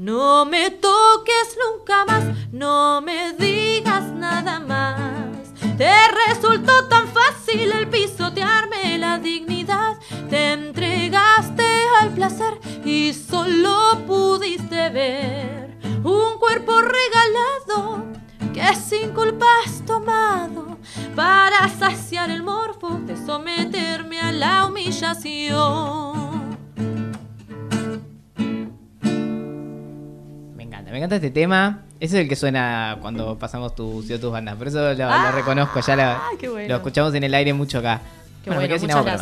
No 0.05 0.45
me 0.45 0.71
toques 0.71 1.57
nunca 1.65 2.05
más, 2.05 2.25
no 2.53 3.01
me 3.01 3.33
digas 3.33 4.05
nada 4.13 4.61
más. 4.61 5.55
Te 5.79 5.95
resultó 6.29 6.89
tan 6.89 7.09
fácil 7.09 7.73
el 7.73 7.89
pisotearme 7.89 8.99
la 8.99 9.19
dignidad. 9.19 9.97
Te 10.29 10.53
entregaste 10.53 11.65
al 12.03 12.11
placer 12.11 12.61
y 12.85 13.15
solo 13.15 14.05
pudiste 14.07 14.91
ver 14.91 15.79
un 16.05 16.39
cuerpo 16.39 16.83
regalado 16.83 18.05
que 18.53 18.75
sin 18.75 19.15
culpa 19.15 19.47
has 19.65 19.87
tomado 19.87 20.77
para 21.17 21.67
saciar 21.71 22.29
el 22.29 22.43
morbo 22.43 22.91
de 23.07 23.17
someterme 23.17 24.21
a 24.21 24.33
la 24.33 24.67
humillación. 24.67 26.34
Encanta, 30.85 30.91
me 30.93 30.99
encanta 30.99 31.17
este 31.17 31.31
tema. 31.31 31.81
Ese 32.01 32.17
es 32.19 32.23
el 32.25 32.29
que 32.29 32.37
suena 32.37 32.99
cuando 33.01 33.39
pasamos 33.39 33.75
tus, 33.75 34.07
yo 34.09 34.21
tus 34.21 34.31
bandas. 34.33 34.57
Por 34.57 34.69
eso 34.69 34.79
lo, 34.81 34.95
lo 34.95 35.11
Ah, 35.11 35.33
reconozco, 35.33 35.81
ya 35.81 35.97
lo, 35.97 36.39
qué 36.39 36.49
bueno. 36.49 36.69
lo 36.69 36.77
escuchamos 36.77 37.15
en 37.15 37.25
el 37.25 37.35
aire 37.35 37.53
mucho 37.53 37.79
acá. 37.79 38.01
Qué 38.43 38.51
bueno, 38.51 38.63
me 38.63 38.69
quedé 38.69 38.79
sin 38.79 38.91
agua. 38.91 39.17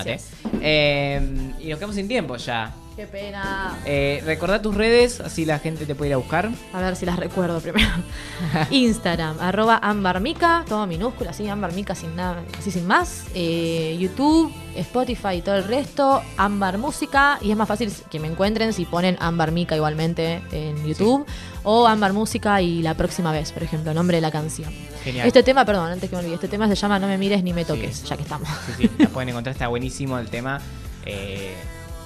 Eh, 0.60 1.52
y 1.60 1.68
nos 1.68 1.78
quedamos 1.78 1.94
sin 1.96 2.08
tiempo 2.08 2.36
ya. 2.36 2.72
Qué 2.94 3.06
pena. 3.06 3.78
Eh, 3.86 4.22
recordá 4.26 4.60
tus 4.60 4.74
redes, 4.74 5.20
así 5.20 5.46
la 5.46 5.58
gente 5.58 5.86
te 5.86 5.94
puede 5.94 6.10
ir 6.10 6.14
a 6.14 6.18
buscar. 6.18 6.50
A 6.74 6.80
ver 6.80 6.94
si 6.94 7.06
las 7.06 7.18
recuerdo 7.18 7.58
primero. 7.60 7.88
Instagram, 8.70 9.40
arroba 9.40 9.78
ambarmica, 9.82 10.64
todo 10.68 10.86
minúscula, 10.86 11.30
así, 11.30 11.48
ambarmica 11.48 11.94
sin 11.94 12.14
nada, 12.14 12.42
así 12.58 12.70
sin 12.70 12.86
más. 12.86 13.24
Eh, 13.34 13.96
YouTube, 13.98 14.52
Spotify 14.76 15.36
y 15.36 15.42
todo 15.42 15.54
el 15.56 15.64
resto, 15.64 16.22
Ambar 16.36 16.76
Música. 16.76 17.38
Y 17.40 17.50
es 17.50 17.56
más 17.56 17.66
fácil 17.66 17.90
que 18.10 18.20
me 18.20 18.28
encuentren 18.28 18.74
si 18.74 18.84
ponen 18.84 19.16
Ambarmica 19.20 19.74
igualmente 19.74 20.42
en 20.52 20.84
YouTube. 20.86 21.24
O 21.62 21.86
Ambar 21.86 22.12
Música 22.12 22.60
y 22.60 22.82
la 22.82 22.94
próxima 22.94 23.32
vez, 23.32 23.52
por 23.52 23.62
ejemplo, 23.62 23.94
nombre 23.94 24.18
de 24.18 24.20
la 24.20 24.30
canción. 24.30 24.70
Genial. 25.02 25.26
Este 25.26 25.42
tema, 25.42 25.64
perdón, 25.64 25.92
antes 25.92 26.10
que 26.10 26.16
me 26.16 26.20
olvide, 26.20 26.34
este 26.34 26.48
tema 26.48 26.68
se 26.68 26.74
llama 26.74 26.98
No 26.98 27.06
me 27.06 27.16
mires 27.16 27.42
ni 27.42 27.54
me 27.54 27.64
toques, 27.64 27.96
Sí. 27.98 28.06
ya 28.06 28.16
que 28.16 28.22
estamos. 28.22 28.48
Sí, 28.66 28.72
sí, 28.82 28.90
la 28.98 29.08
pueden 29.08 29.30
encontrar, 29.30 29.52
está 29.54 29.68
buenísimo 29.68 30.18
el 30.18 30.28
tema. 30.28 30.60
eh, 31.06 31.54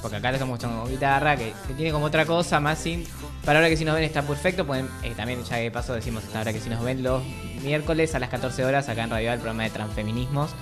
porque 0.06 0.18
acá 0.18 0.30
estamos 0.30 0.52
mostrando 0.52 0.82
con 0.82 0.90
guitarra, 0.90 1.36
que, 1.36 1.52
que 1.66 1.74
tiene 1.74 1.90
como 1.90 2.06
otra 2.06 2.24
cosa 2.24 2.60
más 2.60 2.78
sin. 2.78 3.04
Para 3.44 3.58
ahora 3.58 3.68
que 3.68 3.76
si 3.76 3.84
nos 3.84 3.94
ven 3.96 4.04
está 4.04 4.22
perfecto. 4.22 4.64
Pueden, 4.64 4.88
eh, 5.02 5.14
también, 5.16 5.42
ya 5.44 5.56
de 5.56 5.70
paso, 5.72 5.94
decimos 5.94 6.22
hasta 6.24 6.38
ahora 6.38 6.52
que 6.52 6.60
si 6.60 6.68
nos 6.70 6.82
ven 6.84 7.02
los 7.02 7.22
miércoles 7.62 8.14
a 8.14 8.20
las 8.20 8.30
14 8.30 8.64
horas 8.64 8.88
acá 8.88 9.02
en 9.02 9.10
Radio 9.10 9.32
el 9.32 9.38
programa 9.40 9.64
de 9.64 9.70
Transfeminismos. 9.70 10.52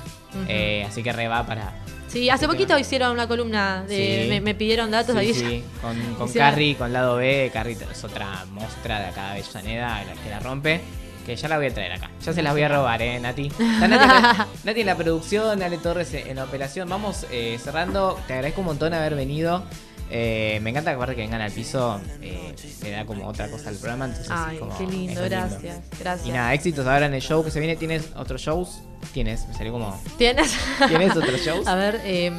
Eh, 0.49 0.85
así 0.89 1.03
que 1.03 1.13
re 1.13 1.29
va 1.29 1.47
para. 1.47 1.75
Sí, 2.09 2.31
hace 2.31 2.45
Este 2.47 2.55
poquito 2.57 2.79
hicieron 2.79 3.13
una 3.13 3.27
columna, 3.29 3.85
de, 3.87 4.23
Sí. 4.25 4.29
me, 4.31 4.41
me 4.41 4.55
pidieron 4.55 4.91
datos 4.91 5.15
Sí, 5.15 5.19
ahí. 5.21 5.35
sí, 5.35 5.65
con, 5.83 6.01
con 6.19 6.33
Carrie, 6.33 6.75
con 6.77 6.93
lado 6.93 7.17
B. 7.17 7.51
Carrie 7.53 7.77
es 7.93 8.03
otra 8.05 8.45
mostra 8.51 9.01
de 9.01 9.07
acá 9.09 9.33
de 9.35 9.41
Avellaneda, 9.43 10.05
la 10.05 10.23
que 10.23 10.31
la 10.31 10.41
rompe. 10.41 10.81
Que 11.25 11.37
ya 11.37 11.49
la 11.49 11.57
voy 11.57 11.66
a 11.66 11.75
traer 11.75 11.93
acá. 11.93 12.11
Ya 12.25 12.33
se 12.33 12.43
las 12.43 12.53
voy 12.53 12.62
a 12.62 12.68
robar, 12.68 13.01
eh, 13.01 13.18
Nati. 13.18 13.47
Está 13.47 13.89
Nati, 13.89 14.43
Nati 14.64 14.81
en 14.81 14.87
la 14.87 14.95
producción, 14.97 15.62
Ale 15.62 15.79
Torres 15.79 16.12
en 16.12 16.37
la 16.37 16.45
operación. 16.45 16.89
Vamos 16.89 17.27
eh, 17.31 17.59
cerrando. 17.62 18.18
Te 18.27 18.35
agradezco 18.35 18.61
un 18.61 18.66
montón 18.68 18.93
haber 18.95 19.14
venido. 19.14 19.62
Eh, 20.11 20.61
me 20.62 20.68
encanta 20.70 20.91
que 20.91 20.97
aparte 20.97 21.14
que 21.16 21.22
vengan 21.22 21.41
al 21.41 21.51
piso, 21.51 21.99
eh, 22.20 22.55
le 22.83 22.91
da 22.91 23.07
como 23.07 23.27
otra 23.27 23.49
cosa 23.51 23.70
al 23.70 23.77
programa. 23.77 24.05
Entonces 24.05 24.31
Ay, 24.31 24.57
es 24.57 24.61
como- 24.61 24.77
qué 24.77 24.87
lindo, 24.87 25.25
es 25.25 25.31
gracias. 25.31 25.79
Gracias. 25.99 26.29
Y 26.29 26.31
nada, 26.31 26.53
éxitos 26.53 26.87
ahora 26.87 27.07
en 27.07 27.14
el 27.14 27.22
show 27.22 27.43
que 27.43 27.51
se 27.51 27.59
viene. 27.59 27.75
¿Tienes 27.77 28.11
otros 28.14 28.43
shows? 28.43 28.83
Tienes, 29.14 29.49
me 29.49 29.55
salió 29.55 29.72
como. 29.72 29.99
¿Tienes? 30.18 30.55
¿Tienes 30.89 31.16
otros 31.16 31.41
shows? 31.45 31.66
A 31.66 31.75
ver, 31.75 32.01
eh, 32.05 32.31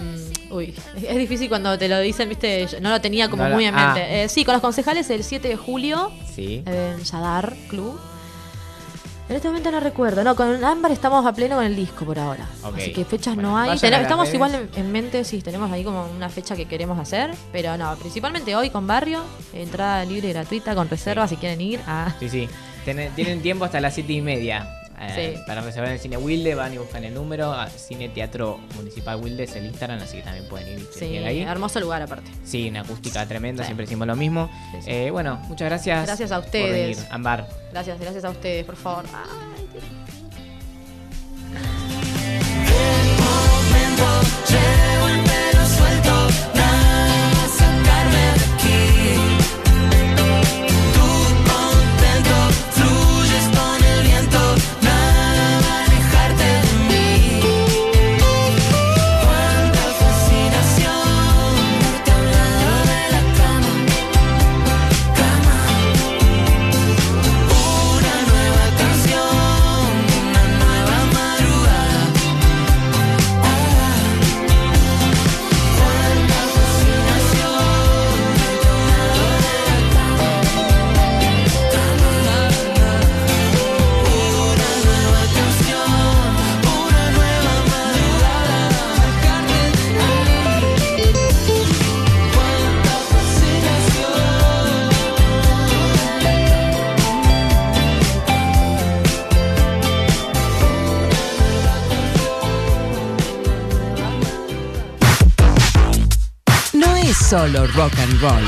uy, 0.51 0.75
es- 0.95 1.17
difícil 1.17 1.49
cuando 1.49 1.75
te 1.79 1.88
lo 1.89 1.99
dicen, 2.01 2.29
viste, 2.29 2.67
yo 2.67 2.79
no 2.81 2.91
lo 2.91 3.01
tenía 3.01 3.29
como 3.29 3.43
No 3.47 3.55
muy 3.55 3.65
en 3.65 3.73
ah. 3.75 3.93
mente. 3.95 4.23
Eh, 4.23 4.29
sí, 4.29 4.45
con 4.45 4.53
los 4.53 4.61
concejales 4.61 5.09
el 5.09 5.23
7 5.23 5.47
de 5.47 5.55
julio 5.57 6.11
Sí. 6.36 6.61
en 6.67 7.03
Yadar 7.03 7.55
Club. 7.67 7.99
En 9.28 9.36
este 9.36 9.47
momento 9.47 9.71
no 9.71 9.80
recuerdo. 9.80 10.23
No, 10.23 10.36
con 10.36 10.63
Ámbar 10.63 10.91
estamos 10.91 11.26
a 11.26 11.34
pleno 11.34 11.55
con 11.55 11.65
el 11.65 11.76
disco 11.76 12.05
por 12.05 12.19
ahora. 12.19 12.47
Así 12.63 12.93
que 12.93 13.05
fechas 13.05 13.34
Bueno, 13.36 13.51
no 13.51 13.57
hay. 13.57 13.78
Ten- 13.80 13.93
a 13.95 14.01
estamos 14.01 14.32
igual 14.34 14.53
en, 14.55 14.69
en 14.76 14.91
mente, 14.91 15.23
sí, 15.23 15.41
tenemos 15.41 15.71
ahí 15.71 15.84
como 15.84 16.05
una 16.15 16.30
fecha 16.30 16.55
que 16.55 16.65
queremos 16.65 16.99
hacer. 16.99 17.32
Pero 17.51 17.76
no, 17.76 17.95
principalmente 17.95 18.55
hoy 18.55 18.69
con 18.69 18.86
Barrio. 18.86 19.21
Entrada 19.51 20.05
libre 20.05 20.30
y 20.30 20.34
gratuita 20.34 20.76
con 20.76 20.88
reserva 20.89 21.28
si 21.28 21.38
quieren 21.38 21.59
ir. 21.59 21.80
Ah, 21.88 22.13
Sí, 22.19 22.30
sí. 22.30 22.47
Tienen, 22.84 23.11
tienen 23.15 23.41
tiempo 23.41 23.65
hasta 23.65 23.80
las 23.82 23.95
7 23.95 24.13
y 24.13 24.21
media. 24.21 24.67
Eh, 24.99 25.33
Sí. 25.35 25.43
Para 25.45 25.61
reservar 25.61 25.89
en 25.89 25.93
el 25.95 25.99
cine 25.99 26.17
Wilde, 26.17 26.55
van 26.55 26.73
y 26.73 26.77
buscan 26.77 27.03
el 27.03 27.13
número. 27.13 27.51
a 27.53 27.69
Cine 27.69 28.09
Teatro 28.09 28.59
Municipal 28.75 29.17
Wilde 29.21 29.43
es 29.43 29.55
el 29.55 29.65
Instagram, 29.65 29.99
así 30.01 30.17
que 30.17 30.23
también 30.23 30.47
pueden 30.47 30.67
ir 30.79 30.87
sí, 30.97 31.17
ahí. 31.17 31.41
hermoso 31.41 31.79
lugar 31.79 32.01
aparte. 32.01 32.29
Sí, 32.43 32.69
una 32.69 32.81
acústica 32.81 33.25
tremenda, 33.27 33.63
Sí. 33.63 33.67
siempre 33.67 33.85
decimos 33.85 34.07
lo 34.07 34.15
mismo. 34.15 34.49
Sí, 34.71 34.77
sí. 34.83 34.91
Eh, 34.91 35.11
bueno, 35.11 35.37
muchas 35.47 35.67
gracias. 35.69 36.05
Gracias 36.05 36.31
a 36.31 36.37
por 36.37 36.45
ustedes. 36.45 36.97
venir, 36.97 37.11
Ambar. 37.11 37.47
Gracias, 37.71 37.99
gracias 37.99 38.23
a 38.25 38.29
ustedes, 38.29 38.65
por 38.65 38.75
favor. 38.75 39.05
Ay, 39.13 39.65
solo 107.26 107.65
rock 107.73 107.97
and 107.97 108.21
roll. 108.21 108.45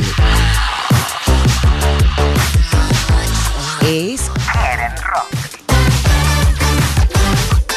Es 3.81 4.29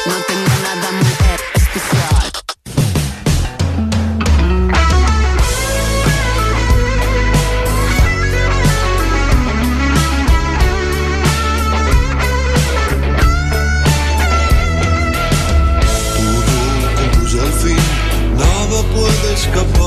No 0.06 0.14
tengo 0.28 0.54
nada 0.62 0.90
muy 0.92 1.12
especial. 1.54 2.32
Todo 16.14 16.88
concluye 16.94 17.40
al 17.40 17.52
fin, 17.54 17.82
nada 18.36 18.82
puede 18.92 19.32
escapar. 19.32 19.79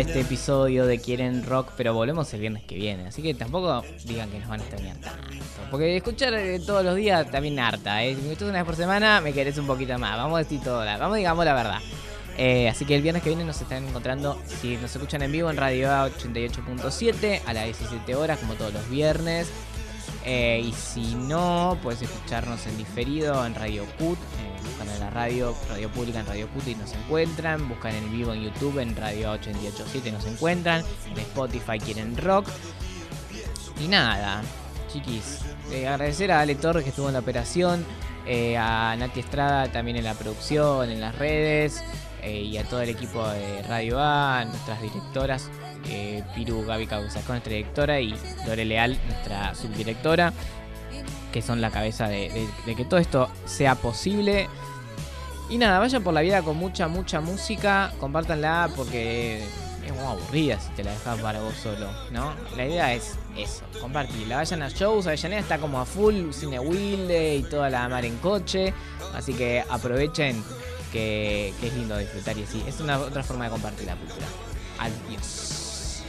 Este 0.00 0.20
episodio 0.20 0.86
de 0.86 0.98
Quieren 0.98 1.44
Rock, 1.44 1.72
pero 1.76 1.94
volvemos 1.94 2.32
el 2.34 2.40
viernes 2.40 2.62
que 2.64 2.74
viene. 2.76 3.06
Así 3.08 3.22
que 3.22 3.34
tampoco 3.34 3.82
digan 4.04 4.30
que 4.30 4.38
nos 4.38 4.48
van 4.48 4.60
a 4.60 4.62
extrañar 4.64 4.96
tanto. 4.98 5.28
Porque 5.70 5.96
escuchar 5.96 6.34
eh, 6.34 6.60
todos 6.60 6.84
los 6.84 6.96
días 6.96 7.30
también 7.30 7.58
harta. 7.58 8.02
¿eh? 8.04 8.14
Si 8.14 8.22
me 8.22 8.28
escuchas 8.32 8.48
una 8.50 8.58
vez 8.58 8.64
por 8.66 8.76
semana, 8.76 9.20
me 9.20 9.32
querés 9.32 9.58
un 9.58 9.66
poquito 9.66 9.98
más. 9.98 10.16
Vamos 10.16 10.36
a 10.36 10.42
decir 10.42 10.60
todo, 10.62 10.84
la- 10.84 10.96
vamos 10.98 11.16
digamos 11.16 11.44
la 11.44 11.54
verdad. 11.54 11.78
Eh, 12.40 12.68
así 12.68 12.84
que 12.84 12.94
el 12.94 13.02
viernes 13.02 13.22
que 13.22 13.30
viene 13.30 13.44
nos 13.44 13.60
están 13.60 13.84
encontrando, 13.86 14.40
si 14.60 14.76
nos 14.76 14.94
escuchan 14.94 15.22
en 15.22 15.32
vivo 15.32 15.50
en 15.50 15.56
Radio 15.56 15.90
A 15.90 16.08
88.7 16.08 17.40
a 17.46 17.52
las 17.52 17.64
17 17.64 18.14
horas, 18.14 18.38
como 18.38 18.54
todos 18.54 18.72
los 18.72 18.88
viernes. 18.88 19.48
Eh, 20.24 20.62
y 20.64 20.72
si 20.72 21.14
no, 21.14 21.78
puedes 21.82 22.02
escucharnos 22.02 22.66
en 22.66 22.76
diferido 22.76 23.44
en 23.46 23.54
Radio 23.54 23.84
CUT. 23.98 24.18
eh, 24.18 24.60
buscan 24.64 24.88
en 24.88 25.00
la 25.00 25.10
radio, 25.10 25.54
Radio 25.70 25.88
Pública 25.90 26.20
en 26.20 26.26
Radio 26.26 26.48
CUT 26.48 26.68
y 26.68 26.74
nos 26.74 26.92
encuentran. 26.92 27.68
Buscan 27.68 27.94
en 27.94 28.10
vivo 28.12 28.32
en 28.34 28.42
YouTube 28.42 28.78
en 28.78 28.94
Radio 28.96 29.30
887 29.32 30.08
y 30.08 30.12
nos 30.12 30.26
encuentran. 30.26 30.84
En 31.10 31.18
Spotify 31.18 31.78
quieren 31.78 32.16
rock. 32.16 32.46
Y 33.80 33.88
nada, 33.88 34.42
chiquis. 34.92 35.38
eh, 35.70 35.86
agradecer 35.86 36.32
a 36.32 36.40
Ale 36.40 36.54
Torres 36.56 36.82
que 36.82 36.90
estuvo 36.90 37.06
en 37.08 37.14
la 37.14 37.20
operación. 37.20 37.84
eh, 38.26 38.58
a 38.58 38.94
Nati 38.98 39.20
Estrada 39.20 39.72
también 39.72 39.96
en 39.96 40.04
la 40.04 40.12
producción, 40.14 40.90
en 40.90 41.00
las 41.00 41.14
redes. 41.16 41.82
Eh, 42.28 42.42
y 42.42 42.58
a 42.58 42.64
todo 42.64 42.82
el 42.82 42.90
equipo 42.90 43.26
de 43.26 43.62
Radio 43.62 43.98
A, 43.98 44.44
nuestras 44.44 44.80
directoras. 44.82 45.50
eh, 45.88 46.22
Piru 46.34 46.64
Gaby 46.64 46.86
Causacón, 46.86 47.36
nuestra 47.36 47.54
directora, 47.54 48.00
y 48.00 48.14
Lore 48.46 48.64
Leal, 48.64 48.98
nuestra 49.06 49.54
subdirectora, 49.54 50.32
que 51.32 51.40
son 51.40 51.60
la 51.60 51.70
cabeza 51.70 52.08
de 52.08 52.48
que 52.76 52.84
todo 52.84 53.00
esto 53.00 53.30
sea 53.46 53.74
posible. 53.74 54.48
Y 55.50 55.56
nada, 55.56 55.78
vayan 55.78 56.02
por 56.02 56.12
la 56.12 56.20
vida 56.20 56.42
con 56.42 56.56
mucha, 56.58 56.88
mucha 56.88 57.20
música, 57.20 57.92
compártanla 57.98 58.68
porque 58.76 59.42
es 59.86 59.92
muy 59.94 60.04
aburrida 60.04 60.60
si 60.60 60.70
te 60.72 60.84
la 60.84 60.90
dejas 60.90 61.18
para 61.20 61.40
vos 61.40 61.54
solo, 61.54 61.88
¿no? 62.10 62.34
La 62.54 62.66
idea 62.66 62.92
es 62.92 63.14
eso, 63.34 63.62
compartirla. 63.80 64.36
Vayan 64.36 64.60
a 64.62 64.68
shows, 64.68 65.06
Avellaneda 65.06 65.40
está 65.40 65.58
como 65.58 65.80
a 65.80 65.86
full, 65.86 66.32
Cine 66.32 66.60
Wilde 66.60 67.36
y 67.36 67.42
toda 67.44 67.70
la 67.70 67.88
mar 67.88 68.04
en 68.04 68.18
coche, 68.18 68.74
así 69.14 69.32
que 69.32 69.64
aprovechen 69.70 70.44
que, 70.92 71.54
que 71.60 71.66
es 71.68 71.74
lindo 71.74 71.96
disfrutar 71.96 72.36
y 72.38 72.44
así. 72.44 72.62
Es 72.66 72.80
una 72.80 72.98
otra 72.98 73.22
forma 73.22 73.44
de 73.44 73.50
compartir 73.50 73.86
la 73.86 73.96
cultura. 73.96 74.26
Adiós. 74.78 76.02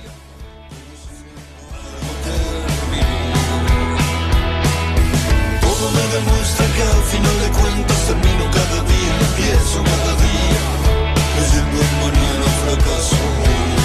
Todo 5.62 5.92
me 5.92 6.02
demuestra 6.14 6.66
que 6.66 6.84
al 6.84 7.04
final 7.04 7.40
de 7.40 7.50
cuentas 7.60 8.08
termino 8.08 8.52
cada 8.52 8.84
día, 8.84 9.20
empiezo 9.30 9.84
cada 9.84 10.14
día, 10.16 10.62
leyendo 11.38 12.46
al 12.46 12.76
fracaso. 12.76 13.79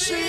Estás. 0.00 0.27